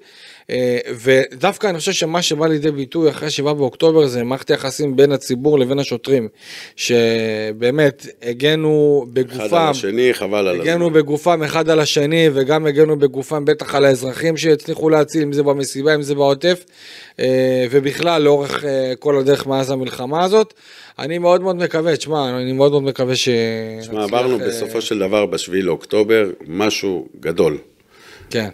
אה, 0.49 0.77
ודווקא 1.03 1.67
אני 1.67 1.77
חושב 1.77 1.91
שמה 1.91 2.21
שבא 2.21 2.47
לידי 2.47 2.71
ביטוי 2.71 3.09
אחרי 3.09 3.29
7 3.29 3.53
באוקטובר 3.53 4.07
זה 4.07 4.23
מערכת 4.23 4.51
היחסים 4.51 4.95
בין 4.95 5.11
הציבור 5.11 5.59
לבין 5.59 5.79
השוטרים, 5.79 6.27
שבאמת 6.75 8.07
הגנו 8.21 9.03
אחד 9.03 9.13
בגופם. 9.13 9.55
על 9.55 9.69
השני, 9.69 10.13
חבל 10.13 10.47
על 10.47 10.61
הגנו 10.61 10.85
הזמן. 10.85 10.99
בגופם 10.99 11.43
אחד 11.43 11.69
על 11.69 11.79
השני 11.79 12.29
וגם 12.33 12.65
הגנו 12.65 12.99
בגופם 12.99 13.45
בטח 13.45 13.75
על 13.75 13.85
האזרחים 13.85 14.37
שהצליחו 14.37 14.89
להציל, 14.89 15.23
אם 15.23 15.33
זה 15.33 15.43
במסיבה, 15.43 15.95
אם 15.95 16.01
זה 16.01 16.15
בעוטף, 16.15 16.65
אה, 17.19 17.65
ובכלל 17.71 18.21
לאורך 18.21 18.65
אה, 18.65 18.93
כל 18.99 19.17
הדרך 19.17 19.47
מאז 19.47 19.71
המלחמה 19.71 20.23
הזאת. 20.23 20.53
אני 20.99 21.17
מאוד 21.17 21.41
מאוד 21.41 21.55
מקווה, 21.55 21.97
תשמע, 21.97 22.37
אני 22.41 22.51
מאוד 22.51 22.71
מאוד 22.71 22.83
מקווה 22.83 23.15
ש... 23.15 23.29
תשמע, 23.81 24.03
עברנו 24.03 24.39
בסופו 24.39 24.81
של 24.81 24.99
דבר 24.99 25.25
בשביעי 25.25 25.61
לאוקטובר 25.61 26.29
משהו 26.47 27.07
גדול. 27.19 27.57
כן. 28.29 28.49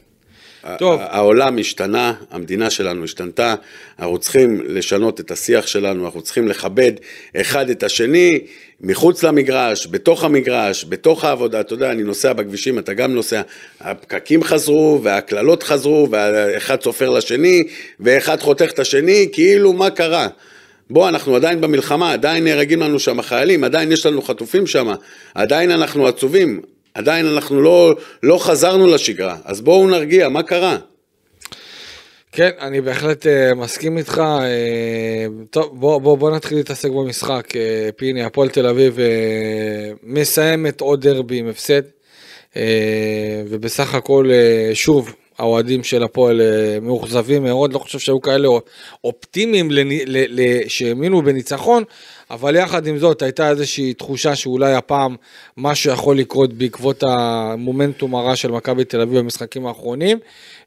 טוב. 0.78 1.00
העולם 1.04 1.58
השתנה, 1.58 2.14
המדינה 2.32 2.70
שלנו 2.70 3.04
השתנתה, 3.04 3.56
אנחנו 4.00 4.18
צריכים 4.18 4.62
לשנות 4.66 5.20
את 5.20 5.32
השיח 5.32 5.68
שלנו, 5.68 6.06
אנחנו 6.06 6.22
צריכים 6.22 6.48
לכבד 6.48 6.92
אחד 7.36 7.70
את 7.70 7.84
השני, 7.84 8.40
מחוץ 8.82 9.24
למגרש, 9.24 9.88
בתוך 9.88 10.24
המגרש, 10.24 10.86
בתוך 10.90 11.26
העבודה, 11.26 11.60
אתה 11.60 11.74
יודע, 11.74 11.92
אני 11.92 12.04
נוסע 12.04 12.34
בכבישים, 12.34 12.80
אתה 12.80 12.94
גם 12.94 13.14
נוסע, 13.14 13.42
הפקקים 13.82 14.44
חזרו, 14.44 15.00
והקללות 15.04 15.64
חזרו, 15.64 16.08
ואחד 16.12 16.82
סופר 16.82 17.10
לשני, 17.10 17.64
ואחד 18.00 18.40
חותך 18.40 18.70
את 18.74 18.80
השני, 18.80 19.30
כאילו 19.32 19.74
מה 19.74 19.90
קרה? 19.90 20.28
בוא, 20.90 21.10
אנחנו 21.10 21.36
עדיין 21.36 21.62
במלחמה, 21.62 22.14
עדיין 22.14 22.44
נהרגים 22.44 22.82
לנו 22.82 23.00
שם 23.00 23.22
חיילים, 23.22 23.64
עדיין 23.64 23.92
יש 23.92 24.06
לנו 24.06 24.22
חטופים 24.22 24.68
שם, 24.68 24.94
עדיין 25.36 25.72
אנחנו 25.72 26.08
עצובים, 26.08 26.62
עדיין 27.00 27.26
אנחנו 27.26 27.62
לא, 27.62 27.96
לא 28.24 28.38
חזרנו 28.38 28.88
לשגרה, 28.88 29.38
אז 29.46 29.62
בואו 29.62 29.88
נרגיע, 29.88 30.30
מה 30.30 30.44
קרה? 30.44 30.78
כן, 32.32 32.50
אני 32.62 32.82
בהחלט 32.82 33.26
uh, 33.26 33.56
מסכים 33.56 33.98
איתך. 33.98 34.18
Uh, 34.18 35.48
טוב, 35.50 35.80
בוא, 35.80 36.02
בוא, 36.02 36.18
בוא 36.18 36.32
נתחיל 36.32 36.58
להתעסק 36.58 36.90
במשחק. 36.90 37.48
Uh, 37.52 37.56
פיני, 37.96 38.24
הפועל 38.24 38.50
תל 38.50 38.68
אביב 38.68 38.98
uh, 38.98 39.00
מסיימת 40.04 40.82
עוד 40.82 41.02
דרבי 41.08 41.38
עם 41.40 41.48
הפסד. 41.48 41.82
Uh, 42.54 42.58
ובסך 43.50 43.96
הכל, 43.96 44.26
uh, 44.30 44.76
שוב, 44.76 45.16
האוהדים 45.38 45.84
של 45.84 46.04
הפועל 46.04 46.42
uh, 46.42 46.84
מאוכזבים 46.84 47.44
מאוד, 47.44 47.74
לא 47.74 47.80
חושב 47.80 48.00
שהיו 48.00 48.22
כאלה 48.22 48.48
אופטימיים 49.04 49.72
לני- 49.72 50.06
ל- 50.06 50.42
ל- 50.42 50.68
שהאמינו 50.68 51.22
בניצחון, 51.22 51.84
אבל 52.32 52.56
יחד 52.56 52.88
עם 52.88 52.98
זאת 52.98 53.22
הייתה 53.22 53.50
איזושהי 53.50 53.94
תחושה 53.94 54.36
שאולי 54.36 54.74
הפעם 54.74 55.16
משהו 55.58 55.92
יכול 55.92 56.18
לקרות 56.18 56.54
בעקבות 56.54 57.04
המומנטום 57.08 58.16
הרע 58.16 58.36
של 58.36 58.52
מכבי 58.52 58.84
תל 58.84 59.02
אביב 59.02 59.20
במשחקים 59.20 59.66
האחרונים. 59.66 60.20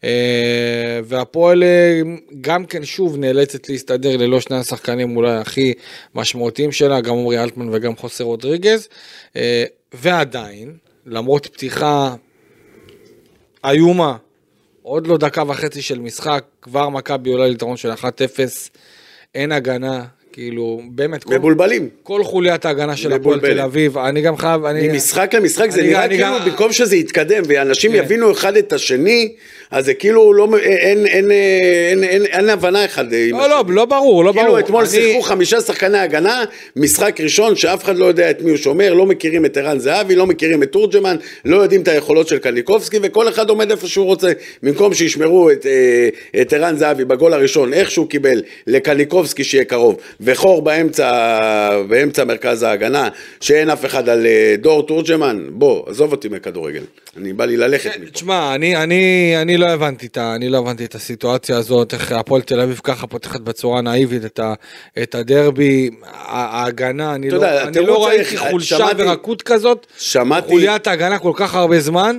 אה, 0.04 1.00
והפועל 1.04 1.62
אה, 1.62 2.00
גם 2.40 2.66
כן 2.66 2.84
שוב 2.84 3.16
נאלצת 3.16 3.68
להסתדר 3.68 4.16
ללא 4.16 4.40
שני 4.40 4.56
השחקנים 4.56 5.16
אולי 5.16 5.36
הכי 5.36 5.74
משמעותיים 6.14 6.72
שלה, 6.72 7.00
גם 7.00 7.14
עמרי 7.14 7.42
אלטמן 7.42 7.68
וגם 7.72 7.96
חוסר 7.96 8.24
רודריגז. 8.24 8.88
אה, 9.36 9.64
ועדיין, 9.92 10.76
למרות 11.06 11.46
פתיחה 11.46 12.14
איומה, 13.64 14.16
עוד 14.82 15.06
לא 15.06 15.18
דקה 15.18 15.42
וחצי 15.48 15.82
של 15.82 15.98
משחק, 15.98 16.44
כבר 16.62 16.88
מכבי 16.88 17.30
עולה 17.30 17.48
ליתרון 17.48 17.76
של 17.76 17.92
1-0, 17.92 18.04
אין 19.34 19.52
הגנה, 19.52 20.04
כאילו, 20.32 20.80
באמת, 20.90 21.24
כל, 21.24 21.34
מבולבלים. 21.34 21.88
כל 22.02 22.24
חוליית 22.24 22.64
ההגנה 22.64 22.96
של 22.96 23.12
הפועל. 23.12 23.40
תל 23.40 23.60
אביב, 23.60 23.98
אני 23.98 24.20
גם 24.22 24.36
חייב, 24.36 24.64
אני... 24.64 24.88
ממשחק 24.88 25.34
למשחק 25.34 25.70
זה 25.70 25.80
אני- 25.80 25.88
נראה 25.88 26.04
אני 26.04 26.16
כאילו 26.18 26.38
גם- 26.38 26.44
במקום 26.44 26.72
שזה 26.72 26.96
יתקדם 26.96 27.42
ואנשים 27.46 27.92
כן. 27.92 27.98
יבינו 27.98 28.32
אחד 28.32 28.56
את 28.56 28.72
השני, 28.72 29.32
אז 29.72 29.84
זה 29.84 29.94
כאילו 29.94 30.32
לא, 30.32 30.48
אין, 30.62 31.06
אין, 31.06 31.30
אין, 31.30 32.04
אין, 32.04 32.24
אין 32.26 32.48
הבנה 32.50 32.84
אחד 32.84 33.04
עם 33.12 33.36
לא, 33.38 33.48
לא, 33.48 33.64
לא 33.68 33.84
ברור, 33.84 34.24
לא 34.24 34.32
ברור. 34.32 34.44
כאילו 34.44 34.58
אתמול 34.58 34.80
אני- 34.84 34.90
שיחקו 34.90 35.22
חמישה 35.22 35.60
שחקני 35.60 35.98
הגנה, 35.98 36.44
משחק 36.76 37.20
ראשון 37.20 37.56
שאף 37.56 37.84
אחד 37.84 37.96
לא 37.96 38.04
יודע 38.04 38.30
את 38.30 38.42
מי 38.42 38.50
הוא 38.50 38.58
שומר, 38.58 38.94
לא 38.94 39.06
מכירים 39.06 39.44
את 39.44 39.56
ערן 39.56 39.78
זהבי, 39.78 40.14
לא 40.14 40.26
מכירים 40.26 40.62
את 40.62 40.72
תורג'מן, 40.72 41.16
לא 41.44 41.56
יודעים 41.56 41.80
את 41.82 41.88
היכולות 41.88 42.28
של 42.28 42.38
קניקובסקי, 42.38 42.96
וכל 43.02 43.28
אחד 43.28 43.48
עומד 43.50 43.70
איפה 43.70 43.88
שהוא 43.88 44.06
רוצה. 44.06 44.32
במקום 44.62 44.94
שישמרו 44.94 45.50
את, 45.50 45.66
אה, 45.66 46.08
את 46.42 46.52
ערן 46.52 46.76
זהבי 46.76 47.04
בגול 47.04 47.32
הראשון, 47.34 47.72
איך 47.72 47.90
שהוא 47.90 48.08
קיבל 48.08 48.42
לקניקובסקי 48.66 49.44
שיהיה 49.44 49.64
קרוב, 49.64 49.96
וחור 50.20 50.62
באמצע, 50.62 51.08
באמצע 51.88 52.24
מרכז 52.24 52.62
ההגנה, 52.62 53.08
שאין 53.40 53.70
אף 53.70 53.84
אחד 53.84 54.08
על 54.08 54.26
אה, 54.26 54.54
דור 54.58 54.86
תורג'מן, 54.86 55.44
בוא, 55.50 55.82
עזוב 55.86 56.12
אותי 56.12 56.28
מכדורגל. 56.28 56.82
אני 57.16 57.32
בא 57.32 57.44
לי 57.44 57.56
ללכת 57.56 57.90
מפה. 58.00 58.10
תשמע, 58.10 58.54
אני, 58.54 58.76
אני, 58.76 59.34
אני, 59.42 59.56
לא 59.62 59.68
הבנתי 59.68 60.06
את 60.06 60.18
אני 60.18 60.48
לא 60.48 60.58
הבנתי 60.58 60.84
את 60.84 60.94
הסיטואציה 60.94 61.56
הזאת, 61.56 61.94
איך 61.94 62.12
הפועל 62.12 62.42
תל 62.42 62.60
אביב 62.60 62.80
ככה 62.84 63.06
פותחת 63.06 63.40
בצורה 63.40 63.80
נאיבית 63.80 64.24
את, 64.24 64.38
ה, 64.38 64.54
את 65.02 65.14
הדרבי, 65.14 65.90
ההגנה, 66.24 67.14
אני 67.14 67.28
אתה 67.28 67.36
לא, 67.36 67.40
יודע, 67.46 67.62
אני 67.68 67.86
לא 67.86 68.06
ראיתי 68.06 68.36
חולשה 68.36 68.76
שמעתי- 68.78 69.02
ורקות 69.02 69.42
כזאת, 69.42 69.86
שמעתי- 69.98 70.48
חוליית 70.48 70.86
ההגנה 70.86 71.18
כל 71.18 71.32
כך 71.34 71.54
הרבה 71.54 71.80
זמן, 71.80 72.18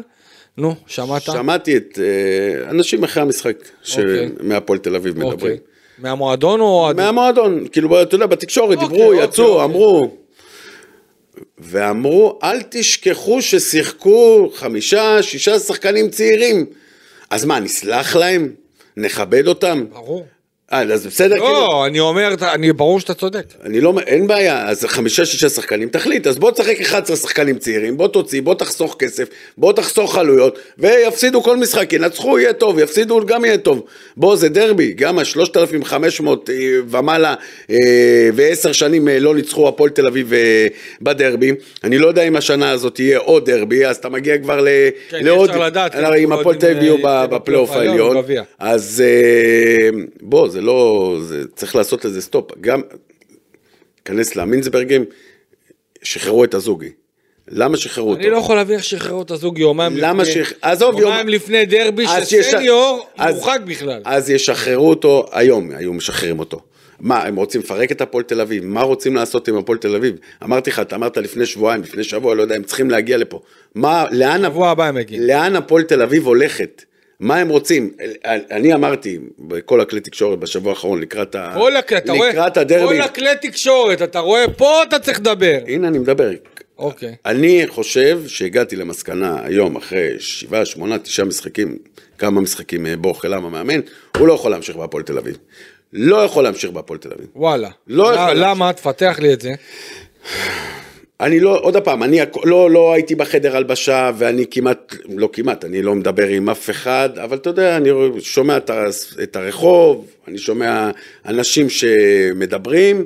נו, 0.57 0.75
שמעת? 0.87 1.21
שמעתי 1.21 1.77
את 1.77 1.99
אה, 2.01 2.69
אנשים 2.69 3.03
אחרי 3.03 3.23
המשחק, 3.23 3.55
אוקיי. 3.97 4.29
מהפועל 4.39 4.79
תל 4.79 4.95
אביב 4.95 5.13
מדברים. 5.17 5.33
אוקיי. 5.33 5.57
מהמועדון 5.99 6.59
או... 6.61 6.65
אוהדים? 6.65 7.03
מהמועדון, 7.05 7.65
כאילו, 7.71 8.01
אתה 8.01 8.15
יודע, 8.15 8.25
בתקשורת 8.25 8.77
אוקיי, 8.77 8.87
דיברו, 8.97 9.11
אוקיי, 9.11 9.23
יצאו, 9.23 9.45
אוקיי. 9.45 9.63
אמרו. 9.65 10.11
ואמרו, 11.59 12.39
אל 12.43 12.61
תשכחו 12.69 13.41
ששיחקו 13.41 14.51
חמישה, 14.55 15.23
שישה 15.23 15.59
שחקנים 15.59 16.09
צעירים. 16.09 16.65
אז 17.33 17.45
מה, 17.45 17.59
נסלח 17.59 18.15
להם? 18.15 18.53
נכבד 18.97 19.47
אותם? 19.47 19.85
ברור. 19.89 20.25
אה, 20.71 20.81
אז 20.81 21.07
בסדר, 21.07 21.35
כאילו, 21.35 21.49
לא, 21.49 21.85
אני 21.85 21.99
אומר, 21.99 22.33
אני, 22.41 22.73
ברור 22.73 22.99
שאתה 22.99 23.13
צודק. 23.13 23.45
אני 23.65 23.81
לא, 23.81 23.93
אין 24.07 24.27
בעיה, 24.27 24.69
אז 24.69 24.85
חמישה, 24.85 25.25
שישה 25.25 25.49
שחקנים, 25.49 25.89
תחליט, 25.89 26.27
אז 26.27 26.37
בוא 26.37 26.51
תשחק 26.51 26.81
11 26.81 27.15
שחקנים 27.15 27.57
צעירים, 27.57 27.97
בוא 27.97 28.07
תוציא, 28.07 28.41
בוא 28.41 28.55
תחסוך 28.55 28.95
כסף, 28.99 29.27
בוא 29.57 29.73
תחסוך 29.73 30.17
עלויות, 30.17 30.59
ויפסידו 30.77 31.43
כל 31.43 31.57
משחק, 31.57 31.93
ינצחו 31.93 32.39
יהיה 32.39 32.53
טוב, 32.53 32.79
יפסידו 32.79 33.25
גם 33.25 33.45
יהיה 33.45 33.57
טוב. 33.57 33.83
בוא, 34.17 34.35
זה 34.35 34.49
דרבי, 34.49 34.93
גם 34.93 35.19
ה-3,500 35.19 36.27
ומעלה 36.87 37.35
אה, 37.69 38.29
ועשר 38.33 38.71
שנים 38.71 39.07
אה, 39.07 39.19
לא 39.19 39.35
ניצחו 39.35 39.67
הפועל 39.67 39.89
תל 39.89 40.07
אביב 40.07 40.33
אה, 40.33 40.67
בדרבי. 41.01 41.51
אני 41.83 41.97
לא 41.97 42.07
יודע 42.07 42.23
אם 42.23 42.35
השנה 42.35 42.71
הזאת 42.71 42.99
יהיה 42.99 43.17
עוד 43.17 43.51
דרבי, 43.51 43.85
אז 43.85 43.95
אתה 43.97 44.09
מגיע 44.09 44.37
כבר 44.37 44.61
ל... 44.61 44.67
כן, 45.09 45.23
לעוד... 45.23 45.49
אפשר 45.49 45.65
לדעת, 45.65 45.95
אם 45.95 45.99
אנחנו 46.05 46.39
הפועל 46.39 46.55
לא 46.55 46.61
תל 46.61 46.67
אביב 46.67 46.83
יהיו 46.83 47.07
אה, 47.07 47.27
בפלייאוף 47.27 47.71
העליון. 47.71 48.17
אז 48.59 49.03
אה, 49.05 49.89
בוא, 50.21 50.47
זה 50.53 50.61
לא... 50.61 51.17
זה, 51.21 51.43
צריך 51.55 51.75
לעשות 51.75 52.05
לזה 52.05 52.21
סטופ. 52.21 52.51
גם... 52.61 52.81
כנס 54.05 54.35
למינסברגים, 54.35 55.05
שחררו 56.03 56.43
את 56.43 56.53
הזוגי. 56.53 56.89
למה 57.47 57.77
שחררו 57.77 58.09
אותו? 58.09 58.21
אני 58.21 58.29
לא 58.29 58.37
יכול 58.37 58.55
להבין 58.55 58.75
איך 58.75 58.83
שחררו 58.83 59.21
את 59.21 59.31
הזוג 59.31 59.57
יומיים 59.59 59.93
למה 59.97 60.23
לפני, 60.23 60.33
שח- 60.45 60.53
עזוב, 60.61 60.91
יום- 60.93 61.01
יומיים 61.01 61.27
לפני 61.27 61.65
דרבי 61.65 62.05
שסניור 62.25 63.07
אז- 63.17 63.35
מורחק 63.35 63.59
בכלל. 63.65 64.01
אז 64.05 64.29
ישחררו 64.29 64.89
אותו, 64.89 65.25
היום 65.31 65.71
היו 65.71 65.93
משחררים 65.93 66.39
אותו. 66.39 66.61
מה, 66.99 67.23
הם 67.23 67.35
רוצים 67.35 67.61
לפרק 67.61 67.91
את 67.91 68.01
הפועל 68.01 68.23
תל 68.23 68.41
אביב? 68.41 68.65
מה 68.65 68.81
רוצים 68.81 69.15
לעשות 69.15 69.47
עם 69.47 69.57
הפועל 69.57 69.77
תל 69.77 69.95
אביב? 69.95 70.15
אמרתי 70.43 70.69
לך, 70.69 70.79
אתה 70.79 70.95
אמרת 70.95 71.17
לפני 71.17 71.45
שבועיים, 71.45 71.81
לפני 71.81 72.03
שבוע, 72.03 72.35
לא 72.35 72.41
יודע, 72.41 72.55
הם 72.55 72.63
צריכים 72.63 72.89
להגיע 72.89 73.17
לפה. 73.17 73.39
מה, 73.75 74.05
לאן, 74.11 74.41
שבוע 74.43 74.69
הבא 74.69 74.85
הם 74.85 74.95
מגיעים. 74.95 75.23
לאן 75.23 75.55
הפועל 75.55 75.83
תל 75.83 76.01
אביב 76.01 76.25
הולכת? 76.25 76.83
מה 77.23 77.35
הם 77.37 77.49
רוצים? 77.49 77.91
אני 78.51 78.73
אמרתי 78.73 79.19
בכל 79.39 79.81
הכלי 79.81 79.99
תקשורת 79.99 80.39
בשבוע 80.39 80.71
האחרון 80.71 81.01
לקראת, 81.01 81.35
ה... 81.35 81.51
כל 81.53 81.73
אתה 81.97 82.13
רואה, 82.13 82.29
לקראת 82.29 82.57
הדרבי. 82.57 82.95
כל 82.97 83.01
הכלי 83.01 83.29
תקשורת, 83.41 84.01
אתה 84.01 84.19
רואה, 84.19 84.45
פה 84.57 84.83
אתה 84.83 84.99
צריך 84.99 85.19
לדבר. 85.19 85.59
הנה 85.67 85.87
אני 85.87 85.99
מדבר. 85.99 86.29
אוקיי. 86.77 87.15
אני 87.25 87.63
חושב 87.67 88.21
שהגעתי 88.27 88.75
למסקנה 88.75 89.39
היום, 89.43 89.75
אחרי 89.75 90.09
שבעה, 90.19 90.65
שמונה, 90.65 90.97
תשעה 90.99 91.25
משחקים, 91.25 91.77
כמה 92.17 92.41
משחקים 92.41 92.85
אה, 92.85 92.97
בורחל 92.97 93.33
המאמן, 93.33 93.79
הוא 94.17 94.27
לא 94.27 94.33
יכול 94.33 94.51
להמשיך 94.51 94.75
בהפועל 94.75 95.03
תל 95.03 95.17
אביב. 95.17 95.37
לא 95.93 96.15
יכול 96.23 96.43
להמשיך 96.43 96.71
בהפועל 96.71 96.99
תל 96.99 97.11
אביב. 97.13 97.27
וואלה. 97.35 97.69
לא 97.87 98.11
למה- 98.13 98.21
יכול 98.23 98.37
למה? 98.43 98.73
תפתח 98.73 99.15
לי 99.19 99.33
את 99.33 99.41
זה. 99.41 99.51
אני 101.23 101.39
לא, 101.39 101.59
עוד 101.61 101.77
פעם, 101.77 102.03
אני 102.03 102.19
לא, 102.43 102.71
לא 102.71 102.93
הייתי 102.93 103.15
בחדר 103.15 103.55
הלבשה 103.57 104.11
ואני 104.17 104.45
כמעט, 104.51 104.95
לא 105.09 105.29
כמעט, 105.33 105.65
אני 105.65 105.81
לא 105.81 105.95
מדבר 105.95 106.27
עם 106.27 106.49
אף 106.49 106.69
אחד, 106.69 107.09
אבל 107.23 107.37
אתה 107.37 107.49
יודע, 107.49 107.77
אני 107.77 107.89
שומע 108.19 108.57
את, 109.23 109.35
הרחוב, 109.35 110.07
אני 110.27 110.37
שומע 110.37 110.89
אנשים 111.25 111.69
שמדברים, 111.69 113.05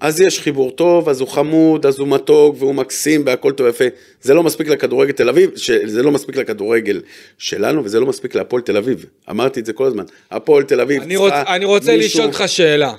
אז 0.00 0.20
יש 0.20 0.40
חיבור 0.40 0.70
טוב, 0.70 1.08
אז 1.08 1.20
הוא 1.20 1.28
חמוד, 1.28 1.86
אז 1.86 1.98
הוא 1.98 2.08
מתוק 2.08 2.56
והוא 2.58 2.74
מקסים 2.74 3.22
והכל 3.26 3.52
טוב 3.52 3.66
ויפה. 3.66 3.84
זה 4.22 4.34
לא 4.34 4.42
מספיק 4.42 4.68
לכדורגל 4.68 5.12
תל 5.12 5.28
אביב, 5.28 5.50
ש- 5.56 5.70
זה 5.84 6.02
לא 6.02 6.10
מספיק 6.10 6.36
לכדורגל 6.36 7.00
שלנו 7.38 7.84
וזה 7.84 8.00
לא 8.00 8.06
מספיק 8.06 8.34
להפועל 8.34 8.62
תל 8.62 8.76
אביב. 8.76 9.04
אמרתי 9.30 9.60
את 9.60 9.66
זה 9.66 9.72
כל 9.72 9.84
הזמן. 9.86 10.04
הפועל 10.30 10.62
תל 10.62 10.80
אביב 10.80 11.02
אני 11.02 11.16
רוצ- 11.16 11.32
אני 11.32 11.64
רוצה 11.64 11.92
מישהו- 11.96 12.06
לשאול 12.08 12.26
אותך 12.26 12.42
שאלה. 12.46 12.92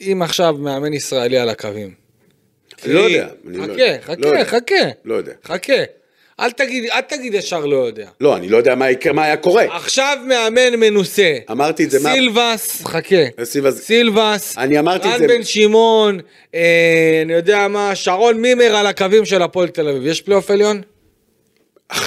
אם 0.00 0.20
עכשיו 0.22 0.54
מאמן 0.58 0.92
ישראלי 0.92 1.38
על 1.38 1.48
הקווים. 1.48 2.07
לא 2.86 3.06
כי- 3.08 3.12
יודע, 3.14 3.28
לא 3.44 3.62
חכה, 3.62 3.72
יודע. 3.72 3.98
חכה, 4.02 4.14
לא. 4.38 4.44
חכה. 4.44 4.74
לא 5.04 5.14
יודע. 5.14 5.32
חכה. 5.44 5.72
אל 6.40 6.50
תגיד, 6.50 6.84
אל 6.92 7.00
תגיד 7.00 7.34
ישר 7.34 7.64
לא 7.66 7.76
יודע. 7.76 8.08
לא, 8.20 8.36
אני 8.36 8.48
לא 8.48 8.56
יודע 8.56 8.74
מה, 8.74 8.90
יקרה- 8.90 9.12
מה 9.12 9.24
היה 9.24 9.36
קורה. 9.36 9.76
עכשיו 9.76 10.16
מאמן 10.26 10.74
מנוסה. 10.76 11.38
אמרתי 11.50 11.84
את 11.84 11.90
זה, 11.90 12.00
מה- 12.00 12.12
סילבס, 12.12 12.84
חכה. 12.84 13.16
סילבס- 13.44 13.80
סילבס. 13.80 14.58
אני 14.58 14.78
אמרתי 14.78 15.08
את 15.08 15.12
רן 15.12 15.18
זה- 15.18 15.26
בן 15.28 15.44
שמעון, 15.44 16.20
אה, 16.54 16.60
אני 17.24 17.32
יודע 17.32 17.68
מה, 17.68 17.94
שרון 17.94 18.40
מימר 18.40 18.76
על 18.76 18.86
הקווים 18.86 19.24
של 19.24 19.42
הפועל 19.42 19.68
תל 19.68 19.88
אביב. 19.88 20.06
יש 20.06 20.20
פלייאוף 20.20 20.50
עליון? 20.50 20.80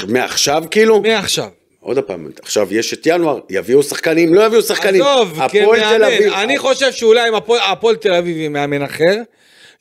מעכשיו 0.07 0.63
כאילו? 0.71 1.01
מעכשיו. 1.01 1.47
עוד 1.79 1.99
פעם, 1.99 2.29
עכשיו 2.41 2.73
יש 2.73 2.93
את 2.93 3.01
ינואר, 3.05 3.39
יביאו 3.49 3.83
שחקנים, 3.83 4.33
לא 4.33 4.45
יביאו 4.45 4.61
שחקנים. 4.61 5.01
עזוב, 5.01 5.39
כמאמן, 5.51 6.01
אני 6.33 6.57
חושב 6.57 6.91
שאולי 6.91 7.29
אם 7.29 7.35
הפועל- 7.35 7.95
תל 7.95 8.13
אביב 8.13 8.37
עם 8.39 8.53
מאמן 8.53 8.81
אחר, 8.81 9.15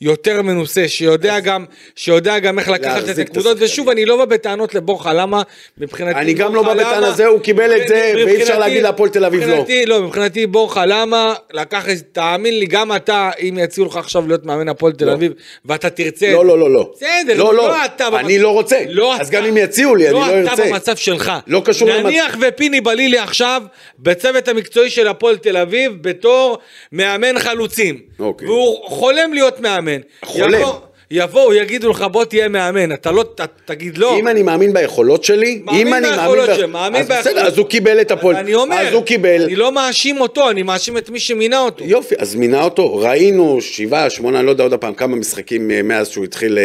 יותר 0.00 0.42
מנוסה, 0.42 0.88
שיודע 0.88 1.40
גם, 1.40 1.64
שיודע 1.96 2.38
גם 2.38 2.58
איך 2.58 2.68
לקחת 2.68 3.08
את 3.08 3.18
הנקודות. 3.18 3.56
ושוב, 3.60 3.88
אני 3.88 4.04
לא 4.04 4.16
בא 4.16 4.24
בטענות 4.24 4.74
לבורחה, 4.74 5.12
למה? 5.12 5.42
מבחינתי... 5.78 6.18
אני 6.20 6.32
גם 6.34 6.54
לא 6.54 6.62
בא 6.62 6.74
בטענה? 6.74 7.10
זה, 7.12 7.26
הוא 7.26 7.40
קיבל 7.40 7.76
את 7.76 7.88
זה, 7.88 8.12
ואי 8.16 8.42
אפשר 8.42 8.58
להגיד 8.58 8.82
להפועל 8.82 9.10
תל 9.10 9.24
אביב 9.24 9.42
לא. 9.42 9.64
לא, 9.86 10.02
מבחינתי 10.02 10.46
בורחה, 10.46 10.86
למה? 10.86 11.34
לקח, 11.52 11.86
תאמין 12.12 12.58
לי, 12.58 12.66
גם 12.66 12.96
אתה, 12.96 13.30
אם 13.40 13.58
יציעו 13.60 13.86
לך 13.86 13.96
עכשיו 13.96 14.26
להיות 14.26 14.44
מאמן 14.46 14.68
הפועל 14.68 14.92
תל 14.92 15.04
לא. 15.04 15.12
אביב, 15.12 15.32
ואתה 15.64 15.90
תרצה... 15.90 16.32
לא, 16.32 16.44
לא, 16.46 16.58
לא, 16.58 16.70
לא. 16.70 16.92
בסדר, 16.96 17.38
לא, 17.38 17.54
לא. 17.54 17.84
אתה... 17.84 18.08
אני 18.08 18.38
לא 18.38 18.48
רוצה. 18.48 18.76
לא 18.88 19.20
אז. 19.20 19.30
גם 19.30 19.44
אם 19.44 19.56
יציעו 19.56 19.96
לי, 19.96 20.04
אני 20.06 20.14
לא 20.14 20.20
לא 20.20 20.26
ארצה. 20.26 20.54
אתה 20.54 20.62
במצב 20.64 20.96
שלך. 20.96 21.32
לא 21.46 21.62
קשור 21.64 21.88
למצב- 21.88 22.06
נניח 22.06 22.36
ופיני 22.40 22.80
בלילי 22.80 23.18
עכשיו 23.18 23.62
בצוות 23.98 24.48
המקצועי 24.48 24.90
של 24.90 25.08
הפועל 25.08 25.36
תל 25.36 25.56
אביב 25.56 25.92
בתור 26.00 26.58
מאמן 26.92 27.38
חלוצים. 27.38 28.00
אוקיי. 28.18 28.48
והוא 28.48 28.88
חולם 28.88 29.32
להיות 29.32 29.60
מאמן. 29.60 29.89
חולם. 30.24 30.60
יבוא- 30.60 30.74
יבואו, 31.12 31.54
יגידו 31.54 31.90
לך 31.90 32.04
בוא 32.12 32.24
תהיה 32.24 32.48
מאמן, 32.48 32.92
אתה 32.92 33.10
לא, 33.10 33.22
ת, 33.34 33.40
תגיד 33.64 33.98
לא. 33.98 34.18
אם 34.18 34.28
אני 34.28 34.42
מאמין 34.42 34.72
ביכולות 34.72 35.24
שלי, 35.24 35.60
מאמין 35.64 35.86
אם 35.86 35.94
אני 35.94 36.06
ביכולות 36.10 36.48
מאמין... 36.48 36.66
ב- 36.66 36.72
מאמין 36.72 37.00
אז 37.02 37.08
ביכולות. 37.08 37.26
בסדר, 37.26 37.46
אז 37.46 37.58
הוא 37.58 37.66
קיבל 37.66 38.00
את 38.00 38.10
הפועל. 38.10 38.36
אני 38.36 38.54
אומר, 38.54 38.76
אז 38.76 38.94
הוא 38.94 39.02
קיבל. 39.02 39.42
אני 39.44 39.56
לא 39.56 39.72
מאשים 39.72 40.20
אותו, 40.20 40.50
אני 40.50 40.62
מאשים 40.62 40.96
את 40.98 41.10
מי 41.10 41.20
שמינה 41.20 41.60
אותו. 41.60 41.84
יופי, 41.84 42.14
אז 42.18 42.34
מינה 42.34 42.62
אותו, 42.64 42.96
ראינו 42.96 43.58
שבעה, 43.60 44.10
שמונה, 44.10 44.38
אני 44.38 44.46
לא 44.46 44.50
יודע 44.50 44.64
עוד 44.64 44.74
פעם 44.74 44.94
כמה 44.94 45.16
משחקים 45.16 45.70
אה, 45.70 45.82
מאז 45.82 46.08
שהוא 46.08 46.24
התחיל 46.24 46.58
אה, 46.58 46.64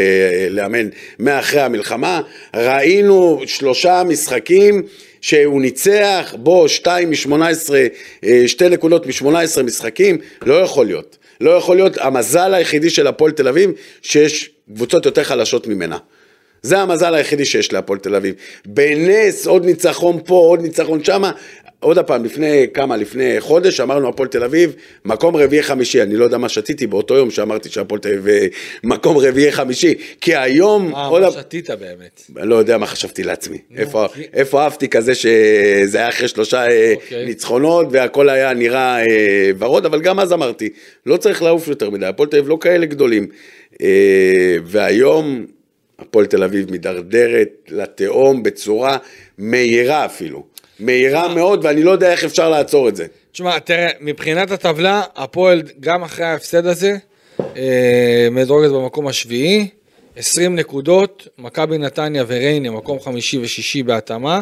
לאמן, 0.49 0.87
מאחרי 1.19 1.61
המלחמה, 1.61 2.21
ראינו 2.55 3.41
שלושה 3.45 4.03
משחקים 4.07 4.81
שהוא 5.21 5.61
ניצח, 5.61 6.35
בוא, 6.37 6.67
שתיים 6.67 7.11
משמונה 7.11 7.47
עשרה, 7.47 7.83
אה, 8.23 8.43
שתי 8.47 8.69
נקודות 8.69 9.05
משמונה 9.07 9.39
עשרה 9.39 9.63
משחקים, 9.63 10.17
לא 10.41 10.53
יכול 10.53 10.85
להיות. 10.85 11.17
לא 11.41 11.51
יכול 11.51 11.75
להיות 11.75 11.97
המזל 11.97 12.53
היחידי 12.53 12.89
של 12.89 13.07
הפועל 13.07 13.31
תל 13.31 13.47
אביב, 13.47 13.71
שיש 14.01 14.49
קבוצות 14.75 15.05
יותר 15.05 15.23
חלשות 15.23 15.67
ממנה. 15.67 15.97
זה 16.65 16.79
המזל 16.79 17.15
היחידי 17.15 17.45
שיש 17.45 17.73
להפועל 17.73 17.99
תל 17.99 18.15
אביב. 18.15 18.35
בנס, 18.65 19.47
עוד 19.47 19.65
ניצחון 19.65 20.19
פה, 20.25 20.35
עוד 20.35 20.61
ניצחון 20.61 21.03
שמה. 21.03 21.31
עוד 21.79 21.99
פעם, 21.99 22.25
לפני 22.25 22.67
כמה, 22.73 22.97
לפני 22.97 23.35
חודש, 23.39 23.79
אמרנו 23.79 24.09
הפועל 24.09 24.29
תל 24.29 24.43
אביב, 24.43 24.75
מקום 25.05 25.35
רביעי 25.35 25.63
חמישי, 25.63 26.01
אני 26.01 26.15
לא 26.15 26.23
יודע 26.23 26.37
מה 26.37 26.49
שתיתי 26.49 26.87
באותו 26.87 27.15
יום 27.15 27.31
שאמרתי 27.31 27.69
שהפועל 27.69 28.01
תל 28.01 28.09
אביב 28.09 28.27
אה, 28.27 28.47
מקום 28.83 29.17
רביעי 29.17 29.51
חמישי, 29.51 29.93
כי 30.21 30.35
היום, 30.35 30.91
מה, 30.91 31.19
מה 31.19 31.31
שתית 31.31 31.69
באמת? 31.69 32.21
אני 32.37 32.49
לא 32.49 32.55
יודע 32.55 32.77
מה 32.77 32.85
חשבתי 32.85 33.23
לעצמי. 33.23 33.57
איפה, 34.33 34.63
אהבתי 34.63 34.87
כזה 34.87 35.15
שזה 35.15 35.97
היה 35.97 36.09
אחרי 36.09 36.27
שלושה 36.27 36.67
אה, 36.67 36.93
אוקיי. 36.95 37.25
ניצחונות 37.25 37.87
והכל 37.91 38.29
היה 38.29 38.53
נראה 38.53 38.99
אה, 38.99 39.51
ורוד, 39.59 39.85
אבל 39.85 40.01
גם 40.01 40.19
אז 40.19 40.33
אמרתי, 40.33 40.69
לא 41.05 41.17
צריך 41.17 41.43
לעוף 41.43 41.67
יותר 41.67 41.89
מדי, 41.89 42.05
הפועל 42.05 42.29
תל 42.29 42.37
אביב 42.37 42.49
לא 42.49 42.57
כאלה 42.61 42.85
גדולים. 42.85 43.27
אה, 43.81 44.57
והיום 44.65 45.45
הפועל 45.99 46.25
תל 46.25 46.43
אביב 46.43 46.71
מידרדרת 46.71 47.49
לתהום 47.67 48.43
בצורה 48.43 48.97
מהירה 49.37 50.05
אפילו. 50.05 50.43
מהירה 50.79 51.35
מאוד, 51.35 51.65
ואני 51.65 51.83
לא 51.83 51.91
יודע 51.91 52.11
איך 52.11 52.23
אפשר 52.23 52.49
לעצור 52.49 52.89
את 52.89 52.95
זה. 52.95 53.05
תשמע, 53.31 53.59
תראה, 53.59 53.89
מבחינת 54.01 54.51
הטבלה, 54.51 55.01
הפועל, 55.15 55.61
גם 55.79 56.03
אחרי 56.03 56.25
ההפסד 56.25 56.65
הזה, 56.65 56.97
אה, 57.39 58.27
מדורגת 58.31 58.71
במקום 58.71 59.07
השביעי, 59.07 59.67
20 60.15 60.55
נקודות, 60.55 61.27
מכבי 61.37 61.77
נתניה 61.77 62.23
וריינה, 62.27 62.71
מקום 62.71 62.99
חמישי 62.99 63.37
ושישי 63.37 63.83
בהתאמה. 63.83 64.41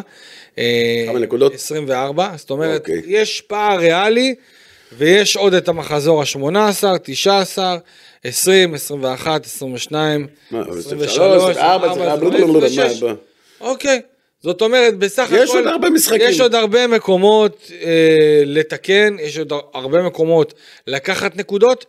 אה, 0.58 1.04
כמה 1.06 1.18
נקודות? 1.18 1.54
24, 1.54 2.32
זאת 2.36 2.50
אומרת, 2.50 2.80
אוקיי. 2.80 3.02
יש 3.06 3.40
פער 3.40 3.78
ריאלי, 3.78 4.34
ויש 4.92 5.36
עוד 5.36 5.54
את 5.54 5.68
המחזור 5.68 6.20
ה-18, 6.22 6.98
19, 7.02 7.76
20, 8.24 8.74
21, 8.74 9.46
22, 9.46 10.26
מה, 10.50 10.60
אבל 10.60 10.72
זה 10.80 10.80
23, 10.80 11.14
שלוש, 11.16 11.56
ארבע, 11.56 11.90
24, 11.90 11.94
זה- 11.94 12.40
בלה, 12.40 12.46
בלה, 12.46 12.66
26. 12.66 13.02
מה, 13.02 13.08
מה. 13.08 13.14
אוקיי. 13.60 14.00
זאת 14.42 14.62
אומרת, 14.62 14.98
בסך 14.98 15.22
הכל... 15.26 15.34
יש 15.42 15.50
עוד 15.50 15.66
הרבה 15.66 15.90
משחקים. 15.90 16.20
יש 16.28 16.40
עוד 16.40 16.54
הרבה 16.54 16.86
מקומות 16.86 17.70
אה, 17.82 17.88
לתקן, 18.46 19.16
יש 19.20 19.38
עוד 19.38 19.52
הרבה 19.74 20.02
מקומות 20.02 20.54
לקחת 20.86 21.36
נקודות. 21.36 21.86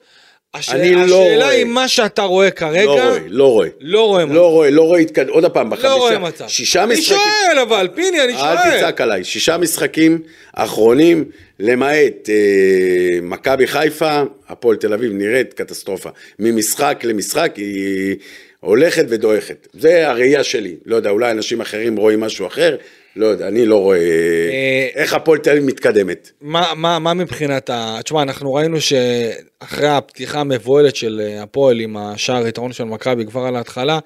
הש... 0.56 0.70
אני 0.70 0.96
לא 0.96 1.02
השאלה 1.02 1.46
רואה. 1.46 1.56
היא 1.56 1.66
מה 1.66 1.88
שאתה 1.88 2.22
רואה 2.22 2.52
כרגע, 2.52 2.86
לא 2.86 2.92
רואה, 2.92 3.20
לא 3.30 3.48
רואה. 3.48 3.68
לא 3.80 4.08
רואה 4.08 4.26
מצב. 4.26 4.34
לא 4.36 4.52
רואה, 4.52 4.70
לא 4.70 4.82
רואה 4.82 5.00
התקדמות, 5.00 5.34
עוד 5.36 5.52
פעם, 5.52 5.70
בחמישה, 5.70 5.88
לא 5.88 5.96
רואה 5.96 6.20
מצב. 6.20 6.48
שישה 6.48 6.84
אני 6.84 6.94
משחקים, 6.94 7.18
שואל 7.18 7.60
אבל, 7.60 7.88
פיני, 7.96 8.24
אני 8.24 8.34
שואל. 8.34 8.58
אל 8.58 8.78
תצעק 8.78 9.02
עליי, 9.02 9.24
שישה 9.24 9.58
משחקים 9.58 10.20
אחרונים, 10.54 11.26
למעט 11.60 12.30
אה, 12.30 13.20
מכבי 13.22 13.68
חיפה, 13.68 14.22
הפועל 14.50 14.78
תל 14.78 14.94
אביב 14.94 15.12
נראית 15.14 15.54
קטסטרופה. 15.54 16.10
ממשחק 16.40 17.00
למשחק 17.04 17.54
היא 17.56 18.16
הולכת 18.60 19.06
ודועכת. 19.10 19.68
זה 19.74 20.10
הראייה 20.10 20.44
שלי. 20.44 20.76
לא 20.86 20.96
יודע, 20.96 21.10
אולי 21.10 21.32
אנשים 21.32 21.62
אחרים 21.62 21.96
רואים 21.96 22.20
משהו 22.20 22.48
אחר, 22.48 22.76
לא 23.16 23.26
יודע, 23.26 23.48
אני 23.48 23.66
לא 23.66 23.82
רואה 23.82 23.98
אה, 23.98 24.88
איך 24.96 25.14
הפועל 25.14 25.40
תל 25.40 25.50
אביב 25.50 25.64
מתקדמת. 25.64 26.32
מה, 26.42 26.74
מה, 26.76 27.00
מה 27.00 27.14
מבחינת 27.14 27.70
ה... 27.70 28.00
תשמע, 28.04 28.22
אנחנו 28.22 28.54
ראינו 28.54 28.78
שאחרי 28.82 29.88
הפתיחה 29.88 30.40
המבוהלת 30.40 30.96
של 30.96 31.22
אה, 31.26 31.44
הפועל 31.44 31.80
עם 31.80 31.98
השער 31.98 32.48
יתרון 32.48 32.74
של 32.74 32.84
מכבי 32.84 33.26
כבר 33.26 33.42
על 33.42 33.56
ההתחלה, 33.56 34.00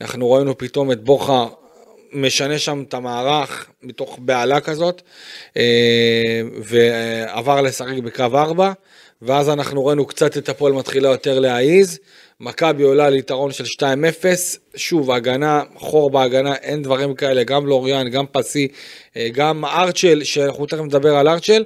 אנחנו 0.00 0.30
ראינו 0.30 0.58
פתאום 0.58 0.92
את 0.92 1.04
בוכה 1.04 1.46
משנה 2.12 2.58
שם 2.58 2.84
את 2.88 2.94
המערך 2.94 3.66
מתוך 3.82 4.18
בהלה 4.22 4.60
כזאת, 4.60 5.02
אה, 5.56 6.42
ועבר 6.62 7.60
לשחק 7.60 7.98
בקו 8.04 8.22
4, 8.34 8.72
ואז 9.22 9.48
אנחנו 9.48 9.86
ראינו 9.86 10.06
קצת 10.06 10.36
את 10.36 10.48
הפועל 10.48 10.72
מתחילה 10.72 11.08
יותר 11.08 11.38
להעיז. 11.38 11.98
מכבי 12.42 12.82
עולה 12.82 13.06
על 13.06 13.14
יתרון 13.14 13.52
של 13.52 13.64
2-0, 13.64 13.84
שוב, 14.76 15.10
הגנה, 15.10 15.62
חור 15.76 16.10
בהגנה, 16.10 16.54
אין 16.54 16.82
דברים 16.82 17.14
כאלה, 17.14 17.42
גם 17.44 17.66
לוריאן, 17.66 18.08
גם 18.08 18.24
פסי, 18.32 18.68
אה, 19.16 19.28
גם 19.32 19.64
ארצ'ל, 19.64 20.24
שאנחנו 20.24 20.66
תכף 20.66 20.80
נדבר 20.80 21.16
על 21.16 21.28
ארצ'ל, 21.28 21.64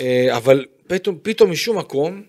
אה, 0.00 0.36
אבל 0.36 0.64
פתאום, 0.86 1.18
פתאום 1.22 1.50
משום 1.50 1.78
מקום, 1.78 2.22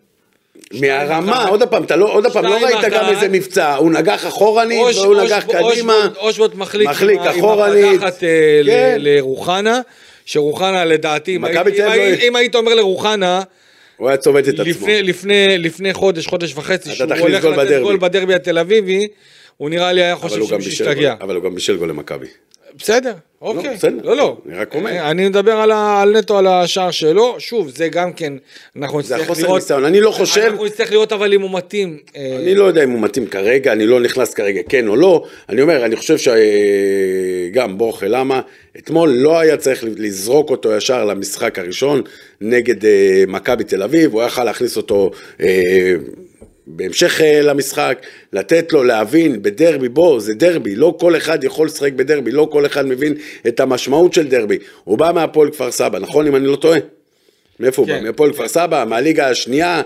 מהרמה. 0.73 1.47
עוד 1.47 1.63
פעם, 1.69 1.83
אתה 1.83 1.95
לא, 1.95 2.13
עוד 2.13 2.27
פעם, 2.33 2.45
לא 2.45 2.57
ראית 2.63 2.77
גם. 2.91 3.09
איזה 3.09 3.27
מבצע, 3.29 3.75
הוא 3.75 3.91
נגח 3.91 4.27
אחורנית, 4.27 4.79
אוש- 4.81 4.97
והוא 4.97 5.15
אוש- 5.15 5.31
נגח 5.31 5.45
אוש- 5.47 5.73
קדימה, 5.73 6.07
אושבוט 6.17 6.55
מחליק, 6.55 6.89
מחליק 6.89 7.19
עם 7.19 7.27
ה- 7.27 7.31
עם 7.31 7.39
אחורנית, 7.39 7.85
הפתחת, 8.03 8.23
אה, 8.23 8.29
ל- 8.63 8.69
כן. 8.71 8.95
לרוחנה, 8.99 9.81
שרוחנה 10.25 10.85
לדעתי, 10.85 11.35
אם 11.35 11.45
אם 11.45 11.51
לא- 11.55 11.93
אם 12.27 12.35
היית 12.35 12.55
אומר 12.55 12.73
לרוחנה, 12.75 13.41
הוא 13.99 14.07
היה 14.09 14.17
צובט 14.17 14.43
את 14.49 14.53
עצמו. 14.53 14.63
לפני, 14.65 15.03
לפני, 15.03 15.57
לפני 15.57 15.93
חודש, 15.93 16.27
חודש 16.27 16.53
וחצי, 16.55 16.91
שהוא 16.91 17.13
הולך 17.19 17.45
לתת. 17.45 17.81
גול 17.81 17.97
בדרבי 17.97 18.33
התל 18.33 18.57
אביבי, 18.57 19.07
הוא 19.57 19.69
נראה 19.69 19.91
לי 19.93 20.03
היה 20.03 20.15
חושב 20.15 20.39
הוא 20.39 20.49
גם 20.49 20.61
שמישהו 20.61 20.69
בישל 20.71 20.83
גול- 20.83 20.93
השתגע. 20.93 21.15
אבל 21.21 21.35
הוא 21.35 21.43
גם 21.43 21.55
בישל 21.55 21.77
גול 21.77 21.89
למכבי. 21.89 22.25
בסדר, 22.79 23.13
אוקיי. 23.41 23.75
בסדר. 23.75 23.97
לא, 24.03 24.15
לא. 24.15 24.37
אני 24.49 24.55
רק 24.57 24.75
אומר. 24.75 24.91
אה, 24.91 25.11
אני 25.11 25.29
מדבר 25.29 25.51
על, 25.51 25.71
ה, 25.71 26.01
על 26.01 26.17
נטו 26.17 26.37
על 26.37 26.47
השער 26.47 26.91
שלו, 26.91 27.35
שוב, 27.39 27.69
זה 27.69 27.87
גם 27.89 28.13
כן, 28.13 28.33
אנחנו 28.75 29.01
זה 29.01 29.15
נצטרך 29.15 29.29
החוסר 29.29 29.43
לראות, 29.43 29.61
ניסיון, 29.61 29.85
אני 29.85 30.01
לא 30.01 30.11
חושב, 30.11 30.41
אנחנו 30.41 30.65
נצטרך 30.65 30.91
לראות 30.91 31.13
אבל 31.13 31.33
אם 31.33 31.41
הוא 31.41 31.51
מתאים. 31.53 31.97
אה, 32.15 32.37
אני 32.41 32.55
לא 32.55 32.63
יודע 32.63 32.83
אם 32.83 32.91
הוא 32.91 33.01
מתאים 33.01 33.27
כרגע, 33.27 33.71
אני 33.71 33.85
לא 33.85 33.99
נכנס 33.99 34.33
כרגע 34.33 34.61
כן 34.69 34.87
או 34.87 34.95
לא, 34.95 35.25
אני 35.49 35.61
אומר, 35.61 35.85
אני 35.85 35.95
חושב 35.95 36.17
שגם 36.17 37.77
בורחה 37.77 38.07
למה, 38.07 38.41
אתמול 38.77 39.09
לא 39.09 39.39
היה 39.39 39.57
צריך 39.57 39.83
לזרוק 39.97 40.49
אותו 40.49 40.75
ישר 40.75 41.05
למשחק 41.05 41.59
הראשון 41.59 42.01
נגד 42.41 42.85
אה, 42.85 43.23
מכבי 43.27 43.63
תל 43.63 43.83
אביב, 43.83 44.13
הוא 44.13 44.21
היה 44.21 44.27
יכול 44.27 44.43
להכניס 44.43 44.77
אותו 44.77 45.11
בהמשך 46.71 47.21
אה, 47.21 47.41
למשחק, 47.41 47.99
לתת 48.33 48.73
לו 48.73 48.83
להבין 48.83 49.41
בדרבי, 49.41 49.89
בוא, 49.89 50.19
זה 50.19 50.33
דרבי, 50.33 50.75
לא 50.75 50.95
כל 50.99 51.17
אחד 51.17 51.43
יכול 51.43 51.67
לשחק 51.67 51.93
בדרבי, 51.93 52.31
לא 52.31 52.47
כל 52.51 52.65
אחד 52.65 52.85
מבין 52.87 53.13
את 53.47 53.59
המשמעות 53.59 54.13
של 54.13 54.27
דרבי. 54.27 54.57
הוא 54.83 54.97
בא 54.97 55.11
מהפועל 55.15 55.49
כפר 55.49 55.71
סבא, 55.71 55.99
נכון 55.99 56.27
אם 56.27 56.35
אני 56.35 56.45
לא 56.45 56.55
טועה? 56.55 56.79
מאיפה 57.59 57.81
הוא 57.81 57.87
כן. 57.89 57.97
בא? 57.99 58.03
מהפועל 58.07 58.33
כפר 58.33 58.47
סבא, 58.47 58.85
מהליגה 58.87 59.29
השנייה, 59.29 59.81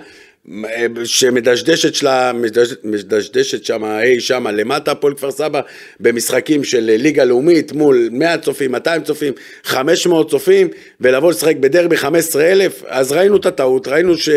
שמדשדשת 1.06 1.96
שלה, 1.96 2.32
מדשדשת- 2.34 2.80
מדשדשת 2.84 3.66
שם 3.66 3.84
אי 3.86 4.20
שם 4.20 4.48
למטה, 4.48 4.92
הפועל 4.92 5.14
כפר 5.14 5.32
סבא, 5.32 5.62
במשחקים 6.00 6.64
של 6.64 6.80
ליגה 6.80 7.24
לאומית 7.24 7.72
מול 7.72 8.10
100 8.12 8.38
צופים, 8.38 8.72
200 8.72 9.04
צופים, 9.04 9.34
500 9.64 10.30
צופים, 10.30 10.68
ולבוא 11.02 11.32
לשחק 11.32 11.56
בדרבי 11.56 11.98
15,000, 11.98 12.84
אז 12.88 13.12
ראינו 13.12 13.38
את 13.38 13.46
הטעות, 13.46 13.88
ראינו 13.88 14.18
ש... 14.18 14.30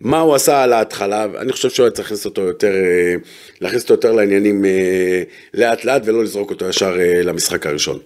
מה 0.00 0.20
הוא 0.20 0.34
עשה 0.34 0.62
על 0.62 0.72
ההתחלה, 0.72 1.26
אני 1.38 1.52
חושב 1.52 1.70
שהוא 1.70 1.84
היה 1.84 1.90
צריך 1.90 2.06
להכניס 2.06 2.26
אותו 2.26 2.40
יותר, 2.40 2.74
אה, 2.74 3.14
להכניס 3.60 3.82
אותו 3.82 3.94
יותר 3.94 4.12
לעניינים 4.12 4.64
אה, 4.64 5.22
לאט 5.54 5.84
לאט 5.84 6.02
ולא 6.04 6.22
לזרוק 6.22 6.50
אותו 6.50 6.68
ישר 6.68 6.96
אה, 7.00 7.22
למשחק 7.22 7.66
הראשון. 7.66 7.98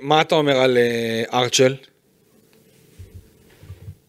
מה 0.00 0.20
אתה 0.20 0.34
אומר 0.34 0.56
על 0.56 0.78
ארצ'ל? 1.32 1.74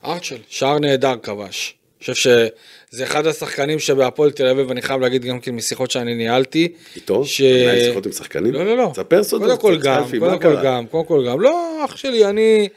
ארצ'ל, 0.06 0.38
שער 0.48 0.80
נהדר 0.80 1.16
כבש. 1.24 1.76
אני 2.00 2.14
חושב 2.14 2.14
שזה 2.14 3.04
אחד 3.04 3.28
השחקנים 3.28 3.80
שבהפועל 3.80 4.32
תל 4.32 4.48
אביב, 4.48 4.72
אני 4.72 4.82
חייב 4.82 5.02
להגיד 5.02 5.26
גם 5.26 5.40
כן 5.40 5.56
משיחות 5.56 5.92
שאני 5.92 6.16
ניהלתי. 6.16 6.68
איתו? 6.96 7.26
ש... 7.26 7.42
מנהל 7.42 7.80
שיחות 7.84 8.06
עם 8.06 8.12
שחקנים? 8.12 8.54
לא, 8.54 8.66
לא, 8.66 8.78
לא. 8.78 8.90
תספר 8.94 9.24
סודות. 9.24 9.60
קודם 9.60 9.78
כל 9.80 9.88
גם, 9.88 10.04
קודם 10.20 10.40
כל? 10.40 10.56
גם, 10.64 10.88
קודם 10.88 11.06
כל 11.06 11.26
גם. 11.28 11.42
לא, 11.42 11.86
אח 11.86 11.96
שלי, 11.96 12.26
אני... 12.26 12.68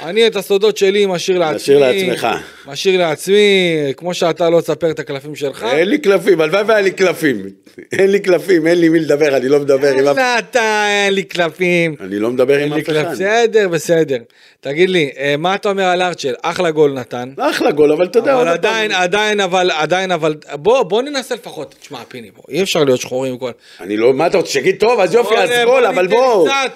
אני 0.00 0.26
את 0.26 0.36
הסודות 0.36 0.76
שלי 0.76 1.06
משאיר 1.06 1.38
לעצמי. 1.38 1.56
משאיר 1.56 1.78
לעצמך. 1.78 2.28
משאיר 2.66 3.00
לעצמי, 3.00 3.36
כמו 3.96 4.14
שאתה 4.14 4.50
לא 4.50 4.60
תספר 4.60 4.90
את 4.90 4.98
הקלפים 4.98 5.34
שלך. 5.34 5.66
אין 5.72 5.88
לי 5.88 5.98
קלפים, 5.98 6.40
הלוואי 6.40 6.62
והיה 6.62 6.80
לי 6.80 6.90
קלפים. 6.90 7.42
אין 7.92 8.10
לי 8.10 8.20
קלפים, 8.20 8.66
אין 8.66 8.80
לי 8.80 8.88
מי 8.88 9.00
לדבר, 9.00 9.36
אני 9.36 9.48
לא 9.48 9.60
מדבר 9.60 9.88
עם 9.88 9.98
אף... 9.98 10.16
יאללה, 10.16 10.38
אתה, 10.38 10.84
אין 10.88 11.14
לי 11.14 11.22
קלפים. 11.22 11.94
אני 12.00 12.18
לא 12.18 12.30
מדבר 12.30 12.58
עם 12.58 12.72
אף. 12.72 12.90
אחד. 12.90 13.12
בסדר, 13.12 13.68
בסדר. 13.68 14.16
תגיד 14.60 14.90
לי, 14.90 15.10
אה, 15.18 15.34
מה 15.38 15.54
אתה 15.54 15.68
אומר 15.70 15.84
על 15.84 16.02
ארצ'ל? 16.02 16.34
אחלה 16.42 16.70
גול 16.70 16.92
נתן. 16.92 17.32
אחלה 17.38 17.70
גול, 17.70 17.92
אבל 17.92 18.04
אתה 18.04 18.18
יודע, 18.18 18.34
אבל 18.34 18.48
עדיין, 18.48 18.92
עדיין, 18.92 19.40
אבל, 19.40 19.70
עדיין, 19.70 20.10
אבל, 20.10 20.34
בוא, 20.52 20.82
בוא 20.82 21.02
ננסה 21.02 21.34
לפחות. 21.34 21.74
תשמע, 21.80 21.98
פיני, 22.08 22.30
בוא, 22.36 22.42
אי 22.48 22.62
אפשר 22.62 22.84
להיות 22.84 23.00
שחורים 23.00 23.38
כל... 23.38 23.50
אני 23.80 23.96
לא, 23.96 24.12
מה 24.12 24.26
אתה 24.26 24.36
רוצה, 24.36 24.50
שיגיד 24.50 24.76
טוב, 24.80 25.00
אז 25.00 25.14
יופי, 25.14 25.34
אז 25.36 25.50
בוא, 25.50 25.64
גול, 25.64 25.80
בוא 25.82 25.88
אבל 25.88 26.08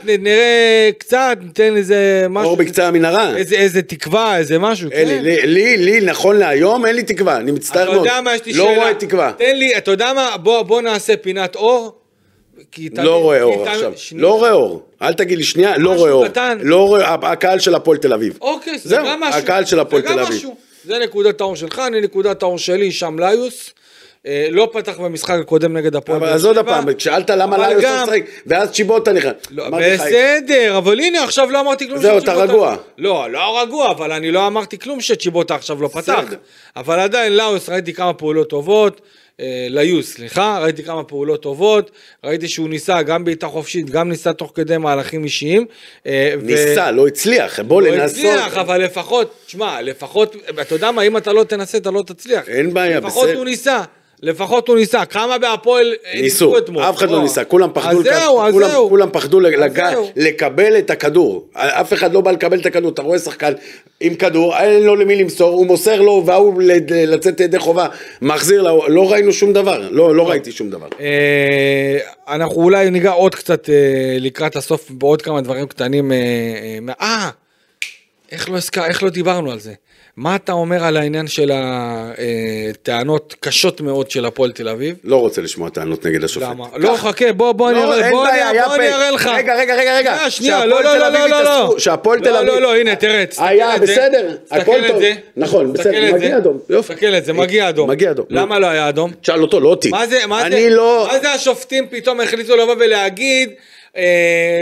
נ- 0.05 0.23
נראה 0.25 0.91
קצת, 0.99 1.39
ניתן 1.43 1.77
איזה 1.77 2.27
משהו. 2.31 2.49
אור 2.49 2.57
בקצה 2.57 2.89
המנהרה. 3.09 3.37
איזה, 3.37 3.57
איזה 3.57 3.83
תקווה, 3.83 4.39
איזה 4.39 4.59
משהו. 4.59 4.91
אין 4.91 5.09
לי, 5.09 5.15
כן. 5.19 5.23
לי, 5.25 5.47
לי, 5.47 5.77
לי, 5.77 6.01
נכון 6.07 6.37
להיום, 6.39 6.87
אין 6.87 6.97
לי 6.97 7.03
תקווה, 7.03 7.37
אני 7.37 7.53
מצטער 7.53 7.83
אתה 7.83 7.93
מאוד. 7.93 8.07
יודע 8.07 8.21
מה, 8.21 8.35
יש 8.35 8.45
לי 8.47 8.53
לא 8.53 8.65
שאלה. 8.65 8.77
רואה 8.77 8.95
תקווה. 8.95 9.33
תן 9.39 9.57
לי, 9.57 9.77
אתה 9.79 9.91
יודע 9.91 10.13
מה, 10.13 10.37
בוא, 10.37 10.63
בוא 10.63 10.83
נעשה 10.83 11.17
פינת 11.17 11.57
אור. 11.57 11.99
כי 12.73 12.89
תמיד- 12.89 13.07
לא 13.07 13.23
רואה 13.23 13.43
אור 13.43 13.69
עכשיו. 13.69 13.93
שנייה. 13.97 14.23
לא 14.23 14.39
רואה 14.39 14.53
אור. 14.53 14.83
אל 15.03 15.13
תגיד 15.13 15.39
לי 15.39 15.45
שנייה, 15.45 15.79
לא 15.79 15.95
רואה 15.95 16.11
אור. 16.11 16.29
קטן. 16.29 16.59
לא 16.63 16.87
רואה, 16.89 17.15
הקהל 17.23 17.59
של 17.59 17.75
הפועל 17.75 17.99
תל 17.99 18.13
אביב. 18.13 18.39
אוקיי, 18.41 18.79
זה 18.79 18.97
גם 18.97 19.21
משהו. 19.21 19.41
הקהל 19.41 19.65
של 19.65 19.81
הפועל 19.81 20.03
תל 20.03 20.19
אביב. 20.21 20.43
זה 20.85 20.99
נקודת 20.99 21.41
האור 21.41 21.57
שלך, 21.57 21.83
אני 21.87 22.01
נקודת 22.01 22.43
האור 22.43 22.59
שלי, 22.59 22.93
שם 22.93 23.17
ליוס. 23.19 23.71
אה, 24.27 24.49
לא 24.51 24.69
פתח 24.73 24.99
במשחק 25.01 25.39
הקודם 25.41 25.77
נגד 25.77 25.97
הפועל. 25.97 26.19
אבל 26.19 26.29
אז 26.29 26.45
עוד 26.45 26.55
שבע, 26.57 26.63
פעם, 26.65 26.85
שאלת 26.99 27.31
למה 27.31 27.59
לא 27.59 27.65
היה 27.65 28.03
לשחק, 28.03 28.23
ואז 28.47 28.71
צ'יבוטה 28.71 29.13
נכנס. 29.13 29.33
לא, 29.51 29.65
בסדר, 29.71 30.79
אבל 30.79 31.01
הנה 31.01 31.25
עכשיו 31.25 31.51
לא 31.51 31.61
אמרתי 31.61 31.87
כלום 31.89 31.99
זהו, 31.99 32.21
שצ'יבוטה- 32.21 32.33
אתה 32.45 32.53
רגוע. 32.53 32.77
לא, 32.99 33.31
לא 33.31 33.63
רגוע, 33.63 33.91
אבל 33.91 34.13
אני 34.13 34.31
לא 34.31 34.47
אמרתי 34.47 34.79
כלום 34.79 35.01
שצ'יבוטה 35.01 35.55
עכשיו 35.55 35.83
לא 35.83 35.89
פתח. 35.89 36.25
אבל 36.77 36.99
עדיין 37.01 37.37
לאוס 37.37 37.69
ראיתי 37.69 37.93
כמה 37.93 38.13
פעולות 38.13 38.49
טובות. 38.51 39.01
אה, 39.41 39.67
ליוס, 39.71 40.13
סליחה, 40.15 40.59
ראיתי 40.63 40.83
כמה 40.85 41.05
פעולות 41.05 41.43
טובות, 41.43 41.91
ראיתי 42.25 42.49
שהוא 42.49 42.69
ניסה 42.69 43.03
גם 43.03 43.25
בעיטה 43.25 43.47
חופשית, 43.47 43.91
גם 43.91 44.09
ניסה 44.09 44.33
תוך 44.33 44.53
כדי 44.55 44.77
מהלכים 44.79 45.25
אישיים. 45.25 45.67
אה, 46.07 46.33
ו- 46.41 46.47
ניסה, 46.47 46.91
לא 46.91 47.07
הצליח, 47.07 47.61
בוא 47.61 47.83
לא 47.83 47.89
לנסות. 47.91 48.17
הצליח, 48.19 48.57
אבל 48.57 48.85
לפחות, 48.85 49.35
תשמע, 49.47 49.83
לפחות, 49.83 50.37
אתה 50.61 50.75
יודע 50.75 50.91
מה, 50.91 51.03
אם 51.03 51.17
אתה 51.17 51.33
לא 51.33 51.45
תנסה, 51.45 51.79
אתה 51.79 51.91
לא 51.91 52.03
תצליח. 52.07 52.49
אין 52.49 52.75
בעיה, 52.75 53.01
לפחות 53.01 53.25
בסדר. 53.25 53.37
הוא 53.39 53.45
ניסה. 53.45 53.83
לפחות 54.23 54.69
הוא 54.69 54.77
ניסה, 54.77 55.05
כמה 55.05 55.39
בהפועל 55.39 55.95
אה, 56.15 56.21
ניסו, 56.21 56.59
אתמול. 56.59 56.83
אף 56.83 56.97
אחד 56.97 57.07
לא 57.11 57.15
בוא. 57.17 57.23
ניסה, 57.23 57.45
כולם 57.45 57.71
פחדו, 57.75 58.01
אז 58.01 58.07
לק- 58.07 58.13
זהו, 58.15 58.43
אז 58.43 58.53
כולם, 58.53 58.69
זהו. 58.69 58.89
כולם 58.89 59.09
פחדו 59.13 59.41
זהו. 59.93 60.11
לקבל 60.17 60.79
את 60.79 60.91
הכדור, 60.91 61.47
אף 61.55 61.93
אחד 61.93 62.13
לא 62.13 62.21
בא 62.21 62.31
לקבל 62.31 62.61
את 62.61 62.67
הכדור, 62.67 62.91
אתה 62.93 63.03
רואה 63.03 63.19
שחקן 63.19 63.53
עם 64.01 64.15
כדור, 64.15 64.57
אין 64.57 64.83
לו 64.83 64.97
למי 64.97 65.17
למסור, 65.17 65.51
הוא 65.55 65.67
מוסר 65.67 66.01
לו 66.01 66.23
והוא 66.27 66.63
ל- 66.63 66.73
לצאת 67.15 67.41
ידי 67.41 67.59
חובה, 67.59 67.87
מחזיר 68.23 68.63
לו, 68.63 68.85
לא 68.89 69.13
ראינו 69.13 69.33
שום 69.33 69.53
דבר, 69.53 69.89
לא, 69.91 70.15
לא 70.17 70.29
ראיתי 70.31 70.53
שום 70.53 70.71
דבר. 70.71 70.87
אה, 71.01 71.99
אנחנו 72.35 72.63
אולי 72.63 72.91
ניגע 72.91 73.11
עוד 73.11 73.35
קצת 73.35 73.71
אה, 73.71 73.75
לקראת 74.21 74.57
הסוף 74.57 74.91
בעוד 74.91 75.23
כמה 75.23 75.41
דברים 75.41 75.67
קטנים. 75.67 76.13
אה, 76.13 76.17
אה, 76.91 76.95
אה, 77.01 77.31
לא, 78.49 78.57
איך 78.87 79.03
לא 79.03 79.11
דיברנו 79.11 79.53
על 79.53 79.59
זה? 79.59 79.73
מה 80.17 80.37
אתה 80.37 80.53
אומר 80.53 80.85
על 80.85 80.97
העניין 80.97 81.27
של 81.27 81.51
הטענות 82.73 83.35
קשות 83.41 83.81
מאוד 83.81 84.11
של 84.11 84.27
הפועל 84.27 84.53
תל 84.53 84.69
אביב? 84.69 84.97
לא 85.05 85.17
רוצה 85.17 85.43
לשמוע 85.43 85.69
טענות 85.69 86.07
נגד 86.07 86.25
השופט. 86.25 86.47
למה? 86.51 86.65
לא, 86.77 86.97
חכה, 86.97 87.33
בוא, 87.33 87.53
בוא 87.53 87.73
לא, 87.73 87.81
בוא 88.11 88.25
בעיה, 88.27 88.51
אני 88.51 88.59
בוא 88.67 88.75
אני 88.77 88.93
אראה 88.93 89.11
לך. 89.11 89.27
רגע, 89.27 89.55
רגע, 89.55 89.75
רגע, 89.75 89.97
רגע. 89.97 90.31
שנייה, 90.31 90.67
לא, 90.67 90.83
לא, 90.85 90.99
לא, 90.99 91.09
אביב 91.09 91.21
לא, 91.21 91.43
לא, 91.43 91.45
לא. 91.45 91.79
שהפועל 91.79 92.19
תל 92.21 92.31
לא, 92.31 92.39
אביב- 92.39 92.49
לא, 92.49 92.61
לא, 92.63 92.77
הנה, 92.77 92.97
תראה, 92.97 93.27
תסתכל 93.27 93.45
היה. 93.47 93.79
בסדר, 93.79 94.37
הכל 94.51 94.79
טוב. 94.89 95.03
נכון, 95.37 95.73
בסדר, 95.73 96.15
מגיע. 96.15 96.37
אדום. 96.37 96.59
תסתכל 96.81 97.07
את 97.07 97.25
זה, 97.25 97.33
מגיע 97.33 97.69
אדום. 97.69 97.91
מגיע 97.91 98.11
אדום. 98.11 98.27
למה 98.31 98.59
לא 98.59 98.67
היה 98.67 98.89
אדום? 98.89 99.11
תשאל 99.21 99.43
אותו, 99.43 99.61
לא 99.61 99.69
אותי. 99.69 99.89
מה 99.91 100.07
זה, 100.07 100.19
מה 100.29 100.41
זה, 100.41 100.47
אני 100.47 100.71
לא... 100.71 101.09
מה 101.13 101.19
זה 101.19 101.33
השופטים 101.33 101.87
פתאום 101.91 102.21
החליטו 102.21 102.57
לבוא 102.57 102.75
ולהגיד, 102.79 103.51
אה, 103.97 104.03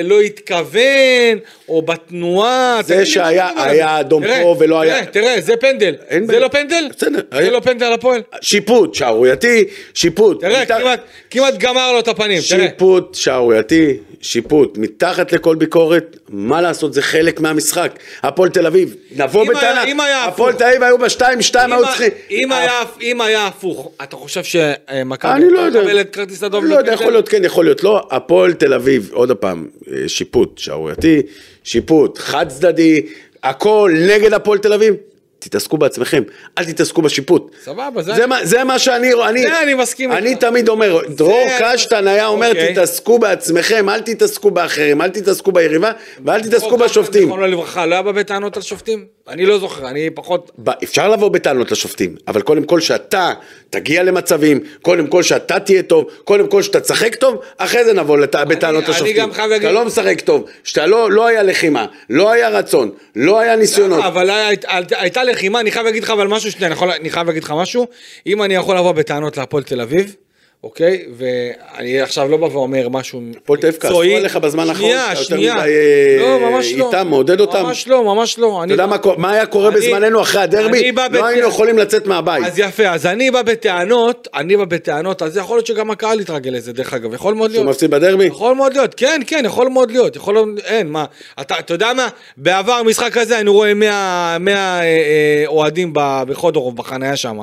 לא 0.03 0.21
התכוון, 0.21 1.39
או 1.69 1.83
בתנועה. 1.83 2.81
זה 2.85 3.07
שהיה- 3.07 3.51
היה 3.57 3.97
על? 3.97 4.01
אדום 4.01 4.23
תראה, 4.25 4.43
פה 4.43 4.57
ולא 4.59 4.81
היה- 4.81 4.95
תראה, 5.07 5.13
תראה, 5.13 5.41
זה 5.41 5.57
פנדל. 5.57 5.95
זה 6.11 6.21
בעיה. 6.27 6.41
לא 6.41 6.49
פנדל? 6.49 6.85
בסדר. 6.97 7.21
זה 7.33 7.39
היה- 7.39 7.51
לא 7.51 7.61
פנדל 7.61 7.93
הפועל? 7.93 8.23
שיפוט 8.41 8.95
שערורייתי, 8.95 9.65
שיפוט. 9.95 10.41
תראה, 10.41 10.67
כמעט, 10.67 11.01
כמעט 11.31 11.55
גמר 11.59 11.93
לו 11.93 11.99
את 11.99 12.09
הפנים, 12.09 12.41
תראה. 12.49 12.67
שיפוט 12.69 13.15
שערורייתי, 13.15 13.97
שיפוט 14.25 14.79
מתחת 14.79 15.33
לכל 15.33 15.55
ביקורת, 15.57 16.17
מה 16.29 16.61
לעשות, 16.61 16.95
זה 16.95 17.03
חלק 17.03 17.41
מהמשחק. 17.41 17.93
הפועל 18.23 18.49
תל 18.51 18.67
אביב, 18.67 18.95
נבוא 19.17 19.45
בטענה, 19.49 19.85
הפועל. 20.27 20.53
תל 20.55 20.65
אביב 20.65 20.83
היו 20.83 20.99
בשתיים, 20.99 21.43
שתיים 21.43 21.73
היו 21.73 21.83
צריכים. 21.85 22.11
אם 22.31 22.53
היה- 22.53 22.81
אם 23.03 23.21
היה 23.21 23.47
הפוך, 23.47 23.91
אתה 24.03 24.17
חושב 24.17 24.45
שמכבי 24.45 25.51
לא 25.51 25.69
מקבלת 25.71 26.15
כרטיס 26.15 26.43
אדום? 26.43 26.65
לא 26.65 26.75
יודע? 26.75 26.93
יכול 26.93 27.13
להיות 27.13 27.29
כן, 27.29 27.45
יכול 27.45 27.65
להיות 27.65 27.85
לא, 27.85 28.09
הפועל 28.11 28.53
תל 28.53 28.75
אביב, 28.75 29.11
עוד 29.13 29.33
פעם, 29.33 29.67
אה, 29.93 30.09
שיפוט 30.09 30.59
שערורייתי, 30.59 31.23
שיפוט 31.65 32.19
חד 32.19 32.49
צדדי, 32.49 33.03
הכל 33.43 33.93
נגד 34.09 34.33
הפועל 34.33 34.59
תל 34.59 34.73
אביב, 34.73 34.95
תתעסקו 35.45 35.79
בעצמכם, 35.79 36.23
אל 36.59 36.65
תתעסקו 36.65 37.03
בשיפוט. 37.03 37.55
סבבה, 37.65 38.03
זה- 38.03 38.15
זה 38.15 38.27
מה- 38.27 38.45
זה 38.45 38.65
מה 38.65 38.79
שאני, 38.79 39.11
אני, 39.29 39.43
זה 39.43 39.63
אני 39.63 39.75
מסכים 39.75 40.13
אני 40.13 40.29
איתך. 40.31 40.41
תמיד 40.41 40.69
אומר, 40.69 41.01
דרור 41.09 41.43
אני 41.43 41.75
קשטן 41.75 42.07
היה 42.09 42.27
אומר, 42.27 42.49
אוקיי. 42.49 42.73
תתעסקו 42.73 43.19
בעצמכם, 43.19 43.89
אל 43.89 44.01
תתעסקו 44.01 44.51
באחרים, 44.51 45.03
אל 45.03 45.09
תתעסקו 45.09 45.53
ביריבה, 45.53 45.93
ואל 46.25 46.41
תתעסקו 46.43 46.77
בשופטים. 46.77 47.23
זיכרונו 47.23 47.47
לברכה, 47.47 47.87
לא 47.87 47.95
היה 47.95 48.03
בא 48.03 48.13
בטענות 48.13 48.57
על 48.57 48.63
שופטים? 48.63 49.14
אני 49.29 49.47
לא 49.47 49.59
זוכר, 49.59 49.89
אני 49.89 50.11
פחות... 50.11 50.51
אפשר 50.85 51.09
לבוא 51.09 51.29
בטענות 51.29 51.71
לשופטים, 51.73 52.17
אבל 52.29 52.43
קודם 52.43 52.65
כל 52.65 52.81
שאתה 52.81 53.33
תגיע 53.71 54.03
למצבים, 54.03 54.61
קודם 54.83 55.07
כל 55.07 55.23
שאתה 55.23 55.61
תהיה 55.61 55.83
טוב, 55.83 56.07
קודם 56.25 56.49
כל 56.49 56.63
שאתה 56.63 56.81
תשחק 56.81 57.15
טוב, 57.15 57.37
אחרי 57.59 57.85
זה 57.85 57.93
נבוא 57.93 58.19
לת... 58.19 58.35
בטענות 58.37 58.85
אני 58.85 58.91
לשופטים. 58.93 59.17
גם 59.17 59.33
חייב 59.33 59.51
להגיד- 59.51 59.65
אתה 59.69 59.75
לא 59.75 59.85
משחק 59.85 60.21
טוב, 60.21 60.45
שאתה 60.65 60.87
לא, 60.87 61.11
לא 61.11 61.27
היה 61.27 61.43
לחימה, 61.43 61.87
לא 62.11 62.31
היה 62.33 62.49
רצון, 62.49 62.91
לא 63.17 63.41
היה 63.41 63.57
ניסיונות. 63.57 64.05
אבל 64.05 64.31
היית- 64.31 64.65
הייתה 64.97 65.25
לחימה, 65.25 65.61
אני 65.61 65.71
חייב 65.71 65.87
להגיד 65.87 66.03
לך 66.03 66.11
אבל 66.11 66.27
משהו, 66.27 66.51
שנייה, 66.51 66.73
אני 66.73 66.93
אני 66.93 67.11
חייב 67.11 67.27
להגיד 67.27 67.45
לך 67.45 67.55
משהו, 67.57 67.87
אם 68.27 68.43
אני 68.43 68.55
יכול 68.55 68.77
לבוא 68.77 68.93
בטענות 68.93 69.37
להפועל 69.37 69.63
תל 69.63 69.81
אביב, 69.81 70.17
אוקיי? 70.65 71.05
ואני 71.17 72.01
עכשיו 72.01 72.29
לא 72.29 72.37
בא 72.37 72.45
ואומר 72.45 72.89
משהו 72.89 73.21
הפועל 73.37 73.61
תל 73.61 73.67
אביב 73.67 73.81
כעסו 73.81 73.95
מקצועי. 73.95 74.17
עליך 74.17 74.37
בזמן 74.37 74.69
האחרון, 74.69 74.91
שנייה, 74.91 75.17
שנייה. 75.17 75.55
אה, 75.65 76.17
לא, 76.21 76.51
ממש 76.51 76.73
לא. 76.73 76.87
איתם, 76.87 77.09
מעודד 77.09 77.41
אותם? 77.41 77.63
ממש 77.63 77.89
לא, 77.89 78.05
ממש 78.05 78.39
לא. 78.39 78.63
אתה 78.65 78.73
יודע 78.73 78.87
מה, 78.87 78.99
קורה- 78.99 79.17
מה 79.19 79.33
היה 79.33 79.47
קורה 79.47 79.71
בזמננו 79.71 80.23
אחרי 80.23 80.43
הדרבי? 80.43 80.93
בא 80.93 81.07
לא 81.13 81.27
היינו 81.27 81.49
יכולים 81.49 81.79
לצאת 81.79 82.07
מהבית. 82.07 82.47
אז 82.47 82.59
יפה, 82.59 82.89
אז 82.89 83.07
אני 83.07 83.31
בא 83.31 83.43
בטענות, 83.43 84.29
אני 84.35 84.57
בא 84.57 84.65
בטענות, 84.65 85.23
אז 85.23 85.37
יכול 85.37 85.57
להיות 85.57 85.67
שגם 85.67 85.91
הקהל 85.91 86.21
יתרגל 86.21 86.51
לזה, 86.51 86.73
דרך 86.73 86.95
אגב, 86.95 87.15
יכול 87.15 87.35
מאוד 87.35 87.51
שהוא 87.51 87.61
להיות. 87.65 87.75
מפסיד 87.75 87.91
בדרבי? 87.91 88.25
יכול 88.25 88.55
מאוד 88.55 88.73
להיות, 88.75 88.95
כן, 88.95 89.21
כן, 89.27 89.43
יכול 89.47 89.69
מאוד 89.69 89.91
להיות, 89.91 90.17
יכול 90.17 90.35
להיות, 90.35 90.49
אין, 90.65 90.89
מה, 90.89 91.05
אתה, 91.41 91.55
יודע 91.75 91.93
מה, 91.93 92.09
בעבר 92.37 92.83
משחק 92.83 93.13
כזה 93.13 93.35
היינו 93.35 93.53
רואים 93.53 93.79
100 93.79 94.37
100, 94.41 94.55
אה, 94.55 94.83
אה, 94.83 95.43
אוהדים 95.47 95.91
בחודורוב, 95.95 96.77
בחניה 96.77 97.17
שם. 97.17 97.39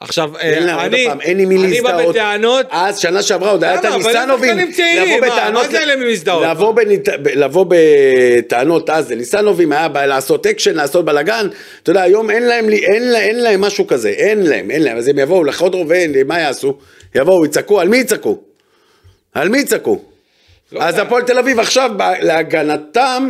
עכשיו, 0.00 0.36
אה, 0.36 0.84
אני, 0.84 1.04
פעם, 1.06 1.20
אין 1.20 1.40
להזדהות. 2.62 2.88
אז, 2.88 2.98
שנה 2.98 3.22
שעברה 3.22 3.50
עוד 3.50 3.64
היה 3.64 3.74
את 3.74 3.84
הניסנובים. 3.84 4.58
לבוא 4.58 5.20
מה? 5.20 5.26
בטענות- 5.26 5.66
מה 5.70 5.80
אז 8.90 9.10
לניסנובים, 9.10 9.72
היה 9.72 9.88
בעיה 9.88 10.06
לעשות 10.06 10.46
אקשן, 10.46 10.74
לעשות 10.74 11.04
בלאגן. 11.04 11.48
אתה 11.82 11.90
יודע, 11.90 12.02
היום 12.02 12.30
אין 12.30 12.42
להם, 12.42 12.68
אין 12.68 13.14
אין 13.14 13.40
להם 13.42 13.60
משהו 13.60 13.86
כזה, 13.86 14.08
אין 14.08 14.46
להם, 14.46 14.70
אין 14.70 14.82
להם. 14.82 14.96
אז 14.96 15.08
הם 15.08 15.18
יבואו 15.18 15.44
לחודורוב 15.44 15.84
ומה 15.88 16.38
יעשו? 16.40 16.74
יבואו, 17.14 17.44
יצעקו, 17.44 17.80
על 17.80 17.88
מי 17.88 17.96
יצעקו? 17.96 18.38
על 19.34 19.48
מי 19.48 19.58
יצעקו? 19.58 19.98
לא 20.72 20.82
אז. 20.82 20.98
הפועל 20.98 21.22
תל 21.22 21.38
אביב 21.38 21.60
עכשיו, 21.60 21.90
להגנתם, 22.20 23.28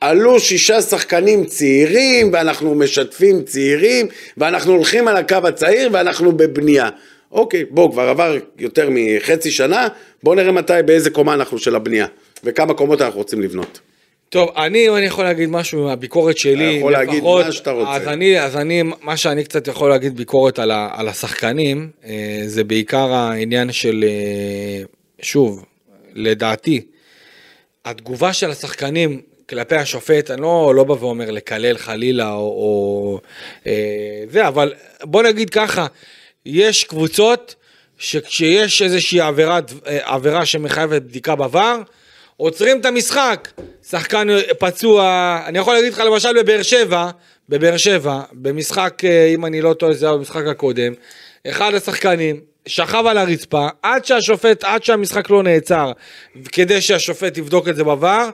עלו 0.00 0.40
שישה 0.40 0.82
שחקנים 0.82 1.44
צעירים, 1.44 2.30
ואנחנו 2.32 2.74
משתפים 2.74 3.42
צעירים, 3.42 4.06
ואנחנו 4.36 4.72
הולכים 4.72 5.08
על 5.08 5.16
הקו 5.16 5.36
הצעיר, 5.44 5.88
ואנחנו 5.92 6.32
בבנייה. 6.32 6.88
אוקיי, 7.32 7.64
בואו, 7.64 7.92
כבר 7.92 8.08
עבר 8.08 8.36
יותר 8.58 8.88
מחצי 8.90 9.50
שנה, 9.50 9.88
בואו 10.22 10.34
נראה 10.34 10.52
מתי, 10.52 10.72
באיזה 10.86 11.10
קומה 11.10 11.34
אנחנו 11.34 11.58
של 11.58 11.76
הבנייה, 11.76 12.06
וכמה 12.44 12.74
קומות 12.74 13.00
אנחנו 13.00 13.18
רוצים 13.18 13.40
לבנות. 13.40 13.80
טוב, 14.28 14.50
אני, 14.56 14.88
אם 14.88 14.96
אני 14.96 15.06
יכול 15.06 15.24
להגיד 15.24 15.48
משהו 15.48 15.84
מהביקורת 15.84 16.38
שלי, 16.38 16.70
אתה 16.70 16.78
יכול 16.78 16.92
להגיד 16.92 17.14
לפחות, 17.14 17.46
מה 17.46 17.52
שאתה 17.52 17.70
רוצה. 17.70 17.90
אז 17.90 18.08
אני, 18.08 18.40
אז 18.40 18.56
אני, 18.56 18.82
מה 18.82 19.16
שאני 19.16 19.44
קצת 19.44 19.68
יכול 19.68 19.90
להגיד 19.90 20.16
ביקורת 20.16 20.58
על, 20.58 20.70
ה, 20.70 20.88
על 20.92 21.08
השחקנים, 21.08 21.90
אה, 22.04 22.42
זה 22.46 22.64
בעיקר 22.64 23.12
העניין 23.12 23.72
של, 23.72 24.04
אה, 24.08 24.84
שוב, 25.22 25.64
לדעתי, 26.14 26.80
התגובה 27.84 28.32
של 28.32 28.50
השחקנים 28.50 29.20
כלפי 29.48 29.76
השופט, 29.76 30.30
אני 30.30 30.40
לא, 30.40 30.72
לא 30.76 30.84
בא 30.84 30.92
ואומר 30.92 31.30
לקלל 31.30 31.78
חלילה 31.78 32.32
או, 32.32 32.38
או 32.38 33.20
אה, 33.66 34.24
זה, 34.28 34.48
אבל 34.48 34.72
בוא 35.02 35.22
נגיד 35.22 35.50
ככה, 35.50 35.86
יש 36.46 36.84
קבוצות 36.84 37.54
שכשיש 37.98 38.82
איזושהי 38.82 39.20
עבירת, 39.20 39.72
אה, 39.86 39.98
עבירה 40.02 40.46
שמחייבת 40.46 41.02
בדיקה 41.02 41.34
בVAR, 41.34 41.58
עוצרים 42.36 42.80
את 42.80 42.86
המשחק, 42.86 43.48
שחקן 43.88 44.28
פצוע, 44.58 45.40
אני 45.46 45.58
יכול 45.58 45.74
להגיד 45.74 45.92
לך 45.92 45.98
למשל 45.98 46.42
בבאר 46.42 46.62
שבע, 46.62 47.10
בבאר 47.48 47.76
שבע, 47.76 48.20
במשחק, 48.32 49.02
אה, 49.04 49.26
אם 49.34 49.46
אני 49.46 49.60
לא 49.60 49.74
טועה, 49.74 49.92
זה 49.94 50.06
היה 50.06 50.16
במשחק 50.16 50.46
הקודם, 50.46 50.92
אחד 51.46 51.74
השחקנים 51.74 52.40
שכב 52.66 53.04
על 53.06 53.18
הרצפה, 53.18 53.68
עד 53.82 54.04
שהשופט, 54.04 54.64
עד 54.64 54.84
שהמשחק 54.84 55.30
לא 55.30 55.42
נעצר, 55.42 55.92
כדי 56.52 56.80
שהשופט 56.80 57.38
יבדוק 57.38 57.68
את 57.68 57.76
זה 57.76 57.82
בVAR, 57.82 58.30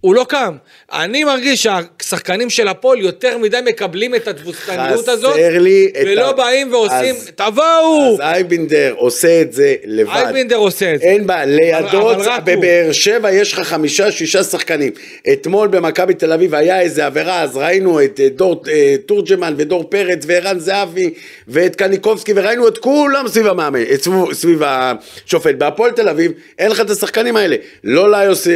הוא 0.00 0.14
לא 0.14 0.26
קם. 0.28 0.54
אני 0.92 1.24
מרגיש 1.24 1.62
שהשחקנים 1.62 2.50
של 2.50 2.68
הפועל 2.68 2.98
יותר 3.00 3.38
מדי 3.38 3.58
מקבלים 3.64 4.14
את 4.14 4.28
התבוסתנות 4.28 5.08
הזאת, 5.08 5.36
לי 5.60 5.88
את 5.96 6.04
ולא 6.06 6.28
ה- 6.28 6.32
באים 6.32 6.72
ועושים, 6.72 7.14
אז- 7.14 7.30
תבואו! 7.34 8.12
אז 8.14 8.20
אייבינדר 8.20 8.94
עושה 8.96 9.40
את 9.42 9.52
זה 9.52 9.74
לבד. 9.84 10.10
אייבינדר 10.14 10.56
עושה 10.56 10.94
את 10.94 11.00
זה. 11.00 11.06
אין 11.06 11.26
בעיה, 11.26 11.46
לידו. 11.46 12.10
בבאר 12.44 12.88
שבע 12.92 13.32
יש 13.32 13.52
לך 13.52 13.60
חמישה, 13.60 14.12
שישה 14.12 14.42
שחקנים. 14.42 14.92
אתמול 15.32 15.68
במכבי 15.68 16.14
תל 16.14 16.32
אביב 16.32 16.54
היה 16.54 16.80
איזה 16.80 17.06
עבירה, 17.06 17.42
אז 17.42 17.56
ראינו 17.56 18.04
את 18.04 18.20
אה, 18.20 18.28
דור 18.28 18.62
אה, 18.68 18.94
תורג'מן 19.06 19.54
ודור 19.56 19.84
פרץ 19.90 20.22
וערן 20.26 20.58
זהבי 20.58 21.10
ואת 21.48 21.76
קניקובסקי, 21.76 22.32
וראינו 22.36 22.68
את 22.68 22.78
כולם 22.78 23.28
סביב 23.28 23.46
המאמן, 23.46 23.80
אה, 23.90 23.96
סביב- 23.96 24.32
סביב 24.32 24.62
השופט. 24.64 25.54
בהפועל 25.54 25.90
תל 25.90 26.08
אביב 26.08 26.32
אין 26.58 26.70
לך 26.70 26.80
את 26.80 26.90
השחקנים 26.90 27.36
האלה. 27.36 27.56
לא 27.84 28.10
ליוס 28.10 28.46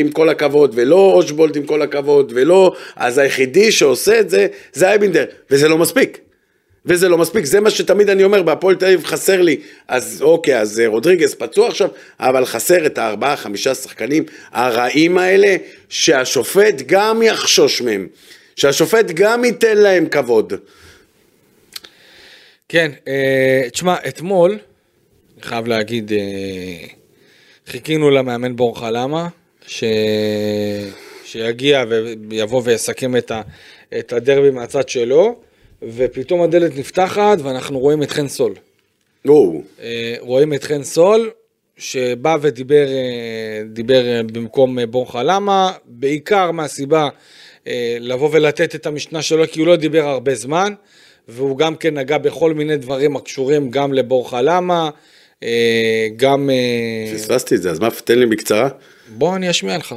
עם 0.00 0.10
כל 0.10 0.28
הכבוד, 0.28 0.72
ולא 0.80 1.12
אושבולד 1.14 1.56
עם 1.56 1.66
כל 1.66 1.82
הכבוד, 1.82 2.32
ולא... 2.34 2.74
אז 2.96 3.18
היחידי 3.18 3.72
שעושה 3.72 4.20
את 4.20 4.30
זה, 4.30 4.46
זה 4.72 4.88
אייבינדר, 4.88 5.24
וזה 5.50 5.68
לא 5.68 5.78
מספיק. 5.78 6.18
וזה 6.86 7.08
לא 7.08 7.18
מספיק, 7.18 7.44
זה 7.44 7.60
מה 7.60 7.70
שתמיד 7.70 8.10
אני 8.10 8.24
אומר, 8.24 8.42
בהפועל 8.42 8.76
תל 8.76 8.84
אביב 8.84 9.04
חסר 9.04 9.42
לי, 9.42 9.56
אז 9.88 10.22
אוקיי, 10.22 10.60
אז 10.60 10.80
אה, 10.80 10.86
רודריגז 10.86 11.34
פצוע 11.34 11.68
עכשיו, 11.68 11.88
אבל 12.20 12.44
חסר 12.44 12.86
את 12.86 12.98
הארבעה, 12.98 13.36
חמישה 13.36 13.74
שחקנים 13.74 14.24
הרעים 14.52 15.18
האלה, 15.18 15.56
שהשופט 15.88 16.74
גם 16.86 17.22
יחשוש 17.22 17.82
מהם, 17.82 18.06
שהשופט 18.56 19.10
גם 19.14 19.44
ייתן 19.44 19.76
להם 19.76 20.06
כבוד. 20.08 20.52
כן, 22.68 22.90
אה, 23.08 23.70
תשמע, 23.70 23.96
אתמול, 24.08 24.50
אני 24.50 25.42
חייב 25.42 25.66
להגיד, 25.66 26.12
אה, 26.12 26.86
חיכינו 27.66 28.10
למאמן 28.10 28.56
בורחה 28.56 28.90
למה, 28.90 29.28
ש... 29.70 29.84
שיגיע 31.24 31.84
ויבוא 32.30 32.62
ויסכם 32.64 33.16
את, 33.16 33.30
ה... 33.30 33.42
את 33.98 34.12
הדרבי 34.12 34.50
מהצד 34.50 34.88
שלו, 34.88 35.36
ופתאום 35.82 36.42
הדלת 36.42 36.76
נפתחת 36.76 37.38
ואנחנו 37.42 37.78
רואים 37.78 38.02
את 38.02 38.10
חן 38.10 38.28
סול. 38.28 38.54
או, 39.28 39.62
אה, 39.82 40.14
רואים 40.20 40.54
את 40.54 40.64
חן 40.64 40.82
סול, 40.82 41.30
שבא 41.76 42.36
ודיבר 42.40 42.86
אה, 42.88 43.62
דיבר 43.66 44.06
אה, 44.06 44.22
במקום 44.22 44.78
בורחה 44.90 45.22
למה, 45.22 45.72
בעיקר 45.84 46.50
מהסיבה 46.50 47.08
לבוא 48.00 48.28
ולתת 48.32 48.74
את 48.74 48.86
המשנה 48.86 49.22
שלו, 49.22 49.44
כי 49.52 49.60
הוא 49.60 49.66
לא 49.66 49.76
דיבר 49.76 50.08
הרבה 50.08 50.34
זמן, 50.34 50.72
והוא 51.28 51.58
גם 51.58 51.76
כן 51.76 51.98
נגע 51.98 52.18
בכל 52.18 52.54
מיני 52.54 52.76
דברים 52.76 53.16
הקשורים 53.16 53.70
גם 53.70 53.92
לבורחה 53.92 54.42
למה, 54.42 54.90
גם... 56.16 56.50
פספסתי 57.14 57.54
את 57.54 57.62
זה, 57.62 57.70
אז 57.70 57.78
מה, 57.78 57.88
תן 58.04 58.18
לי 58.18 58.26
בקצרה. 58.26 58.68
בוא 59.18 59.36
אני 59.36 59.50
אשמיע 59.50 59.78
לך, 59.78 59.94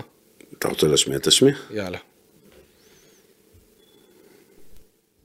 אתה 0.60 0.68
רוצה 0.68 0.88
להשמיע? 0.88 1.18
תשמיע. 1.24 1.54
יאללה. 1.74 1.98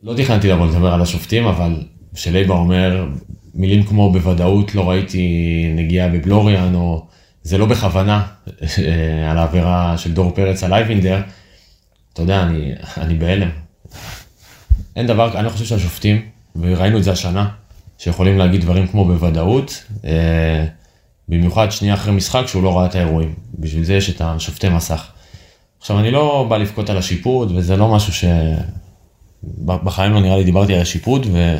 לא 0.03 0.15
תכננתי 0.17 0.49
לבוא 0.49 0.67
לדבר 0.67 0.93
על 0.93 1.03
השופטים, 1.03 1.47
אבל 1.47 1.73
כשלייבה 2.15 2.55
אומר 2.55 3.07
מילים 3.55 3.85
כמו 3.85 4.13
בוודאות 4.13 4.75
לא 4.75 4.91
ראיתי 4.91 5.25
נגיעה 5.75 6.09
בבלוריאן, 6.09 6.75
או 6.75 7.07
זה 7.43 7.59
לא 7.59 7.67
בכוונה, 7.67 8.27
אה, 8.63 9.31
על 9.31 9.39
העבירה 9.39 9.99
של 9.99 10.13
דור 10.13 10.35
פרץ 10.35 10.65
על 10.65 10.73
אייבינדר, 10.73 11.21
אתה 12.13 12.23
יודע, 12.23 12.43
אני, 12.43 12.73
אני 12.97 13.15
בהלם. 13.15 13.51
אין 14.97 15.07
דבר, 15.07 15.39
אני 15.39 15.45
לא 15.45 15.51
חושב 15.51 15.65
שהשופטים, 15.65 16.29
וראינו 16.57 16.99
את 16.99 17.05
זה 17.05 17.13
השנה, 17.13 17.49
שיכולים 17.99 18.39
להגיד 18.39 18.61
דברים 18.61 18.87
כמו 18.87 19.05
בוודאות, 19.05 19.85
אה, 20.05 20.65
במיוחד 21.29 21.73
שנייה 21.73 21.95
אחרי 21.95 22.13
משחק 22.13 22.43
שהוא 22.47 22.63
לא 22.63 22.79
ראה 22.79 22.87
את 22.87 22.95
האירועים. 22.95 23.35
בשביל 23.59 23.85
זה 23.85 23.95
יש 23.95 24.11
את 24.11 24.21
השופטי 24.21 24.69
מסך. 24.69 25.07
עכשיו, 25.81 25.99
אני 25.99 26.11
לא 26.11 26.47
בא 26.49 26.57
לבכות 26.57 26.91
על 26.91 26.97
השיפוט, 26.97 27.49
וזה 27.55 27.77
לא 27.77 27.89
משהו 27.89 28.13
ש... 28.13 28.25
בחיים 29.65 30.13
לא 30.13 30.21
נראה 30.21 30.37
לי 30.37 30.45
דיברתי 30.45 30.75
על 30.75 30.81
השיפוט, 30.81 31.27
ו... 31.33 31.59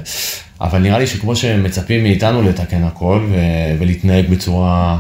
אבל 0.61 0.79
נראה 0.79 0.99
לי 0.99 1.07
שכמו 1.07 1.37
שמצפים 1.37 2.03
מאיתנו 2.03 2.43
לתקן 2.43 2.85
הכל 2.85 3.27
ו... 3.31 3.37
ולהתנהג 3.79 4.31
בצורה, 4.31 4.99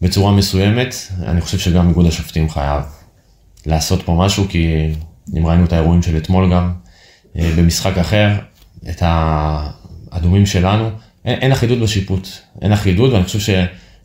בצורה 0.00 0.32
מסוימת, 0.32 0.94
אני 1.22 1.40
חושב 1.40 1.58
שגם 1.58 1.88
איגוד 1.88 2.06
השופטים 2.06 2.50
חייב 2.50 2.82
לעשות 3.66 4.02
פה 4.02 4.12
משהו, 4.12 4.46
כי 4.48 4.90
אם 5.38 5.46
ראינו 5.46 5.64
את 5.64 5.72
האירועים 5.72 6.02
של 6.02 6.16
אתמול 6.16 6.52
גם, 6.52 6.72
אה, 7.38 7.50
במשחק 7.56 7.98
אחר, 7.98 8.28
את 8.90 9.02
האדומים 9.06 10.46
שלנו, 10.46 10.90
אין, 11.24 11.38
אין 11.38 11.52
אחידות 11.52 11.78
בשיפוט, 11.78 12.28
אין 12.62 12.72
אחידות, 12.72 13.12
ואני 13.12 13.24
חושב 13.24 13.40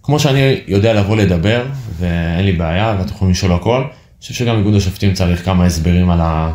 שכמו 0.04 0.20
שאני 0.20 0.62
יודע 0.68 0.94
לבוא 0.94 1.16
לדבר, 1.16 1.66
ואין 2.00 2.46
לי 2.46 2.52
בעיה, 2.52 2.96
ואתם 3.00 3.14
יכולים 3.14 3.32
לשאול 3.32 3.52
הכל, 3.52 3.78
אני 3.78 4.20
חושב 4.22 4.34
שגם 4.34 4.58
איגוד 4.58 4.76
השופטים 4.76 5.14
צריך 5.14 5.46
כמה 5.46 5.66
הסברים 5.66 6.10
על 6.10 6.20
ה... 6.22 6.54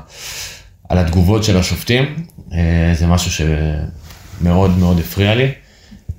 על 0.89 0.99
התגובות 0.99 1.45
של 1.45 1.57
השופטים, 1.57 2.27
אה, 2.53 2.95
זה 2.95 3.07
משהו 3.07 3.47
שמאוד 4.41 4.79
מאוד 4.79 4.99
הפריע 4.99 5.35
לי. 5.35 5.53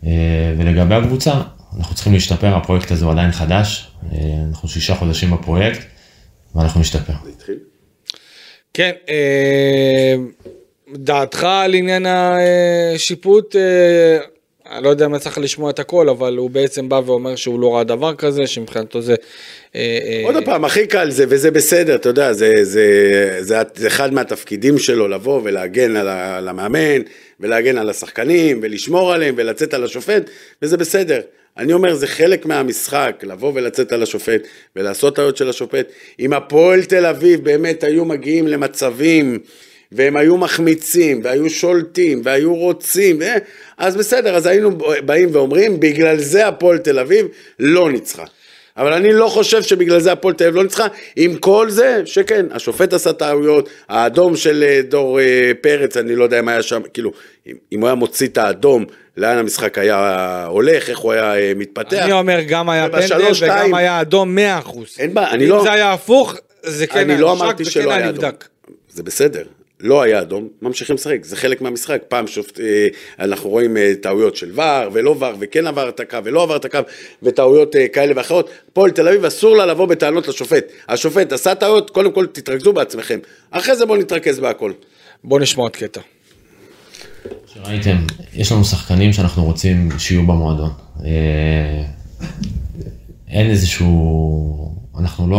אה, 0.06 0.12
ולגבי 0.58 0.96
הקבוצה, 0.96 1.34
אנחנו 1.78 1.96
צריכים 1.96 2.14
להשתפר, 2.14 2.56
הפרויקט 2.56 2.92
הזה 2.92 3.06
הוא 3.06 3.12
עדיין 3.12 3.32
חדש, 3.32 3.92
אה, 4.12 4.18
אנחנו 4.50 4.70
שישה 4.70 4.96
חודשים 4.96 5.32
בפרויקט, 5.32 5.80
ואנחנו 6.56 6.82
נשתפר. 6.82 7.14
כן, 8.74 8.92
דעתך 10.94 11.44
על 11.44 11.74
עניין 11.74 12.06
השיפוט, 12.06 13.56
אני 14.72 14.84
לא 14.84 14.89
יודע 14.89 15.05
אם 15.05 15.15
לך 15.15 15.38
לשמוע 15.41 15.70
את 15.70 15.80
הכל, 15.80 16.09
אבל 16.09 16.38
הוא 16.38 16.49
בעצם 16.49 16.89
בא 16.89 17.01
ואומר 17.05 17.36
שהוא 17.36 17.59
לא 17.59 17.76
ראה 17.76 17.84
דבר 17.84 18.15
כזה, 18.15 18.47
שמבחינתו 18.47 19.01
זה... 19.01 19.15
אה, 19.76 19.99
אה, 20.03 20.22
עוד 20.24 20.45
פעם, 20.45 20.65
הכי 20.65 20.88
קל 20.88 21.11
זה, 21.11 21.26
וזה 21.30 21.51
בסדר, 21.51 21.95
אתה 21.95 22.09
יודע, 22.09 22.34
זה, 22.34 22.53
זה, 22.63 23.38
זה, 23.39 23.61
זה 23.76 23.88
אחד 23.88 24.13
מהתפקידים 24.13 24.78
שלו 24.78 25.07
לבוא 25.07 25.41
ולהגן 25.43 25.95
על, 25.95 26.07
על 26.07 26.47
המאמן, 26.47 27.01
ולהגן 27.39 27.78
על 27.78 27.89
השחקנים, 27.89 28.59
ולשמור 28.61 29.13
עליהם, 29.13 29.36
ולצאת 29.38 29.74
על 29.74 29.84
השופט, 29.84 30.30
וזה 30.61 30.78
בסדר. 30.78 31.20
אני 31.57 31.74
אומר, 31.74 31.95
זה 31.95 32.07
חלק 32.07 32.45
מהמשחק, 32.45 33.24
לבוא 33.28 33.51
ולצאת 33.55 33.91
על 33.91 34.03
השופט, 34.03 34.41
ולעשות 34.76 35.15
טעויות 35.15 35.38
של 35.38 35.49
השופט. 35.49 35.88
אם 36.20 36.34
הפועל 36.34 36.84
תל 36.84 37.05
אביב 37.05 37.43
באמת 37.43 37.84
היו 37.84 38.05
מגיעים 38.05 38.47
למצבים, 38.47 39.39
והם 39.91 40.17
היו 40.17 40.38
מחמיצים, 40.38 41.22
והיו 41.24 41.49
שולטים, 41.49 42.22
והיו 42.24 42.55
רוצים, 42.55 43.22
אה, 43.22 43.38
אז 43.80 43.96
בסדר, 43.96 44.36
אז 44.36 44.46
היינו 44.46 44.72
באים 45.06 45.30
ואומרים, 45.32 45.80
בגלל 45.80 46.18
זה 46.18 46.48
הפועל 46.48 46.78
תל 46.78 47.00
אביב 47.00 47.26
לא 47.60 47.92
ניצחה. 47.92 48.24
אבל 48.78 48.94
אני 48.94 49.14
לא 49.14 49.28
חושב 49.28 49.62
שבגלל 49.64 50.00
זה 50.00 50.12
הפועל 50.12 50.34
תל 50.34 50.44
אביב 50.44 50.56
לא 50.56 50.64
ניצחה, 50.64 50.88
עם 51.16 51.36
כל 51.36 51.70
זה, 51.70 52.02
שכן, 52.06 52.46
השופט 52.52 52.94
עשה 52.94 53.14
טעויות, 53.14 53.70
האדום 53.90 54.36
של 54.36 54.64
אה, 54.68 54.82
דור 54.90 55.20
אה, 55.20 55.52
פרץ, 55.62 55.98
אני 55.98 56.16
לא 56.16 56.24
יודע 56.24 56.40
אם 56.40 56.48
היה 56.48 56.62
שם, 56.62 56.82
כאילו, 56.94 57.12
אם, 57.48 57.54
אם 57.72 57.80
הוא 57.80 57.88
היה 57.88 57.96
מוציא 57.96 58.28
את 58.28 58.38
האדום, 58.38 58.86
לאן 59.18 59.38
המשחק 59.38 59.78
היה 59.78 60.46
הולך, 60.50 60.90
איך 60.90 61.00
הוא 61.00 61.12
היה 61.12 61.36
אה, 61.36 61.52
מתפתח. 61.56 61.98
אני 61.98 62.12
אומר, 62.12 62.40
גם 62.48 62.70
היה 62.70 62.90
פנדל 62.90 62.98
ובשלוש, 63.04 63.38
שתיים- 63.38 63.66
וגם 63.66 63.74
היה 63.76 64.02
אדום 64.02 64.38
100%. 64.38 64.40
אין 65.00 65.14
בעיה, 65.14 65.30
אני 65.32 65.46
אם 65.46 65.50
לא- 65.50 65.64
זה 65.64 65.72
היה 65.72 65.94
הפוך, 65.94 66.36
זה 66.64 66.88
כן 66.88 67.00
אני 67.00 67.14
היה 67.14 67.22
לא 67.22 67.34
נשק 67.34 67.42
אמרתי 67.44 67.64
וכן 67.64 67.72
שלא 67.72 67.90
היה 67.92 68.00
היה 68.00 68.10
אדום. 68.10 68.26
נבדק. 68.26 68.46
זה 68.90 69.04
בסדר. 69.04 69.44
לא 69.80 70.02
היה 70.02 70.22
אדום, 70.22 70.48
ממשיכים 70.62 70.96
לשחק, 70.96 71.26
זה 71.26 71.36
חלק 71.36 71.62
מהמשחק. 71.62 72.02
פעם 72.08 72.28
שופט, 72.28 72.60
אה, 72.60 72.88
אנחנו 73.20 73.50
רואים 73.50 73.78
אה, 73.78 73.94
טעויות 74.02 74.36
של 74.36 74.52
ור 74.56 74.90
ולא 74.94 75.16
ור, 75.20 75.34
וכן 75.40 75.68
עבר 75.68 75.90
את 75.90 76.00
הקו 76.00 76.18
ולא 76.24 76.44
עבר 76.44 76.56
את 76.56 76.66
הקו, 76.66 76.80
וטעויות 77.24 77.76
אה, 77.76 77.88
כאלה 77.88 78.14
ואחרות. 78.16 78.50
הפועל 78.72 78.92
תל 78.92 79.08
אביב 79.08 79.26
אסור 79.26 79.58
לה 79.58 79.66
לבוא 79.66 79.86
בטענות 79.86 80.28
לשופט. 80.28 80.66
השופט 80.90 81.32
עשה 81.34 81.56
טעויות, 81.56 81.90
קודם 81.90 82.12
כל 82.12 82.26
תתרכזו 82.26 82.74
בעצמכם. 82.74 83.20
אחרי 83.52 83.76
זה 83.76 83.86
בואו 83.86 84.00
נתרכז 84.00 84.40
בהכל. 84.40 84.74
בוא 85.24 85.40
נשמע 85.40 85.64
עוד 85.64 85.76
קטע. 85.76 86.02
שראיתם, 87.54 87.98
יש 88.34 88.52
לנו 88.52 88.66
שחקנים 88.66 89.14
שאנחנו 89.14 89.44
רוצים 89.44 89.90
שיהיו 89.98 90.24
במועדון. 90.24 90.70
אה, 91.06 91.84
אין 93.28 93.50
איזשהו, 93.50 94.76
אנחנו 95.00 95.30
לא 95.30 95.38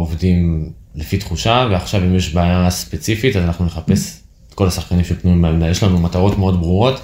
עובדים 0.00 0.72
לפי 0.98 1.18
תחושה, 1.18 1.68
ועכשיו 1.70 2.04
אם 2.04 2.14
יש 2.14 2.34
בעיה 2.34 2.70
ספציפית, 2.70 3.36
אז 3.36 3.44
אנחנו 3.44 3.64
נחפש 3.64 4.20
את 4.48 4.54
כל 4.54 4.66
השחקנים 4.66 5.04
שפנויים 5.04 5.42
בעמדה. 5.42 5.68
יש 5.68 5.82
לנו 5.82 5.98
מטרות 5.98 6.38
מאוד 6.38 6.60
ברורות. 6.60 7.00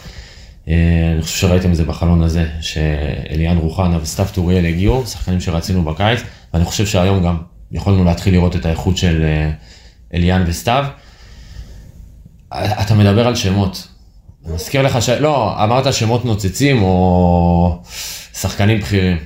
אה, 0.68 1.12
אני 1.14 1.22
חושב 1.22 1.38
שראיתם 1.38 1.70
את 1.70 1.76
זה 1.76 1.84
בחלון 1.84 2.22
הזה, 2.22 2.47
שאליאן 2.61 3.57
רוחנה 3.57 3.99
וסתיו 4.03 4.26
טוריאל 4.32 4.66
הגיעו, 4.66 5.07
שחקנים 5.07 5.40
שרצינו 5.40 5.84
בקיץ, 5.84 6.20
ואני 6.55 6.64
חושב 6.64 6.86
שהיום 6.86 7.24
גם 7.24 7.36
יכולנו 7.72 8.05
להתחיל 8.05 8.34
לראות 8.34 8.57
את 8.57 8.66
האיכות 8.66 8.97
של 8.97 9.22
אה, 9.24 9.51
אליאן 10.14 10.45
וסתיו. 10.47 10.84
אתה 12.53 12.95
מדבר 12.95 13.26
על 13.26 13.34
שמות. 13.34 13.88
אני 14.47 14.55
מזכיר 14.55 14.82
לך 14.82 15.03
ש... 15.03 15.09
לא, 15.09 15.64
אמרת 15.64 15.95
שמות 15.95 16.24
נוצצים 16.24 16.82
או 16.82 17.82
שחקנים 18.34 18.80
בכירים. 18.80 19.16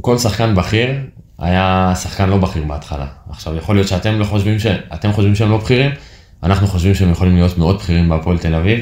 כל 0.00 0.18
שחקן 0.18 0.54
בכיר 0.54 0.90
היה 1.38 1.92
שחקן 2.02 2.28
לא 2.28 2.38
בכיר 2.38 2.64
בהתחלה. 2.64 3.06
עכשיו, 3.30 3.56
יכול 3.56 3.74
להיות 3.74 3.88
שאתם 3.88 4.18
לא 4.18 4.24
חושבים 4.24 4.58
ש... 4.58 4.66
אתם 4.66 5.12
חושבים 5.12 5.34
שהם 5.34 5.50
לא 5.50 5.56
בכירים, 5.56 5.90
אנחנו 6.42 6.66
חושבים 6.66 6.94
שהם 6.94 7.10
יכולים 7.10 7.34
להיות 7.34 7.58
מאוד 7.58 7.76
בכירים 7.76 8.08
בהפועל 8.08 8.38
תל 8.38 8.54
אביב. 8.54 8.80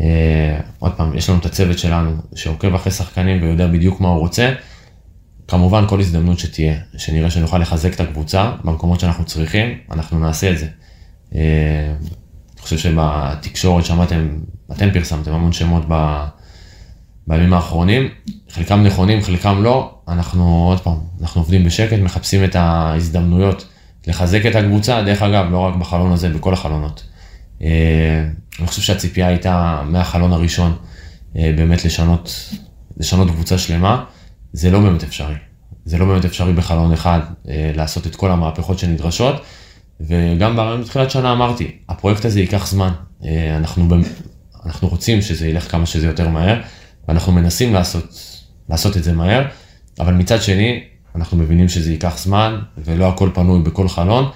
אה, 0.00 0.60
עוד 0.78 0.92
פעם, 0.92 1.16
יש 1.16 1.30
לנו 1.30 1.38
את 1.38 1.46
הצוות 1.46 1.78
שלנו 1.78 2.16
שעוקב 2.34 2.74
אחרי 2.74 2.92
שחקנים 2.92 3.42
ויודע 3.42 3.66
בדיוק 3.66 4.00
מה 4.00 4.08
הוא 4.08 4.18
רוצה. 4.18 4.52
כמובן, 5.48 5.84
כל 5.88 6.00
הזדמנות 6.00 6.38
שתהיה, 6.38 6.74
שנראה 6.96 7.30
שנוכל 7.30 7.58
לחזק 7.58 7.94
את 7.94 8.00
הקבוצה 8.00 8.52
במקומות 8.64 9.00
שאנחנו 9.00 9.24
צריכים, 9.24 9.78
אנחנו 9.90 10.18
נעשה 10.18 10.50
את 10.50 10.58
זה. 10.58 10.66
אה, 11.34 11.40
אני 12.52 12.62
חושב 12.62 12.78
שבתקשורת 12.78 13.84
שמעתם, 13.84 14.28
אתם 14.72 14.90
פרסמתם 14.92 15.32
המון 15.32 15.52
שמות 15.52 15.84
ב, 15.88 16.24
בימים 17.26 17.52
האחרונים, 17.52 18.08
חלקם 18.50 18.82
נכונים, 18.82 19.22
חלקם 19.22 19.62
לא, 19.62 19.94
אנחנו 20.08 20.66
עוד 20.68 20.80
פעם, 20.80 20.96
אנחנו 21.20 21.40
עובדים 21.40 21.64
בשקט, 21.64 21.98
מחפשים 21.98 22.44
את 22.44 22.54
ההזדמנויות 22.54 23.66
לחזק 24.06 24.46
את 24.46 24.54
הקבוצה, 24.54 25.02
דרך 25.02 25.22
אגב, 25.22 25.46
לא 25.50 25.58
רק 25.58 25.74
בחלון 25.74 26.12
הזה, 26.12 26.28
בכל 26.28 26.52
החלונות. 26.52 27.04
אה, 27.62 28.24
אני 28.58 28.66
חושב 28.66 28.82
שהציפייה 28.82 29.26
הייתה 29.26 29.82
מהחלון 29.86 30.32
הראשון 30.32 30.76
אה, 31.36 31.52
באמת 31.56 31.84
לשנות, 31.84 32.50
לשנות 32.96 33.30
קבוצה 33.30 33.58
שלמה, 33.58 34.04
זה 34.52 34.70
לא 34.70 34.80
באמת 34.80 35.02
אפשרי. 35.02 35.34
זה 35.84 35.98
לא 35.98 36.06
באמת 36.06 36.24
אפשרי 36.24 36.52
בחלון 36.52 36.92
אחד 36.92 37.20
אה, 37.48 37.72
לעשות 37.74 38.06
את 38.06 38.16
כל 38.16 38.30
המהפכות 38.30 38.78
שנדרשות. 38.78 39.42
וגם 40.00 40.56
בתחילת 40.56 41.10
שנה 41.10 41.32
אמרתי, 41.32 41.76
הפרויקט 41.88 42.24
הזה 42.24 42.40
ייקח 42.40 42.66
זמן. 42.66 42.92
אנחנו, 43.56 43.88
אנחנו 44.66 44.88
רוצים 44.88 45.22
שזה 45.22 45.48
ילך 45.48 45.70
כמה 45.70 45.86
שזה 45.86 46.06
יותר 46.06 46.28
מהר, 46.28 46.60
ואנחנו 47.08 47.32
מנסים 47.32 47.74
לעשות, 47.74 48.04
לעשות 48.70 48.96
את 48.96 49.04
זה 49.04 49.12
מהר, 49.12 49.44
אבל 50.00 50.12
מצד 50.12 50.42
שני, 50.42 50.84
אנחנו 51.14 51.36
מבינים 51.36 51.68
שזה 51.68 51.92
ייקח 51.92 52.18
זמן, 52.18 52.58
ולא 52.78 53.08
הכל 53.08 53.30
פנוי 53.34 53.62
בכל 53.62 53.88
חלון, 53.88 54.30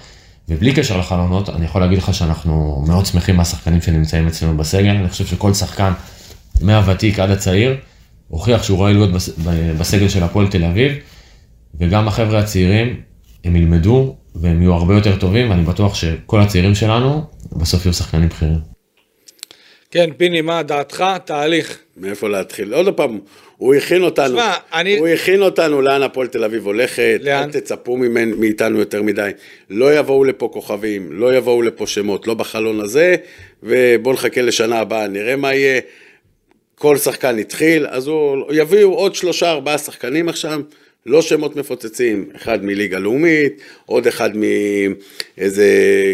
ובלי 0.49 0.73
קשר 0.73 0.97
לחלונות, 0.97 1.49
אני 1.49 1.65
יכול 1.65 1.81
להגיד 1.81 1.97
לך 1.97 2.13
שאנחנו 2.13 2.83
מאוד 2.87 3.05
שמחים 3.05 3.37
מהשחקנים 3.37 3.81
שנמצאים 3.81 4.27
אצלנו 4.27 4.57
בסגל, 4.57 4.89
אני 4.89 5.09
חושב 5.09 5.25
שכל 5.25 5.53
שחקן, 5.53 5.91
מהוותיק 6.61 7.19
עד 7.19 7.29
הצעיר, 7.31 7.77
הוכיח 8.27 8.63
שהוא 8.63 8.77
רואה 8.77 8.91
להיות 8.91 9.09
בסגל 9.79 10.09
של 10.09 10.23
הפועל 10.23 10.47
תל 10.47 10.63
אביב, 10.63 10.91
וגם 11.79 12.07
החבר'ה 12.07 12.39
הצעירים, 12.39 13.01
הם 13.43 13.55
ילמדו 13.55 14.15
והם 14.35 14.61
יהיו 14.61 14.73
הרבה 14.73 14.95
יותר 14.95 15.15
טובים, 15.15 15.49
ואני 15.49 15.63
בטוח 15.63 15.95
שכל 15.95 16.41
הצעירים 16.41 16.75
שלנו 16.75 17.25
בסוף 17.51 17.85
יהיו 17.85 17.93
שחקנים 17.93 18.29
בכירים. 18.29 18.59
כן, 19.91 20.09
פיני, 20.17 20.41
מה 20.41 20.63
דעתך? 20.63 21.03
תהליך. 21.25 21.77
מאיפה 22.01 22.29
להתחיל? 22.29 22.73
עוד 22.73 22.93
פעם, 22.95 23.19
הוא 23.57 23.75
הכין 23.75 24.03
אותנו, 24.03 24.27
תשמע, 24.27 24.53
אני- 24.73 24.97
הוא 24.97 25.07
הכין 25.07 25.41
אותנו 25.41 25.81
לאן 25.81 26.01
הפועל 26.03 26.27
תל 26.27 26.43
אביב 26.43 26.65
הולכת, 26.65 27.19
לאן? 27.23 27.43
אל 27.43 27.51
תצפו 27.51 27.97
ממנ- 27.97 28.35
מאיתנו 28.37 28.79
יותר 28.79 29.01
מדי. 29.01 29.29
לא 29.69 29.93
יבואו 29.99 30.23
לפה 30.23 30.49
כוכבים, 30.53 31.09
לא 31.11 31.33
יבואו 31.35 31.61
לפה 31.61 31.87
שמות, 31.87 32.27
לא 32.27 32.33
בחלון 32.33 32.79
הזה, 32.79 33.15
ובואו 33.63 34.13
נחכה 34.13 34.41
לשנה 34.41 34.79
הבאה, 34.79 35.07
נראה 35.07 35.35
מה 35.35 35.53
יהיה. 35.53 35.81
כל 36.75 36.97
שחקן 36.97 37.39
התחיל, 37.39 37.87
אז 37.89 38.07
הוא, 38.07 38.37
יביאו 38.53 38.93
עוד 38.93 39.15
שלושה 39.15 39.51
ארבעה 39.51 39.77
שחקנים 39.77 40.29
עכשיו, 40.29 40.61
לא 41.05 41.21
שמות 41.21 41.55
מפוצצים, 41.55 42.29
אחד 42.35 42.65
מליגה 42.65 42.99
לאומית, 42.99 43.61
עוד 43.85 44.07
אחד 44.07 44.29
מאיזה 44.37 45.65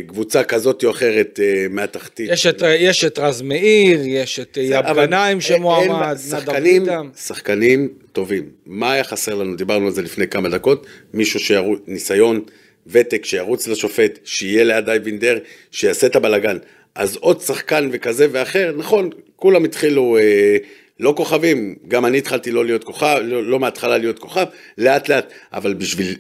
קבוצה 0.08 0.44
כזאת 0.44 0.84
או 0.84 0.90
אחרת 0.92 1.40
אה, 1.44 1.66
מהתחתית. 1.70 2.30
יש 2.32 2.48
את, 2.48 2.64
יש 2.80 3.06
את 3.06 3.20
רז 3.20 3.42
מאיר, 3.42 4.00
יש 4.06 4.40
את 4.40 4.58
יאב 4.58 5.00
גנאים 5.00 5.42
שמועמד, 5.42 6.18
נדב 6.34 6.66
איתם. 6.66 7.10
שחקנים 7.18 7.90
טובים. 8.12 8.50
מה 8.66 8.94
היה 8.94 9.04
חסר 9.04 9.36
לנו? 9.36 9.56
דיברנו 9.56 9.86
על 9.86 9.92
זה 9.92 10.02
לפני 10.02 10.28
כמה 10.28 10.50
דקות. 10.50 10.86
מישהו 11.14 11.40
שירוץ, 11.40 11.80
ניסיון, 11.88 12.42
ותק, 12.88 13.26
שירוץ 13.26 13.68
לשופט, 13.68 14.20
שיהיה 14.24 14.64
ליד 14.64 14.90
אייבינדר, 14.90 15.38
שיעשה 15.72 16.08
את 16.08 16.16
הבלגן. 16.16 16.58
אז 16.96 17.16
עוד 17.16 17.42
שחקן 17.42 17.90
וכזה 17.92 18.28
ואחר, 18.32 18.74
נכון, 18.78 19.10
כולם 19.36 19.64
התחילו 19.64 20.18
אה, 20.18 20.58
לא 21.00 21.14
כוכבים, 21.18 21.76
גם 21.88 22.06
אני 22.06 22.18
התחלתי 22.18 22.52
לא 22.52 22.66
להיות 22.66 22.84
כוכב, 22.84 23.18
לא, 23.24 23.44
לא 23.44 23.60
מההתחלה 23.60 23.98
להיות 23.98 24.20
כוכב, 24.20 24.46
לאט 24.78 25.10
לאט, 25.10 25.34
אבל 25.54 25.74
בשביל 25.74 26.16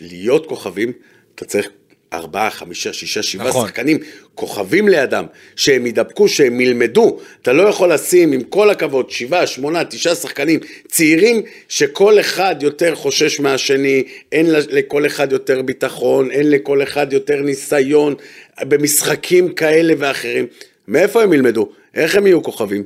להיות 0.00 0.46
כוכבים, 0.46 0.92
אתה 1.34 1.44
צריך 1.44 1.68
ארבעה, 2.12 2.50
חמישה, 2.50 2.92
שישה, 2.92 3.22
שבעה 3.22 3.48
נכון. 3.48 3.66
שחקנים, 3.66 3.98
כוכבים 4.34 4.88
לידם, 4.88 5.24
שהם 5.56 5.86
ידבקו, 5.86 6.28
שהם 6.28 6.60
ילמדו. 6.60 7.18
אתה 7.42 7.52
לא 7.52 7.62
יכול 7.62 7.92
לשים, 7.92 8.32
עם 8.32 8.42
כל 8.42 8.70
הכבוד, 8.70 9.10
שבעה, 9.10 9.46
שמונה, 9.46 9.84
תשעה 9.84 10.14
שחקנים 10.14 10.60
צעירים, 10.88 11.42
שכל 11.68 12.20
אחד 12.20 12.56
יותר 12.60 12.94
חושש 12.94 13.40
מהשני, 13.40 14.04
אין 14.32 14.46
לכל 14.50 15.06
אחד 15.06 15.32
יותר 15.32 15.62
ביטחון, 15.62 16.30
אין 16.30 16.50
לכל 16.50 16.82
אחד 16.82 17.12
יותר 17.12 17.42
ניסיון, 17.42 18.14
במשחקים 18.60 19.54
כאלה 19.54 19.94
ואחרים. 19.98 20.46
מאיפה 20.88 21.22
הם 21.22 21.32
ילמדו? 21.32 21.68
איך 21.94 22.16
הם 22.16 22.26
יהיו 22.26 22.42
כוכבים? 22.42 22.82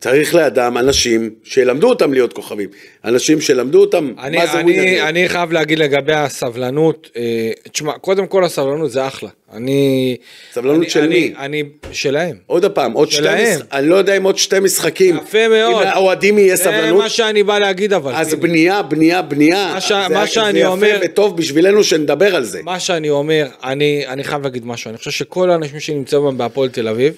צריך 0.00 0.34
לידם 0.34 0.76
אנשים 0.80 1.30
שילמדו 1.44 1.88
אותם 1.88 2.12
להיות 2.12 2.32
כוכבים. 2.32 2.68
אנשים 3.04 3.40
שלמדו 3.40 3.80
אותם, 3.80 4.12
אני, 4.18 4.36
מה 4.36 4.46
זה 4.46 4.60
אני, 4.60 4.72
ווינריות. 4.72 5.08
אני 5.08 5.28
חייב 5.28 5.52
להגיד 5.52 5.78
לגבי 5.78 6.12
הסבלנות, 6.14 7.10
אה, 7.16 7.22
תשמע, 7.72 7.92
קודם 7.92 8.26
כל 8.26 8.44
הסבלנות 8.44 8.90
זה 8.90 9.06
אחלה. 9.06 9.28
אני... 9.52 10.16
סבלנות 10.52 10.76
אני, 10.82 10.90
של 10.90 11.00
אני, 11.00 11.08
מי? 11.20 11.34
אני, 11.38 11.62
שלהם. 11.92 12.36
עוד 12.46 12.66
פעם, 12.66 12.92
עוד 12.92 13.10
שתי 13.10 13.22
שלהם. 13.22 13.42
משחקים, 13.50 13.66
אני 13.72 13.88
לא 13.88 13.94
יודע 13.96 14.16
אם 14.16 14.22
עוד 14.22 14.38
שתי 14.38 14.60
משחקים, 14.60 15.16
יפה 15.16 15.48
מאוד. 15.48 15.86
אם 15.86 15.92
לאוהדים 15.94 16.38
יהיה 16.38 16.56
זה 16.56 16.64
סבלנות, 16.64 16.98
מה 17.02 17.08
שאני 17.08 17.42
בא 17.42 17.58
להגיד 17.58 17.92
אבל. 17.92 18.12
אז 18.14 18.28
פיני. 18.30 18.42
בנייה, 18.42 18.82
בנייה, 18.82 19.22
בנייה, 19.22 19.70
מה 19.74 19.80
ש- 19.80 19.88
זה- 19.88 20.08
מה 20.14 20.26
שאני 20.26 20.64
אומר- 20.64 20.86
זה 20.88 20.94
יפה 20.94 21.04
וטוב 21.12 21.36
בשבילנו 21.36 21.84
שנדבר 21.84 22.36
על 22.36 22.44
זה. 22.44 22.60
מה 22.62 22.80
שאני 22.80 23.10
אומר, 23.10 23.46
אני, 23.64 24.04
אני 24.06 24.24
חייב 24.24 24.42
להגיד 24.42 24.66
משהו, 24.66 24.88
אני 24.88 24.98
חושב 24.98 25.10
שכל 25.10 25.50
האנשים 25.50 25.80
שנמצאים 25.80 26.38
בהפועל 26.38 26.68
תל 26.68 26.88
אביב, 26.88 27.14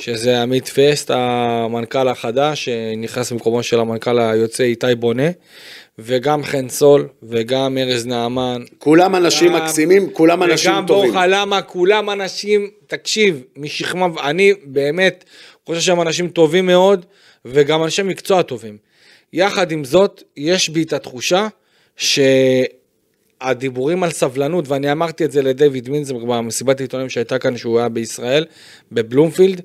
שזה 0.00 0.42
עמית 0.42 0.68
פסט, 0.68 1.10
המנכ"ל 1.14 2.08
החדש, 2.08 2.64
שנכנס 2.64 3.32
במקומו 3.32 3.62
של 3.62 3.80
המנכ"ל 3.80 4.18
היוצא 4.18 4.64
איתי 4.64 4.94
בונה, 4.94 5.28
וגם 5.98 6.44
חן 6.44 6.68
סול, 6.68 7.08
וגם 7.22 7.78
ארז 7.78 8.06
נעמן. 8.06 8.62
כולם 8.78 9.16
אנשים 9.16 9.52
גם- 9.52 9.64
מקסימים, 9.64 10.10
כולם 10.12 10.42
אנשים 10.42 10.72
וגם 10.72 10.86
טובים. 10.86 11.10
בורחה 11.10 11.26
למה, 11.26 11.62
כולם 11.62 12.10
אנשים, 12.10 12.70
תקשיב, 12.86 13.42
משכמם, 13.56 14.12
אני 14.24 14.52
באמת 14.64 15.24
חושב 15.66 15.80
שהם 15.80 16.00
אנשים 16.00 16.28
טובים 16.28 16.66
מאוד, 16.66 17.06
וגם 17.44 17.84
אנשי 17.84 18.02
מקצוע 18.02 18.42
טובים. 18.42 18.76
יחד 19.32 19.72
עם 19.72 19.84
זאת, 19.84 20.22
יש 20.36 20.68
בי 20.68 20.82
את 20.82 20.92
התחושה 20.92 21.46
שהדיבורים 23.42 24.02
על 24.02 24.10
סבלנות, 24.10 24.68
ואני 24.68 24.92
אמרתי 24.92 25.24
את 25.24 25.32
זה 25.32 25.42
לדיוויד 25.42 25.88
מינזר 25.88 26.16
במסיבת 26.16 26.80
העיתונאים 26.80 27.08
שהייתה 27.08 27.38
כאן, 27.38 27.56
שהוא 27.56 27.78
היה 27.78 27.88
בישראל, 27.88 28.46
בבלומפילד, 28.92 29.60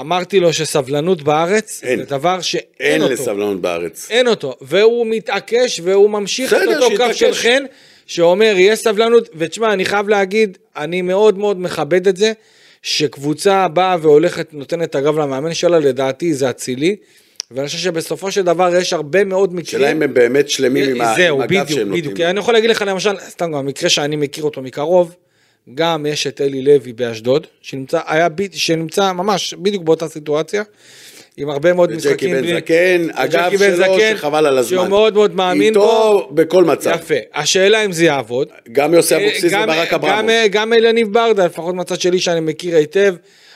אמרתי 0.00 0.40
לו 0.40 0.52
שסבלנות 0.52 1.22
בארץ 1.22 1.80
אין. 1.82 1.98
זה 1.98 2.04
דבר 2.04 2.40
שאין 2.40 2.62
אין 2.80 3.02
אותו. 3.02 3.12
לסבלנות 3.12 3.60
בארץ. 3.60 4.08
אין 4.10 4.28
אותו, 4.28 4.56
והוא 4.60 5.06
מתעקש 5.06 5.80
והוא 5.84 6.10
ממשיך 6.10 6.54
את 6.54 6.82
אותו 6.82 6.96
קו. 6.96 7.14
של 7.14 7.34
חן, 7.34 7.64
שאומר 8.06 8.54
יש 8.56 8.78
סבלנות, 8.78 9.28
ותשמע, 9.34 9.72
אני 9.72 9.84
חייב 9.84 10.08
להגיד, 10.08 10.58
אני 10.76 11.02
מאוד 11.02 11.38
מאוד 11.38 11.60
מכבד 11.60 12.08
את 12.08 12.16
זה, 12.16 12.32
שקבוצה 12.82 13.68
באה 13.68 13.96
והולכת, 14.00 14.54
נותנת 14.54 14.90
את 14.90 14.94
הגב 14.94 15.18
למאמן 15.18 15.54
שלה, 15.54 15.78
לדעתי 15.78 16.34
זה 16.34 16.50
אצילי, 16.50 16.96
ואני 17.50 17.66
חושב 17.66 17.78
שבסופו 17.78 18.30
של 18.30 18.42
דבר 18.42 18.76
יש 18.76 18.92
הרבה 18.92 19.24
מאוד 19.24 19.54
מקרים. 19.54 19.64
השאלה 19.82 19.92
אם 19.92 20.02
הם 20.02 20.14
באמת 20.14 20.48
שלמים 20.50 20.88
עם 20.94 21.00
ה- 21.00 21.14
זהו, 21.16 21.36
עם 21.36 21.42
הגב 21.42 21.50
בדיוק, 21.62 21.68
שהם 21.78 21.88
בדיוק. 21.88 21.96
נותנים. 22.06 22.16
כי 22.16 22.26
אני 22.26 22.38
יכול 22.38 22.54
להגיד 22.54 22.70
לך 22.70 22.84
למשל, 22.86 23.10
סתם 23.28 23.46
גם 23.52 23.58
המקרה 23.58 23.90
שאני 23.90 24.16
מכיר 24.16 24.44
אותו 24.44 24.62
מקרוב, 24.62 25.14
גם 25.74 26.06
יש 26.06 26.26
את 26.26 26.40
אלי 26.40 26.62
לוי 26.62 26.92
באשדוד, 26.92 27.46
שנמצא, 27.62 28.00
היה, 28.06 28.28
שנמצא 28.52 29.12
ממש 29.12 29.54
בדיוק 29.54 29.82
באותה 29.82 30.08
סיטואציה, 30.08 30.62
עם 31.36 31.50
הרבה 31.50 31.72
מאוד 31.72 31.90
וג'קי 31.90 32.08
משחקים. 32.08 32.30
בן 32.36 32.40
בלי- 32.42 32.54
זקן, 32.54 33.06
הגב 33.14 33.42
וג'קי 33.46 33.56
בן 33.56 33.76
שלו 33.76 33.94
זקן, 33.96 34.16
שחבל 34.16 34.46
על 34.46 34.58
הזמן. 34.58 34.76
שהוא 34.78 34.88
מאוד 34.88 35.14
מאוד 35.14 35.34
מאמין 35.34 35.74
בו. 35.74 35.80
איתו 35.84 36.28
בכל 36.32 36.64
מצב. 36.64 36.90
יפה. 36.94 37.14
השאלה 37.34 37.84
אם 37.84 37.92
זה 37.92 38.04
יעבוד. 38.04 38.48
גם 38.72 38.94
יוסי 38.94 39.16
אבוקסיס 39.16 39.52
גם- 39.52 39.62
וברק 39.62 39.88
גם- 39.92 39.94
אברמוב. 40.04 40.30
גם 40.50 40.72
אליניב 40.72 41.12
ברדה, 41.12 41.46
לפחות 41.46 41.74
מהצד 41.74 42.00
שלי 42.00 42.18
שאני 42.20 42.40
מכיר 42.40 42.76
היטב. 42.76 43.14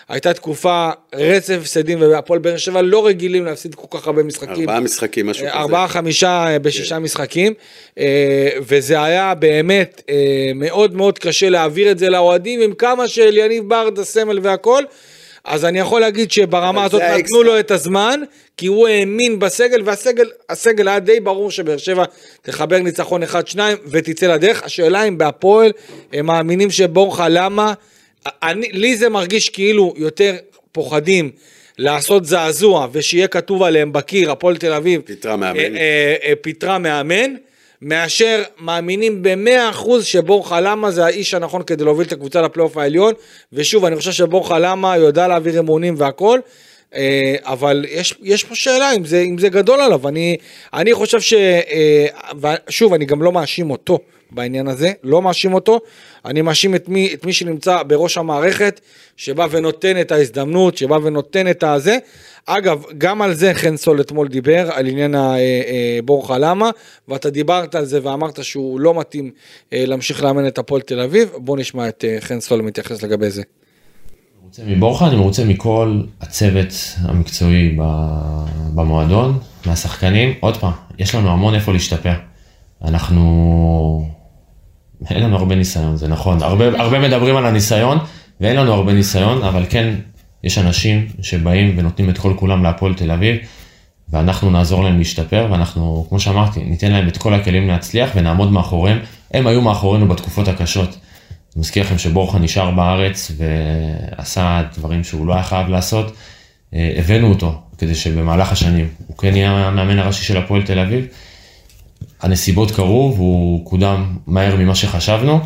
הייתה 0.08 0.34
תקופה 0.34 0.90
רצף 1.14 1.58
הפסדים 1.60 2.00
והפועל 2.00 2.38
באר 2.38 2.56
שבע 2.56 2.82
לא 2.82 3.06
רגילים 3.06 3.44
להפסיד 3.44 3.74
כל 3.74 3.98
כך 3.98 4.06
הרבה 4.06 4.22
משחקים. 4.22 4.68
ארבעה 4.68 4.80
משחקים, 4.80 5.26
משהו 5.26 5.46
כזה. 5.46 5.54
ארבעה 5.54 5.88
חמישה 5.88 6.46
אה, 6.46 6.58
בשישה 6.58 6.98
משחקים 6.98 7.52
אה, 7.98 8.48
וזה 8.60 9.02
היה 9.02 9.34
באמת 9.34 10.02
אה, 10.08 10.52
מאוד 10.54 10.94
מאוד 10.94 11.18
קשה 11.18 11.48
להעביר 11.48 11.90
את 11.90 11.98
זה 11.98 12.10
לאוהדים 12.10 12.60
עם 12.60 12.74
כמה 12.74 13.08
של 13.08 13.36
יניב 13.36 13.68
ברדה 13.68 14.04
סמל 14.04 14.38
והכל. 14.42 14.84
אז 15.44 15.64
אני 15.64 15.78
יכול 15.78 16.00
להגיד 16.00 16.30
שברמה 16.30 16.84
הזאת 16.84 17.02
נתנו 17.02 17.14
האקסטרה. 17.14 17.42
לו 17.42 17.58
את 17.58 17.70
הזמן 17.70 18.20
כי 18.56 18.66
הוא 18.66 18.88
האמין 18.88 19.38
בסגל 19.38 19.82
והסגל 19.84 20.30
הסגל 20.50 20.88
היה 20.88 21.00
די 21.00 21.20
ברור 21.20 21.50
שבאר 21.50 21.76
שבע 21.76 22.04
תחבר 22.42 22.78
ניצחון 22.78 23.22
אחד 23.22 23.46
שניים 23.46 23.76
ותצא 23.86 24.26
לדרך 24.26 24.62
השאלה 24.62 25.02
אם 25.02 25.18
בהפועל 25.18 25.72
הם 26.12 26.26
מאמינים 26.26 26.70
שבורחה 26.70 27.28
למה 27.28 27.72
אני, 28.26 28.68
לי 28.72 28.96
זה 28.96 29.08
מרגיש 29.08 29.48
כאילו 29.48 29.94
יותר 29.96 30.34
פוחדים 30.72 31.30
לעשות 31.78 32.24
זעזוע 32.24 32.88
ושיהיה 32.92 33.28
כתוב 33.28 33.62
עליהם 33.62 33.92
בקיר 33.92 34.30
הפועל 34.30 34.56
תל 34.56 34.72
אביב 34.72 35.00
פיטרה 35.00 35.36
מאמן. 35.36 35.58
אה, 35.58 35.66
אה, 35.66 36.14
אה, 36.24 36.32
פיטרה 36.40 36.78
מאמן, 36.78 37.34
מאשר 37.82 38.42
מאמינים 38.58 39.22
במאה 39.22 39.70
אחוז 39.70 40.04
שבורחה 40.04 40.60
למה 40.60 40.90
זה 40.90 41.04
האיש 41.04 41.34
הנכון 41.34 41.62
כדי 41.62 41.84
להוביל 41.84 42.06
את 42.06 42.12
הקבוצה 42.12 42.42
לפלייאוף 42.42 42.76
העליון, 42.76 43.14
ושוב, 43.52 43.84
אני 43.84 43.96
חושב 43.96 44.12
שבורחה 44.12 44.58
למה 44.58 44.96
יודע 44.96 45.28
להעביר 45.28 45.58
אמונים 45.58 45.94
והכל, 45.98 46.40
אה, 46.94 47.34
אבל 47.42 47.84
יש, 47.88 48.14
יש 48.22 48.44
פה 48.44 48.54
שאלה 48.54 48.92
אם 48.96 49.04
זה, 49.04 49.20
אם 49.20 49.38
זה 49.38 49.48
גדול 49.48 49.80
עליו, 49.80 50.08
אני, 50.08 50.36
אני 50.74 50.94
חושב 50.94 51.20
ש... 51.20 51.34
אה, 51.34 52.06
ושוב, 52.68 52.94
אני 52.94 53.04
גם 53.04 53.22
לא 53.22 53.32
מאשים 53.32 53.70
אותו 53.70 53.98
בעניין 54.34 54.68
הזה, 54.68 54.92
לא 55.02 55.22
מאשים 55.22 55.54
אותו, 55.54 55.80
אני 56.24 56.42
מאשים 56.42 56.74
את 56.74 56.88
מי, 56.88 57.10
את 57.14 57.26
מי 57.26 57.32
שנמצא 57.32 57.82
בראש 57.82 58.18
המערכת, 58.18 58.80
שבא 59.16 59.46
ונותן 59.50 60.00
את 60.00 60.12
ההזדמנות, 60.12 60.76
שבא 60.76 60.98
ונותן 61.02 61.50
את 61.50 61.62
הזה. 61.62 61.98
אגב, 62.46 62.82
גם 62.98 63.22
על 63.22 63.34
זה 63.34 63.54
חן 63.54 63.76
סול 63.76 64.00
אתמול 64.00 64.28
דיבר, 64.28 64.70
על 64.72 64.86
עניין 64.86 65.14
הבורחה 65.98 66.38
למה, 66.38 66.70
ואתה 67.08 67.30
דיברת 67.30 67.74
על 67.74 67.84
זה 67.84 68.00
ואמרת 68.02 68.44
שהוא 68.44 68.80
לא 68.80 68.94
מתאים 68.94 69.30
אה, 69.72 69.86
להמשיך 69.86 70.22
לאמן 70.22 70.46
את 70.46 70.58
הפועל 70.58 70.80
תל 70.80 71.00
אביב, 71.00 71.28
בוא 71.36 71.56
נשמע 71.58 71.88
את 71.88 72.04
אה, 72.08 72.16
חן 72.20 72.40
סול 72.40 72.60
מתייחס 72.60 73.02
לגבי 73.02 73.30
זה. 73.30 73.42
מרוצה 74.42 74.62
מבורחה, 74.66 75.08
אני 75.08 75.16
מרוצה 75.16 75.44
מכל 75.44 76.00
הצוות 76.20 76.72
המקצועי 77.02 77.76
במועדון, 78.74 79.38
מהשחקנים. 79.66 80.34
עוד 80.40 80.56
פעם, 80.56 80.72
יש 80.98 81.14
לנו 81.14 81.30
המון 81.30 81.54
איפה 81.54 81.72
להשתפר. 81.72 82.14
אנחנו... 82.84 84.08
אין 85.10 85.22
לנו 85.22 85.36
הרבה 85.36 85.54
ניסיון, 85.54 85.96
זה 85.96 86.08
נכון. 86.08 86.42
הרבה, 86.42 86.80
הרבה 86.80 86.98
מדברים 86.98 87.36
על 87.36 87.46
הניסיון, 87.46 87.98
ואין 88.40 88.56
לנו 88.56 88.72
הרבה 88.72 88.92
ניסיון, 88.92 89.42
אבל 89.42 89.64
כן, 89.68 89.94
יש 90.44 90.58
אנשים 90.58 91.06
שבאים 91.22 91.74
ונותנים 91.78 92.10
את 92.10 92.18
כל 92.18 92.32
כולם 92.36 92.62
להפועל 92.62 92.94
תל 92.94 93.10
אביב, 93.10 93.36
ואנחנו 94.08 94.50
נעזור 94.50 94.84
להם 94.84 94.98
להשתפר, 94.98 95.46
ואנחנו, 95.50 96.06
כמו 96.08 96.20
שאמרתי, 96.20 96.64
ניתן 96.64 96.92
להם 96.92 97.08
את 97.08 97.16
כל 97.16 97.34
הכלים 97.34 97.68
להצליח 97.68 98.10
ונעמוד 98.14 98.52
מאחוריהם. 98.52 98.98
הם 99.34 99.46
היו 99.46 99.60
מאחורינו 99.60 100.08
בתקופות 100.08 100.48
הקשות. 100.48 100.88
אני 100.88 101.60
מזכיר 101.60 101.82
לכם 101.82 101.98
שבורחה 101.98 102.38
נשאר 102.38 102.70
בארץ 102.70 103.32
ועשה 103.36 104.62
דברים 104.76 105.04
שהוא 105.04 105.26
לא 105.26 105.34
היה 105.34 105.42
חייב 105.42 105.68
לעשות. 105.68 106.16
אה, 106.74 106.94
הבאנו 106.96 107.28
אותו 107.28 107.60
כדי 107.78 107.94
שבמהלך 107.94 108.52
השנים 108.52 108.88
הוא 109.06 109.16
כן 109.18 109.36
יהיה 109.36 109.50
המאמן 109.50 109.98
הראשי 109.98 110.24
של 110.24 110.36
הפועל 110.36 110.62
תל 110.62 110.78
אביב. 110.78 111.06
הנסיבות 112.20 112.70
קרו 112.70 113.12
והוא 113.16 113.64
קודם 113.64 114.16
מהר 114.26 114.56
ממה 114.56 114.74
שחשבנו. 114.74 115.40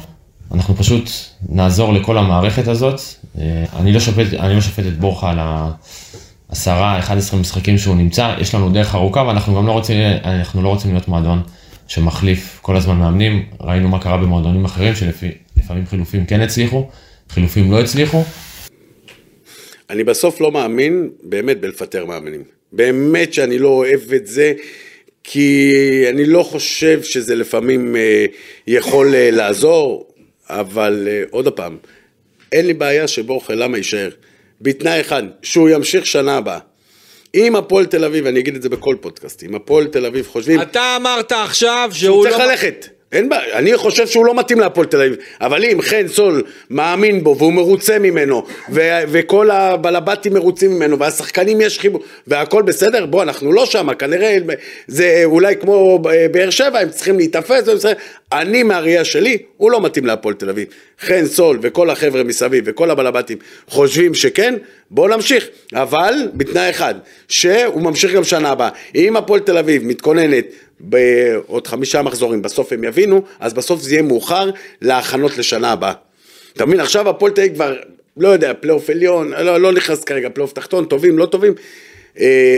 אנחנו 0.55 0.77
פשוט 0.77 1.11
נעזור 1.49 1.93
לכל 1.93 2.19
המערכת 2.19 2.69
הזאת. 2.69 3.01
אה, 3.39 3.64
אני 3.77 3.93
לא 3.93 4.01
שופט, 4.01 4.35
אני 4.35 4.55
לא 4.55 4.61
שופט 4.61 4.87
את 4.87 4.99
בורחה 4.99 5.31
על 5.31 5.39
העשרה, 6.51 6.99
11 6.99 7.41
משחקים 7.41 7.79
שהוא 7.79 7.97
נמצא, 7.97 8.35
יש 8.41 8.55
לנו 8.55 8.71
דרך 8.71 8.95
ארוכה 8.95 9.23
ואנחנו 9.23 9.57
גם 9.57 9.66
לא 9.66 9.73
רוצים, 9.73 9.97
אנחנו 10.25 10.62
לא 10.62 10.69
רוצים 10.69 10.91
להיות 10.91 11.09
מועדון 11.09 11.43
שמחליף 11.89 12.59
כל 12.62 12.77
הזמן 12.77 12.97
מאמנים. 12.97 13.45
ראינו 13.61 13.89
מה 13.89 14.01
קרה 14.01 14.16
במועדונים 14.16 14.64
אחרים 14.64 14.95
שלפעמים 14.95 15.87
חילופים 15.87 16.27
כן 16.27 16.41
הצליחו, 16.41 16.89
חילופים 17.31 17.71
לא 17.71 17.81
הצליחו. 17.81 18.25
אני 19.91 20.05
בסוף 20.05 20.41
לא 20.41 20.53
מאמין 20.53 21.11
באמת 21.23 21.61
בלפטר 21.61 22.05
מאמנים. 22.05 22.43
באמת 22.73 23.35
שאני 23.35 23.59
לא 23.59 23.69
אוהב 23.69 24.12
את 24.16 24.27
זה, 24.27 24.53
כי 25.31 26.05
אני 26.09 26.26
לא 26.26 26.43
חושב 26.43 27.03
שזה 27.03 27.35
לפעמים 27.35 27.97
אה, 27.97 28.26
יכול 28.66 29.14
אה, 29.14 29.31
לעזור, 29.31 30.09
אבל 30.51 31.09
אה, 31.11 31.22
עוד 31.31 31.49
פעם, 31.49 31.76
אין 32.53 32.66
לי 32.66 32.74
בעיה 32.74 33.09
שבורחה 33.09 33.55
למה 33.55 33.76
יישאר. 33.76 34.11
בתנאי 34.61 35.01
אחד, 35.01 35.22
שהוא 35.43 35.68
ימשיך 35.68 36.07
שנה 36.07 36.37
הבאה. 36.37 36.59
אם 37.35 37.57
הפועל 37.57 37.87
תל 37.87 38.05
אביב, 38.05 38.26
אני 38.26 38.41
אגיד 38.41 38.57
את 38.57 38.62
זה 38.62 38.68
בכל 38.68 38.97
פודקאסט, 39.01 39.43
אם 39.43 39.55
הפועל 39.55 39.87
תל 39.87 40.07
אביב 40.07 40.26
חושבים... 40.26 40.62
אתה 40.62 40.97
אמרת 40.97 41.33
עכשיו 41.33 41.91
שהוא 41.93 42.01
שהוא 42.01 42.24
צריך 42.24 42.39
לא... 42.39 42.45
ללכת. 42.45 42.97
אין 43.12 43.28
בעיה, 43.28 43.59
אני 43.59 43.76
חושב 43.76 44.06
שהוא 44.06 44.26
לא 44.26 44.34
מתאים 44.34 44.61
להפועל 44.61 44.86
תל 44.86 45.02
אביב, 45.02 45.16
אבל 45.40 45.64
אם 45.64 45.82
חן 45.82 46.09
סול 46.09 46.42
מאמין 46.70 47.24
בו 47.24 47.36
והוא 47.38 47.52
מרוצה 47.52 47.98
ממנו 47.98 48.42
ו- 48.72 49.00
וכל 49.09 49.50
הבלבטים 49.50 50.34
מרוצים 50.34 50.70
ממנו 50.70 50.98
והשחקנים 50.98 51.61
יש 51.61 51.78
חיבור 51.78 52.02
והכל 52.26 52.62
בסדר, 52.62 53.06
בוא 53.06 53.22
אנחנו 53.22 53.52
לא 53.52 53.66
שמה, 53.66 53.94
כנראה 53.94 54.38
זה 54.86 55.22
אולי 55.24 55.56
כמו 55.56 55.98
באר 56.30 56.50
שבע, 56.50 56.78
הם 56.78 56.90
צריכים 56.90 57.16
להיתפס. 57.16 57.84
אני 58.32 58.62
מהראייה 58.62 59.04
שלי, 59.04 59.38
הוא 59.56 59.70
לא 59.70 59.80
מתאים 59.80 60.06
להפועל 60.06 60.34
תל 60.34 60.50
אביב. 60.50 60.68
חן 61.00 61.26
סול 61.26 61.59
וכל 61.62 61.90
החבר'ה 61.90 62.24
מסביב 62.24 62.64
וכל 62.66 62.90
הבלבטים 62.90 63.38
חושבים 63.68 64.14
שכן, 64.14 64.54
בואו 64.90 65.09
נמשיך, 65.09 65.48
אבל 65.74 66.14
בתנאי 66.34 66.70
אחד, 66.70 66.94
שהוא 67.28 67.82
ממשיך 67.82 68.12
גם 68.12 68.24
שנה 68.24 68.48
הבאה. 68.48 68.68
אם 68.94 69.16
הפועל 69.16 69.40
תל 69.40 69.59
אביב 69.59 69.84
מתכוננת 69.84 70.44
בעוד 70.81 71.66
חמישה 71.66 72.03
מחזורים, 72.03 72.43
בסוף 72.43 72.72
הם 72.72 72.85
יבינו, 72.85 73.22
אז 73.41 73.55
בסוף 73.55 73.81
זה 73.83 73.93
יהיה 73.93 74.03
מאוחר 74.03 74.51
להכנות 74.83 75.39
לשנה 75.39 75.72
הבאה. 75.72 75.93
אתה 76.53 76.66
מבין, 76.66 76.81
עכשיו 76.81 77.09
הפועל 77.09 77.33
אביב 77.33 77.55
כבר, 77.55 77.76
לא 78.16 78.29
יודע, 78.29 78.53
פלייאוף 78.61 78.91
עליון, 78.91 79.33
לא, 79.33 79.61
לא 79.61 79.72
נכנס 79.72 80.05
כרגע, 80.05 80.29
פלייאוף 80.29 80.53
תחתון, 80.53 80.85
טובים, 80.85 81.18
לא 81.18 81.26
טובים, 81.26 81.55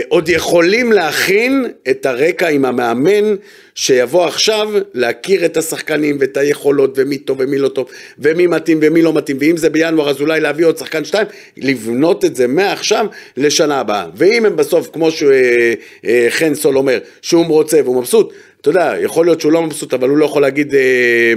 עוד 0.07 0.29
יכולים 0.29 0.91
להכין 0.91 1.65
את 1.89 2.05
הרקע 2.05 2.47
עם 2.47 2.65
המאמן 2.65 3.35
שיבוא 3.75 4.25
עכשיו 4.25 4.69
להכיר 4.93 5.45
את 5.45 5.57
השחקנים 5.57 6.17
ואת 6.19 6.37
היכולות 6.37 6.93
ומי 6.95 7.17
טוב 7.17 7.37
ומי 7.39 7.57
לא 7.57 7.67
טוב 7.67 7.87
ומי 8.19 8.47
מתאים 8.47 8.79
ומי 8.81 9.01
לא 9.01 9.13
מתאים. 9.13 9.37
ואם 9.39 9.57
זה 9.57 9.69
בינואר 9.69 10.09
אז 10.09 10.21
אולי 10.21 10.39
להביא 10.39 10.65
עוד 10.65 10.77
שחקן 10.77 11.05
שתיים 11.05 11.27
לבנות 11.57 12.25
את 12.25 12.35
זה 12.35 12.47
מעכשיו 12.47 13.05
לשנה 13.37 13.79
הבאה. 13.79 14.05
ואם 14.15 14.45
הם 14.45 14.55
בסוף 14.55 14.89
כמו 14.93 15.09
שחן 15.11 16.53
סול 16.53 16.77
אומר 16.77 16.99
שהוא 17.21 17.45
רוצה 17.45 17.81
והוא 17.83 17.99
מבסוט 18.01 18.33
אתה 18.61 18.69
יודע 18.69 18.93
יכול 19.01 19.25
להיות 19.25 19.41
שהוא 19.41 19.51
לא 19.51 19.61
מבסוט 19.61 19.93
אבל 19.93 20.09
הוא 20.09 20.17
לא 20.17 20.25
יכול 20.25 20.41
להגיד 20.41 20.75
אה, 20.75 21.33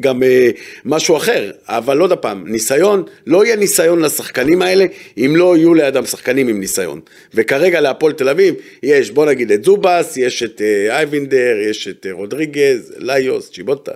גם 0.00 0.22
אה, 0.22 0.50
משהו 0.84 1.16
אחר, 1.16 1.50
אבל 1.66 2.00
עוד 2.00 2.12
פעם, 2.12 2.44
ניסיון, 2.46 3.04
לא 3.26 3.44
יהיה 3.44 3.56
ניסיון 3.56 4.02
לשחקנים 4.02 4.62
האלה 4.62 4.86
אם 5.16 5.36
לא 5.36 5.56
יהיו 5.56 5.74
לידם 5.74 6.06
שחקנים 6.06 6.48
עם 6.48 6.60
ניסיון. 6.60 7.00
וכרגע 7.34 7.80
להפועל 7.80 8.12
תל 8.12 8.28
אביב 8.28 8.54
יש, 8.82 9.10
בוא 9.10 9.26
נגיד 9.26 9.52
את 9.52 9.64
זובס, 9.64 10.16
יש 10.16 10.42
את 10.42 10.62
אה, 10.62 10.96
אייבינדר, 10.96 11.56
יש 11.70 11.88
את 11.88 12.06
אה, 12.06 12.12
רודריגז, 12.12 12.92
ליוס, 12.96 13.50
צ'יבוטה, 13.50 13.92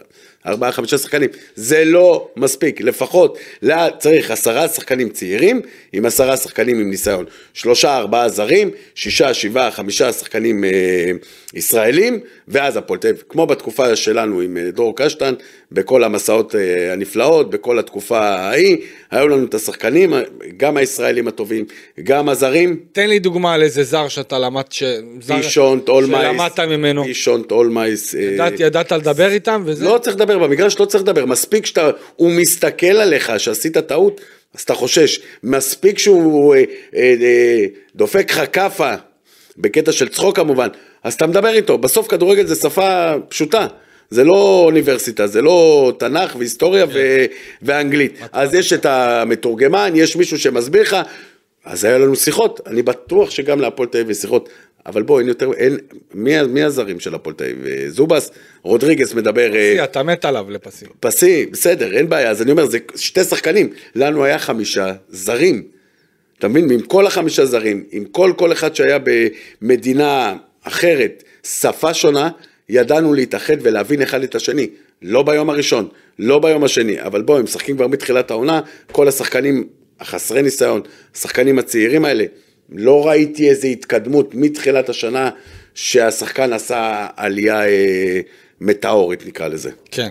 ארבעה, 0.47 0.73
חמישה 0.73 0.99
שחקנים. 0.99 1.31
זה 1.55 1.85
לא 1.85 2.29
מספיק, 2.37 2.81
לפחות 2.81 3.39
לה, 3.63 3.89
צריך 3.99 4.31
עשרה 4.31 4.69
שחקנים 4.69 5.09
צעירים 5.09 5.61
עם 5.93 6.07
עשרה 6.07 6.37
שחקנים 6.37 6.81
עם 6.81 6.91
ניסיון. 6.91 7.25
שלושה, 7.55 7.97
ארבעה 7.97 8.29
זרים, 8.29 8.71
שישה, 8.95 9.35
שבעה, 9.35 9.71
חמישה 9.71 10.13
שחקנים 10.13 10.65
אה, 10.65 11.11
ישראלים, 11.55 12.21
ואז 12.49 12.77
הפועל 12.77 13.01
תל 13.01 13.09
אביב, 13.09 13.23
כמו 13.29 13.47
בתקופה 13.47 13.97
שלנו 13.97 14.41
עם 14.41 14.57
אה, 14.57 14.71
דרור 14.71 14.97
קשטן, 14.97 15.35
בכל 15.73 16.05
המסעות 16.05 16.55
אה, 16.55 16.93
הנפלאות, 16.93 17.51
בכל 17.51 17.79
התקופה 17.79 18.21
ההיא, 18.21 18.77
היו 19.11 19.29
לנו 19.29 19.45
את 19.45 19.55
השחקנים, 19.55 20.13
גם 20.57 20.77
הישראלים 20.77 21.29
הטובים, 21.29 21.65
גם 22.03 22.29
הזרים. 22.29 22.81
תן 22.93 23.09
לי 23.09 23.19
דוגמה 23.19 23.55
על 23.55 23.63
איזה 23.63 23.85
זר 23.85 24.09
שאתה 24.09 24.39
למדת, 24.39 24.73
ש... 24.73 24.83
זר 25.21 25.37
פישונט, 25.37 25.89
אולמייס, 25.89 26.23
שלמדת 26.23 26.61
ממנו. 26.61 27.05
פישונט, 27.05 27.53
אולמייס. 27.53 28.15
אה, 28.15 28.21
ידעת, 28.21 28.61
ידעת 28.61 28.93
לדבר 28.93 29.31
איתם 29.31 29.63
וזה? 29.67 29.85
לא 29.85 29.99
צריך 29.99 30.17
לדבר, 30.17 30.39
במגרש 30.39 30.81
לא 30.81 30.85
צריך 30.85 31.03
לדבר, 31.05 31.27
מספיק 31.27 31.67
שאתה, 31.67 31.91
הוא 32.17 32.31
מסתכל 32.31 32.87
עליך 32.87 33.33
שעשית 33.39 33.79
טעות, 33.79 34.21
אז 34.55 34.61
אתה 34.63 34.75
חושש, 34.75 35.21
מספיק 35.43 35.99
שהוא 35.99 36.55
אה, 36.55 36.65
אה, 36.95 37.15
אה, 37.23 37.65
דופק 37.95 38.31
לך 38.31 38.43
כאפה, 38.53 38.95
בקטע 39.59 39.93
של 39.93 40.09
צחוק 40.09 40.37
כמובן, 40.37 40.69
אז 41.07 41.15
אתה 41.15 41.27
מדבר 41.27 41.49
איתו, 41.49 41.79
בסוף 41.79 42.09
כדורגל 42.09 42.47
זה 42.47 42.55
שפה 42.55 43.13
פשוטה. 43.29 43.67
זה 44.11 44.25
לא 44.25 44.63
אוניברסיטה, 44.65 45.27
זה 45.27 45.43
לא 45.43 45.93
תנ"ך 45.99 46.37
והיסטוריה 46.37 46.87
ו- 46.95 47.25
ואנגלית. 47.63 48.19
אז 48.33 48.55
יש 48.55 48.73
את 48.73 48.87
המתורגמן, 48.87 49.93
יש 49.95 50.17
מישהו 50.17 50.39
שמסביר 50.39 50.83
לך, 50.83 50.97
אז 51.65 51.85
היה 51.85 51.99
לנו 51.99 52.17
שיחות, 52.17 52.61
אני 52.67 52.83
בטוח 52.83 53.31
שגם 53.31 53.61
להפועל 53.61 53.89
תל 53.89 53.99
אביב 53.99 54.11
יש 54.11 54.17
שיחות, 54.17 54.49
אבל 54.87 55.03
בוא, 55.03 55.21
אין 55.21 55.29
יותר, 55.29 55.53
אין, 55.53 55.79
מי, 56.15 56.43
מי 56.43 56.63
הזרים 56.63 57.01
של 57.01 57.15
הפועל 57.15 57.35
תל 57.35 57.45
אביב? 57.45 57.89
זובס, 57.89 58.31
רודריגס 58.63 59.15
מדבר... 59.15 59.55
אה, 59.55 59.73
פסי, 59.75 59.85
אתה 59.85 60.03
מת 60.03 60.25
עליו 60.25 60.51
לפסי. 60.51 60.87
פסי, 61.01 61.47
בסדר, 61.47 61.93
אין 61.93 62.09
בעיה, 62.09 62.31
אז 62.31 62.43
אני 62.43 62.51
אומר, 62.51 62.67
זה 62.67 62.79
שתי 62.97 63.25
שחקנים, 63.25 63.69
לנו 63.95 64.25
היה 64.25 64.39
חמישה 64.39 64.93
זרים. 65.09 65.63
אתה 66.39 66.49
מבין? 66.49 66.71
עם 66.71 66.81
כל 66.81 67.07
החמישה 67.07 67.45
זרים, 67.45 67.85
עם 67.91 68.05
כל 68.05 68.33
כל 68.37 68.53
אחד 68.53 68.75
שהיה 68.77 68.99
במדינה 69.63 70.35
אחרת, 70.67 71.25
שפה 71.43 71.95
שונה, 71.95 72.31
ידענו 72.69 73.15
להתאחד 73.15 73.57
ולהבין 73.63 74.03
אחד 74.03 74.23
את 74.23 74.35
השני. 74.35 74.67
לא 75.03 75.23
ביום 75.23 75.51
הראשון, 75.51 75.89
לא 76.19 76.39
ביום 76.39 76.65
השני, 76.65 77.03
אבל 77.03 77.23
בואו, 77.23 77.39
הם 77.39 77.45
משחקים 77.45 77.77
כבר 77.77 77.87
מתחילת 77.87 78.31
העונה, 78.31 78.61
כל 78.93 79.09
השחקנים 79.09 79.69
החסרי 80.01 80.43
ניסיון, 80.43 80.81
השחקנים 81.15 81.59
הצעירים 81.59 82.05
האלה, 82.05 82.25
לא 82.73 83.07
ראיתי 83.09 83.51
איזו 83.51 83.69
התקדמות 83.69 84.35
מתחילת 84.35 84.89
השנה 84.89 85.31
שהשחקן 85.75 86.53
עשה 86.53 87.07
עלייה 87.17 87.67
אה, 87.67 88.21
מטאורית 88.61 89.27
נקרא 89.27 89.49
לזה. 89.49 89.71
כן. 89.91 90.09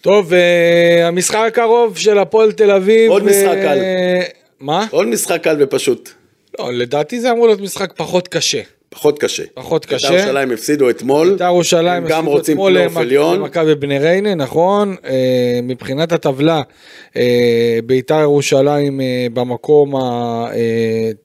טוב, 0.00 0.34
אה, 0.34 1.08
המשחק 1.08 1.44
הקרוב 1.46 1.98
של 1.98 2.18
הפועל 2.18 2.52
תל 2.52 2.70
אביב. 2.70 3.10
עוד 3.10 3.24
משחק 3.24 3.46
אה, 3.46 3.62
קל. 3.62 3.78
מה? 4.60 4.86
עוד 4.90 5.06
משחק 5.06 5.42
קל 5.42 5.56
ופשוט, 5.60 6.10
לא, 6.58 6.72
לדעתי 6.72 7.20
זה 7.20 7.30
אמור 7.30 7.46
להיות 7.46 7.60
משחק 7.60 7.92
פחות 7.96 8.28
קשה. 8.28 8.60
פחות 8.90 9.18
קשה. 9.18 9.42
פחות 9.54 9.86
קשה. 9.86 10.08
בית"ר 10.08 10.14
ירושלים 10.14 10.50
הפסידו 10.50 10.90
אתמול, 10.90 11.30
בית"ר 11.30 11.44
ירושלים 11.44 12.04
הפסידו 12.04 12.38
אתמול. 12.38 12.78
למכבי 13.12 13.74
בני 13.74 13.98
ריינה, 13.98 14.34
נכון. 14.34 14.96
אה, 15.04 15.60
מבחינת 15.62 16.12
הטבלה, 16.12 16.62
אה, 17.16 17.78
בית"ר 17.84 18.20
ירושלים 18.20 19.00
אה, 19.00 19.26
במקום 19.32 19.96
ה... 19.96 20.46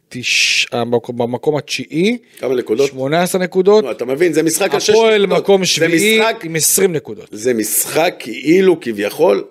תש... 0.10 0.68
במקום 1.10 1.58
התשיעי, 1.58 2.18
כמה 2.40 2.56
נקודות? 2.56 2.90
18 2.90 3.42
נקודות. 3.42 3.86
אתה 3.92 4.06
מבין, 4.06 4.34
זה 4.34 4.44
משחק 4.44 4.74
על 4.74 4.80
שש 4.80 4.90
הפועל 4.90 5.24
נקודות. 5.26 5.44
מקום 5.44 5.66
שביעי 5.66 6.22
עם 6.44 6.56
20 6.56 6.94
נקודות. 6.94 7.28
זה 7.32 7.54
משחק 7.54 8.16
כאילו 8.20 8.80
כביכול, 8.82 9.44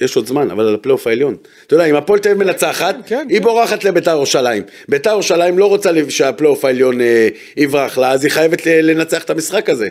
יש 0.00 0.16
עוד 0.16 0.26
זמן, 0.26 0.50
אבל 0.50 0.68
על 0.68 0.74
הפלייאוף 0.74 1.06
העליון. 1.06 1.36
אתה 1.66 1.74
יודע, 1.74 1.84
אם 1.84 1.94
הפועל 1.96 2.20
תל 2.20 2.28
אביב 2.28 2.42
מנצחת, 2.44 2.96
כן, 3.06 3.26
היא 3.28 3.38
כן. 3.38 3.44
בורחת 3.44 3.84
לביתר 3.84 4.10
ירושלים. 4.10 4.62
ביתר 4.88 5.10
ירושלים 5.10 5.58
לא 5.58 5.66
רוצה 5.66 5.90
שהפלייאוף 6.08 6.64
העליון 6.64 7.00
אה, 7.00 7.28
יברח 7.56 7.98
לה, 7.98 8.10
אז 8.10 8.24
היא 8.24 8.32
חייבת 8.32 8.66
לנצח 8.66 9.24
את 9.24 9.30
המשחק 9.30 9.70
הזה. 9.70 9.88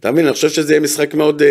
אתה 0.00 0.10
מבין? 0.10 0.24
אני 0.26 0.34
חושב 0.34 0.48
שזה 0.48 0.72
יהיה 0.72 0.80
משחק 0.80 1.14
מאוד 1.14 1.42
אה, 1.42 1.48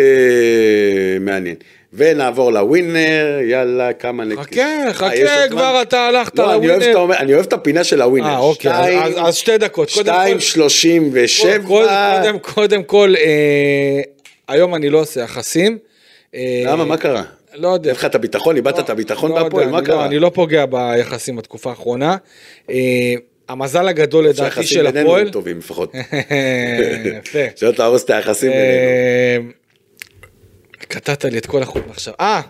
מעניין. 1.20 1.54
ונעבור 1.94 2.52
לווינר, 2.52 3.38
יאללה, 3.42 3.92
כמה 3.92 4.24
נקודות. 4.24 4.46
חכה, 4.50 4.60
אה, 4.86 4.92
חכה? 4.92 5.48
כבר 5.50 5.78
אתה 5.82 6.00
הלכת 6.00 6.38
לא, 6.38 6.52
לווינר. 6.54 6.96
אומר- 6.96 7.16
אני 7.16 7.34
אוהב 7.34 7.46
את 7.46 7.52
הפינה 7.52 7.84
של 7.84 8.02
הווינר. 8.02 8.26
אה, 8.28 8.38
אוקיי, 8.38 8.70
שתיים- 8.72 8.98
אז- 9.02 9.14
אז 9.28 9.34
שתי 9.34 9.58
דקות. 9.58 9.90
קודם 9.90 10.06
כל- 10.06 10.12
שתיים 10.12 10.40
שלושים 10.40 11.02
קודם, 11.10 11.24
ושבע. 11.24 11.58
קודם, 11.66 12.38
קודם 12.38 12.82
כל, 12.82 13.14
אה, 13.18 14.00
היום 14.48 14.74
אני 14.74 14.90
לא 14.90 14.98
עושה 14.98 15.20
יחסים. 15.20 15.78
אה, 16.34 16.62
למה? 16.66 16.84
מה 16.84 16.96
קרה? 16.96 17.22
לא 17.54 17.68
יודע. 17.68 17.88
אין 17.90 17.96
לך 17.96 18.04
את 18.04 18.14
הביטחון, 18.14 18.56
איבדת 18.56 18.78
את 18.78 18.90
הביטחון 18.90 19.30
לא 19.30 19.42
בהפועל, 19.42 19.68
מה 19.68 19.80
לא- 19.80 19.86
קרה? 19.86 20.06
אני 20.06 20.18
לא 20.18 20.30
פוגע 20.34 20.66
ביחסים 20.66 21.36
בתקופה 21.36 21.70
האחרונה. 21.70 22.16
אה, 22.70 23.14
המזל 23.48 23.88
הגדול 23.88 24.24
לדעתי 24.24 24.38
שהיחסים 24.38 24.64
של 24.64 24.90
בינינו 24.90 25.08
הפועל. 25.08 25.26
הם 25.26 25.32
טובים 25.32 25.58
לפחות. 25.58 25.92
יפה. 27.24 27.38
שלא 27.56 27.72
תהרוס 27.72 28.04
את 28.04 28.10
היחסים 28.10 28.50
בינינו. 28.50 28.68
אה, 28.68 29.38
קטעת 30.78 31.24
לי 31.24 31.38
את 31.38 31.46
כל 31.46 31.62
החוט 31.62 31.86
מחשב. 31.86 32.12
אה, 32.20 32.40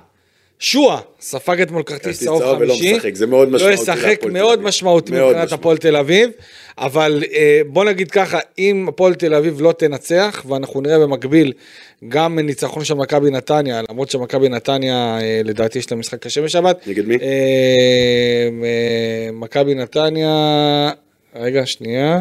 שועה, 0.62 1.00
ספג 1.20 1.60
אתמול 1.60 1.82
כרטיס 1.82 2.24
צהוב 2.24 2.42
צהוב 2.42 2.60
ולא 2.60 2.74
חמישי. 2.74 2.96
משחק, 2.96 3.14
זה 3.14 3.26
מאוד 3.26 3.48
לא 3.48 3.54
משמעותי 3.54 3.82
ישחק 3.82 3.98
להפועל 3.98 4.16
תל 4.16 4.30
מאוד. 4.30 4.62
משמעותי 4.62 5.12
מבחינת. 5.12 5.52
הפועל 5.52 5.76
תל 5.76 5.96
אביב, 5.96 6.30
אבל 6.78 7.22
אה, 7.32 7.60
בוא 7.66 7.84
נגיד 7.84 8.10
ככה, 8.10 8.38
אם 8.58 8.86
הפועל 8.88 9.14
תל 9.14 9.34
אביב 9.34 9.60
לא 9.60 9.72
תנצח, 9.72 10.44
ואנחנו 10.48 10.80
נראה 10.80 10.98
במקביל 10.98 11.52
גם 12.08 12.38
ניצחון 12.38 12.84
של 12.84 12.94
מכבי 12.94 13.30
נתניה, 13.30 13.82
למרות 13.90 14.10
שמכבי 14.10 14.48
נתניה 14.48 15.18
אה, 15.20 15.40
לדעתי 15.44 15.78
יש 15.78 15.90
לה 15.90 15.96
משחק 15.96 16.18
קשה 16.18 16.42
בשבת. 16.42 16.86
נגד 16.86 17.06
מי? 17.06 17.16
אה, 17.22 18.48
מכבי 19.32 19.74
נתניה, 19.74 20.90
רגע, 21.36 21.66
שנייה. 21.66 22.20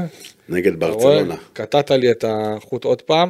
נגד? 0.49 0.79
ברצלונה. 0.79 1.35
קטעת 1.53 1.91
לי 1.91 2.11
את 2.11 2.25
החוט 2.27 2.83
עוד 2.83 3.01
פעם. 3.01 3.29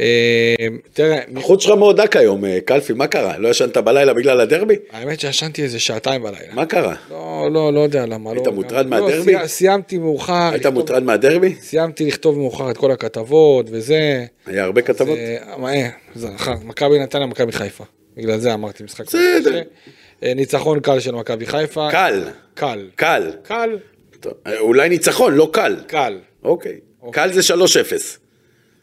אה, 0.00 0.54
תראה, 0.92 1.18
החוט 1.36 1.60
שלך 1.60 1.72
מאוד 1.74 2.00
דק 2.00 2.16
היום, 2.16 2.44
אה, 2.44 2.58
קלפי, 2.64 2.92
מה 2.92 3.06
קרה? 3.06 3.38
לא 3.38 3.48
ישנת 3.48 3.76
בלילה 3.76 4.14
בגלל 4.14 4.40
הדרבי? 4.40 4.74
האמת 4.90 5.20
שישנתי 5.20 5.62
איזה 5.62 5.80
שעתיים 5.80 6.22
בלילה. 6.22 6.54
מה 6.54 6.66
קרה? 6.66 6.94
לא, 7.10 7.48
לא, 7.52 7.72
לא 7.72 7.80
יודע 7.80 8.06
למה. 8.06 8.30
היית 8.30 8.46
לא, 8.46 8.52
מוטרד 8.52 8.86
מהדרבי? 8.86 9.32
לא, 9.32 9.38
סי- 9.46 9.48
סיימתי 9.48 9.98
מאוחר. 9.98 10.50
היית 10.52 10.66
מוטרד 10.66 11.02
מהדרבי? 11.02 11.54
סיימתי 11.60 12.06
לכתוב 12.06 12.38
מאוחר 12.38 12.70
את 12.70 12.76
כל 12.76 12.90
הכתבות 12.90 13.66
וזה. 13.70 14.24
היה 14.46 14.64
הרבה 14.64 14.82
כתבות? 14.82 15.16
זה- 15.18 15.36
אה, 15.66 15.88
זה 16.14 16.28
אחר, 16.36 16.54
מכבי 16.64 16.98
נתניה, 16.98 17.26
מכבי 17.26 17.52
חיפה. 17.52 17.84
בגלל 18.16 18.38
זה 18.38 18.54
אמרתי 18.54 18.84
משחק. 18.84 19.04
בסדר. 19.06 19.62
ניצחון 20.22 20.80
קל 20.80 21.00
של 21.00 21.14
מכבי 21.14 21.46
חיפה. 21.46 21.88
קל. 21.90 22.24
קל. 22.54 22.86
קל. 22.96 23.30
קל. 23.42 23.78
אולי 24.60 24.88
ניצחון, 24.88 25.34
לא 25.34 25.48
קל. 25.52 25.76
קל. 25.86 26.18
אוקיי. 26.44 26.72
קל 27.12 27.32
זה 27.32 27.40
3-0. 27.42 28.18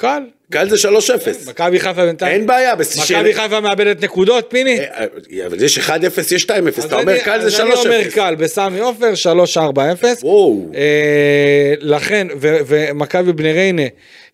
קל. 0.02 0.24
קל 0.52 0.70
זה 0.70 0.90
3-0. 0.90 1.50
מכבי 1.50 1.80
חיפה 1.80 2.06
בינתיים. 2.06 2.34
אין 2.34 2.48
בעיה. 2.48 2.74
מכבי 2.76 3.34
חיפה 3.34 3.60
מאבדת 3.60 4.04
נקודות, 4.04 4.46
פיני. 4.50 4.80
אה, 4.80 4.86
אה, 5.40 5.46
אבל 5.46 5.64
יש 5.64 5.80
1-0, 5.80 5.92
יש 6.32 6.44
2-0. 6.46 6.50
אז 6.78 6.86
אתה 6.86 6.96
אומר 6.96 7.18
קל 7.18 7.42
זה 7.42 7.48
אז 7.48 7.60
אני 7.60 7.74
אומר 7.74 8.02
3-0. 8.02 8.16
קל, 8.16 8.36
בסמי 8.36 8.80
עופר, 8.80 9.14
3-4-0. 9.54 10.24
וואו. 10.24 10.72
אה, 10.76 11.74
לכן, 11.80 12.28
ומכבי 12.40 13.34
בני 13.34 13.54
ריינה, 13.54 13.82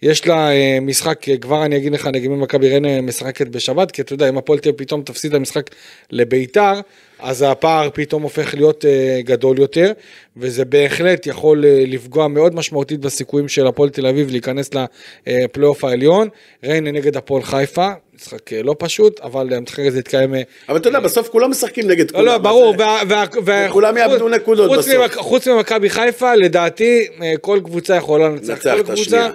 יש 0.01 0.27
לה 0.27 0.51
אה, 0.51 0.77
משחק, 0.81 1.29
אה, 1.29 1.37
כבר 1.37 1.65
אני 1.65 1.77
אגיד 1.77 1.93
לך 1.93 2.07
מי 2.07 2.27
מכבי 2.27 2.69
ריינה 2.69 3.01
משחקת 3.01 3.47
בשבת, 3.47 3.91
כי 3.91 4.01
אתה 4.01 4.13
יודע, 4.13 4.29
אם 4.29 4.37
הפועל 4.37 4.59
תל 4.59 4.71
פתאום 4.71 5.01
תפסיד 5.01 5.31
את 5.31 5.37
המשחק 5.37 5.69
לביתר, 6.11 6.73
אז 7.19 7.41
הפער 7.47 7.89
פתאום 7.93 8.23
הופך 8.23 8.53
להיות 8.53 8.85
אה, 8.85 9.19
גדול 9.23 9.59
יותר, 9.59 9.91
וזה 10.37 10.65
בהחלט 10.65 11.27
יכול 11.27 11.65
לפגוע 11.67 12.27
מאוד 12.27 12.55
משמעותית 12.55 12.99
בסיכויים 12.99 13.47
של 13.47 13.67
הפועל 13.67 13.89
תל 13.89 14.07
אביב 14.07 14.31
להיכנס 14.31 14.69
לפלייאוף 15.27 15.83
העליון. 15.83 16.27
ריינה 16.63 16.91
נגד 16.91 17.17
הפועל 17.17 17.43
חיפה, 17.43 17.89
משחק 18.15 18.53
לא 18.53 18.75
פשוט, 18.79 19.19
אבל 19.19 19.53
המשחק 19.53 19.83
הזה 19.85 19.99
יתקיים... 19.99 20.33
אבל 20.69 20.77
אתה 20.77 20.89
יודע, 20.89 20.99
בסוף 20.99 21.27
כולם 21.27 21.51
משחקים 21.51 21.87
נגד 21.87 22.11
לא, 22.11 22.17
כולם. 22.17 22.25
לא, 22.25 22.37
ברור, 22.37 22.75
וכולם 23.45 23.97
יאבדו 23.97 24.29
נקודות 24.29 24.71
בסוף. 24.77 25.15
חוץ 25.15 25.47
ממכבי 25.47 25.89
חיפה, 25.89 26.35
לדעתי, 26.35 27.07
כל 27.41 27.59
קבוצה 27.63 27.95
יכולה 27.95 28.29
לנצח 28.29 28.63
כל 28.63 28.79
את 28.79 28.85
קבוצה. 28.85 29.29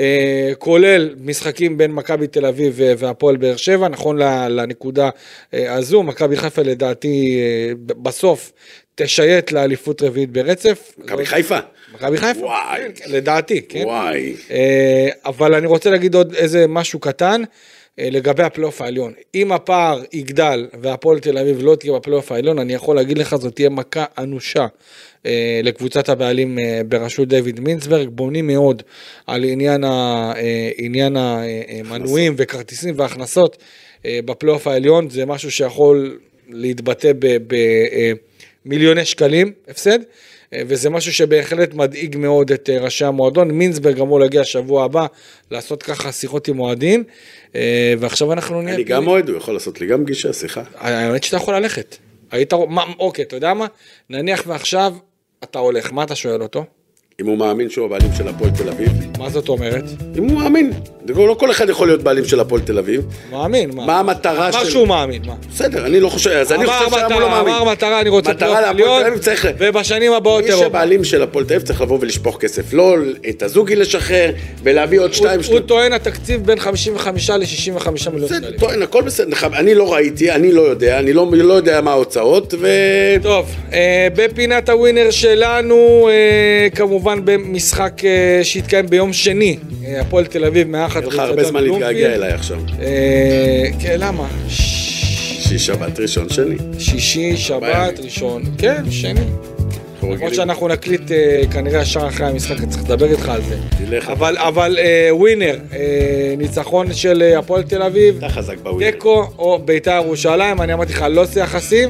אה, 0.00 0.52
כולל 0.58 1.14
משחקים 1.20 1.78
בין 1.78 1.92
מכבי 1.92 2.26
תל 2.26 2.46
אביב 2.46 2.72
ו- 2.76 2.92
והפועל 2.98 3.36
באר 3.36 3.56
שבע, 3.56 3.88
נכון 3.88 4.18
לנקודה 4.48 5.10
אה, 5.54 5.74
הזו, 5.74 6.02
מכבי 6.02 6.36
חיפה 6.36 6.62
לדעתי 6.62 7.40
אה, 7.40 7.72
בסוף 8.02 8.52
תשייט 8.94 9.52
לאליפות 9.52 10.02
רביעית 10.02 10.30
ברצף. 10.30 10.92
מכבי 10.98 11.26
חיפה. 11.26 11.58
מכבי 11.94 12.18
חיפה, 12.18 12.40
וואי. 12.40 12.80
כן, 12.80 12.90
כן, 12.94 13.10
לדעתי, 13.12 13.62
כן. 13.68 13.82
וואי. 13.84 14.34
אה, 14.50 15.08
אבל 15.26 15.54
אני 15.54 15.66
רוצה 15.66 15.90
להגיד 15.90 16.14
עוד 16.14 16.34
איזה 16.34 16.66
משהו 16.68 16.98
קטן 16.98 17.42
אה, 17.98 18.08
לגבי 18.10 18.42
הפלייאוף 18.42 18.82
העליון. 18.82 19.12
אם 19.34 19.52
הפער 19.52 20.02
יגדל 20.12 20.68
והפועל 20.80 21.18
תל 21.18 21.38
אביב 21.38 21.58
לא 21.62 21.76
תהיה 21.76 21.92
בפלייאוף 21.92 22.32
העליון, 22.32 22.58
אני 22.58 22.74
יכול 22.74 22.96
להגיד 22.96 23.18
לך 23.18 23.36
זאת 23.36 23.54
תהיה 23.54 23.70
מכה 23.70 24.04
אנושה. 24.18 24.66
אה, 25.26 25.60
לקבוצת 25.64 26.08
הבעלים 26.08 26.58
אה, 26.58 26.80
בראשות 26.88 27.28
דיוויד 27.28 27.60
מינצברג, 27.60 28.08
בונים 28.08 28.46
מאוד 28.46 28.82
על 29.26 29.44
עניין, 29.44 29.84
ה, 29.84 29.88
אה, 30.36 30.70
עניין 30.76 31.16
המנויים 31.16 32.34
וכרטיסים 32.36 32.94
והכנסות 32.98 33.56
בפלייאוף 34.04 34.66
העליון, 34.66 35.10
זה 35.10 35.26
משהו 35.26 35.50
שיכול 35.50 36.18
להתבטא 36.48 37.12
במיליוני 38.64 39.04
שקלים 39.04 39.52
הפסד. 39.68 39.98
וזה 40.66 40.90
משהו 40.90 41.12
שבהחלט 41.12 41.74
מדאיג 41.74 42.16
מאוד 42.16 42.52
את 42.52 42.70
ראשי 42.70 43.04
המועדון. 43.04 43.50
מינסברג 43.50 44.00
אמור 44.00 44.20
להגיע 44.20 44.44
שבוע 44.44 44.84
הבא 44.84 45.06
לעשות 45.50 45.82
ככה 45.82 46.12
שיחות 46.12 46.48
עם 46.48 46.60
אוהדים, 46.60 47.04
ועכשיו 47.98 48.32
אנחנו 48.32 48.62
נהיה... 48.62 48.74
אני 48.74 48.84
גם 48.84 49.06
אוהד, 49.06 49.28
הוא 49.28 49.36
יכול 49.36 49.54
לעשות 49.54 49.80
לי 49.80 49.86
גם 49.86 50.04
פגישה, 50.04 50.32
סליחה. 50.32 50.62
האמת 50.74 51.24
שאתה 51.24 51.36
יכול 51.36 51.54
ללכת. 51.54 51.96
היית... 52.30 52.52
מה, 52.68 52.84
אוקיי, 52.98 53.24
אתה 53.24 53.36
יודע 53.36 53.54
מה? 53.54 53.66
נניח 54.10 54.44
ועכשיו 54.46 54.94
אתה 55.44 55.58
הולך, 55.58 55.92
מה 55.92 56.04
אתה 56.04 56.14
שואל 56.14 56.42
אותו? 56.42 56.64
אם 57.20 57.26
הוא 57.26 57.38
מאמין 57.38 57.70
שהוא 57.70 57.86
הבעלים 57.86 58.10
של 58.16 58.28
הפועל 58.28 58.50
תל 58.50 58.68
אביב, 58.68 58.88
מה 59.18 59.30
זאת 59.30 59.48
אומרת? 59.48 59.84
אם 60.18 60.24
הוא 60.24 60.40
מאמין. 60.40 60.72
לא 61.06 61.36
כל 61.38 61.50
אחד 61.50 61.68
יכול 61.68 61.88
להיות 61.88 62.02
בעלים 62.02 62.24
של 62.24 62.40
הפועל 62.40 62.60
תל 62.60 62.78
אביב. 62.78 63.02
מאמין, 63.30 63.70
מה? 63.74 63.86
מה 63.86 63.98
המטרה 63.98 64.52
של... 64.52 64.70
שהוא 64.70 64.88
מאמין, 64.88 65.22
מה? 65.26 65.34
בסדר, 65.54 65.86
אני 65.86 66.00
לא 66.00 66.08
חושב, 66.08 66.30
אז 66.30 66.52
אני 66.52 66.66
חושב 66.66 66.90
שהיום 66.90 67.12
לא 67.12 67.28
מאמין. 67.28 67.54
אמר 67.54 67.64
מטרה, 67.64 68.00
אני 68.00 68.08
רוצה 68.08 68.30
מטרה 68.30 68.60
להפועל 68.60 69.02
תל 69.02 69.06
אביב 69.06 69.18
צריך... 69.18 69.48
ובשנים 69.58 70.12
הבאות 70.12 70.44
מי 70.44 70.50
אירופה. 70.50 70.66
שבעלים 70.66 71.04
של 71.04 71.22
הפועל 71.22 71.44
תל 71.44 71.54
אביב 71.54 71.66
צריך 71.66 71.80
לבוא 71.80 71.98
ולשפוך 72.00 72.38
כסף. 72.40 72.72
לא 72.72 72.96
את 73.28 73.42
הזוגי 73.42 73.76
לשחרר 73.76 74.30
ולהביא 74.62 75.00
עוד 75.00 75.14
שתיים, 75.14 75.40
הוא. 75.48 75.60
טוען 75.60 75.92
התקציב 75.92 76.46
בין 76.46 76.58
55 76.58 77.30
ל-65 77.30 77.90
מיליון 78.10 78.28
בסדר, 78.28 78.38
שקלים. 78.38 78.60
טוען, 78.60 78.82
הכל 78.82 79.02
בסדר. 79.02 79.36
אני 79.54 79.74
לא 79.74 79.92
ראיתי, 79.92 80.30
אני 80.30 80.52
לא 80.52 80.62
יודע, 80.62 80.98
אני 80.98 81.12
לא 81.12 81.26
לא 81.32 81.54
יודע 81.54 81.80
מה 81.80 81.90
ההוצאות, 81.90 82.54
ו... 82.60 82.68
טוב, 83.22 83.46
אה, 83.72 84.08
בפינת 84.16 84.68
הווינר 84.68 85.10
שלנו, 85.10 86.08
אה, 86.12 86.68
כמובן 87.14 87.24
במשחק 87.24 88.04
אה, 88.04 88.40
שהתקיים 88.44 88.86
ביום 88.86 89.12
שני, 89.12 89.56
אה, 89.84 90.00
הפועל 90.00 90.26
תל 90.26 90.44
אביב 90.44 90.68
מארחת 90.68 91.02
יהיה 91.02 91.06
לך 91.14 91.18
הרבה 91.18 91.44
זמן 91.44 91.62
להתגעגע 91.64 92.14
אליי 92.14 92.32
עכשיו. 92.32 92.58
אה, 92.82 93.64
כן, 93.80 93.96
למה? 93.98 94.28
ש- 94.48 95.48
שיש 95.48 95.66
שבת 95.66 96.00
ראשון 96.00 96.28
שני. 96.28 96.56
שישי, 96.78 97.36
שבת, 97.36 98.00
ראשון, 98.04 98.42
כן, 98.58 98.90
שני. 98.90 99.20
למרות. 100.02 100.34
שאנחנו 100.34 100.68
נקליט 100.68 101.10
אה, 101.12 101.42
כנראה 101.52 101.80
ישר 101.82 102.08
אחרי 102.08 102.26
המשחק, 102.26 102.56
צריך 102.68 102.82
לדבר 102.84 103.10
איתך 103.10 103.28
על 103.28 103.40
זה. 103.42 103.56
אבל, 104.12 104.36
אבל 104.38 104.78
ווינר, 105.10 105.58
ניצחון 106.38 106.92
של 106.94 107.34
הפועל 107.38 107.62
תל 107.62 107.82
אביב. 107.82 108.20
תיקו 108.92 109.24
או 109.38 109.58
בית"ר 109.64 110.00
ירושלים, 110.04 110.60
אני 110.60 110.72
אמרתי 110.72 110.92
לך, 110.92 111.04
לא 111.10 111.22
עושה 111.22 111.40
יחסים. 111.40 111.88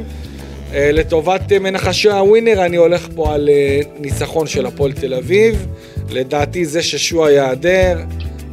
אה, 0.75 0.93
לטובת 0.93 1.53
אה, 1.53 1.59
מנחשי 1.59 2.11
הווינר, 2.11 2.65
אני 2.65 2.77
הולך 2.77 3.09
פה 3.15 3.35
על 3.35 3.49
אה, 3.49 3.81
ניצחון 3.99 4.47
של 4.47 4.67
הפועל 4.67 4.93
תל 4.93 5.15
אביב. 5.15 5.67
לדעתי 6.11 6.65
זה 6.65 6.83
ששועה 6.83 7.31
ייעדר, 7.31 7.99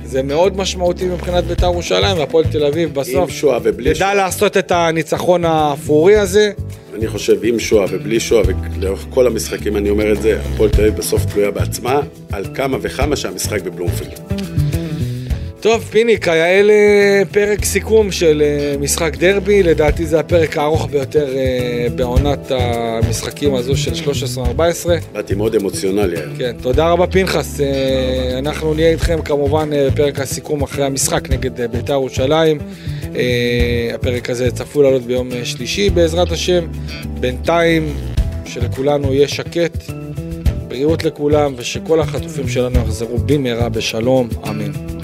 זה 0.06 0.24
מאוד 0.24 0.58
משמעותי 0.58 1.06
מבחינת 1.06 1.44
בית"ר 1.44 1.66
ירושלים, 1.66 2.18
והפועל 2.18 2.46
תל 2.52 2.66
אביב 2.66 2.94
בסוף 2.94 3.16
עם 3.16 3.30
שועה 3.30 3.60
ובלי 3.64 3.90
ידע 3.90 4.00
שועה. 4.00 4.14
לעשות 4.14 4.58
את 4.58 4.72
הניצחון 4.72 5.46
האפורי 5.46 6.16
הזה. 6.16 6.52
אני 6.96 7.08
חושב 7.08 7.44
עם 7.44 7.60
שועה 7.60 7.86
ובלי 7.92 8.20
שועה, 8.20 8.44
ולאורך 8.78 9.06
כל 9.10 9.28
המשחקים 9.28 9.78
אני 9.78 9.90
אומר 9.90 10.12
את 10.12 10.22
זה, 10.22 10.40
הפועל 10.46 10.70
תל 10.70 10.82
אביב 10.82 10.96
בסוף 10.96 11.26
תלויה 11.26 11.52
בעצמה, 11.52 12.02
על 12.32 12.46
כמה 12.56 12.78
וכמה 12.82 13.16
שהמשחק 13.16 13.62
בבלומפילד. 13.62 14.57
טוב, 15.62 15.84
פיני, 15.84 16.20
כיאה 16.20 16.62
פרק 17.32 17.66
סיכום 17.66 18.12
של 18.12 18.42
אה, 18.46 18.76
משחק 18.80 19.16
דרבי, 19.16 19.64
לדעתי 19.64 20.06
זה 20.06 20.20
הפרק 20.20 20.58
הארוך 20.58 20.88
ביותר 20.92 21.36
אה, 21.38 21.88
בעונת 21.96 22.52
המשחקים 22.52 23.56
הזו 23.56 23.78
של 23.78 23.92
13-14. 24.48 24.60
באתי 25.14 25.36
מאוד 25.36 25.56
אמוציונלי 25.56 26.18
היום. 26.18 26.36
כן, 26.38 26.56
תודה 26.62 26.90
רבה 26.90 27.08
פנחס. 27.08 27.62
אה, 27.62 28.40
אנחנו 28.40 28.74
נהיה 28.74 28.90
איתכם 28.90 29.22
כמובן 29.22 29.70
אה, 29.74 29.90
בפרק 29.90 30.20
הסיכום 30.20 30.62
אחרי 30.62 30.86
המשחק 30.86 31.30
נגד 31.30 31.62
אה, 31.62 31.68
בית"ר 31.68 31.94
ירושלים. 31.94 32.58
אה, 33.16 33.92
הפרק 33.96 34.30
הזה 34.30 34.52
צפוי 34.52 34.84
לעלות 34.84 35.02
ביום 35.02 35.32
אה, 35.32 35.46
שלישי 35.46 35.90
בעזרת 35.90 36.32
השם. 36.32 36.68
בינתיים, 37.20 37.94
שלכולנו 38.46 39.14
יהיה 39.14 39.28
שקט, 39.28 39.84
בריאות 40.68 41.04
לכולם, 41.04 41.54
ושכל 41.58 42.00
החטופים 42.00 42.48
שלנו 42.48 42.80
יחזרו 42.80 43.18
במהרה 43.18 43.70
בשלום, 43.70 44.30
אמן. 44.50 44.97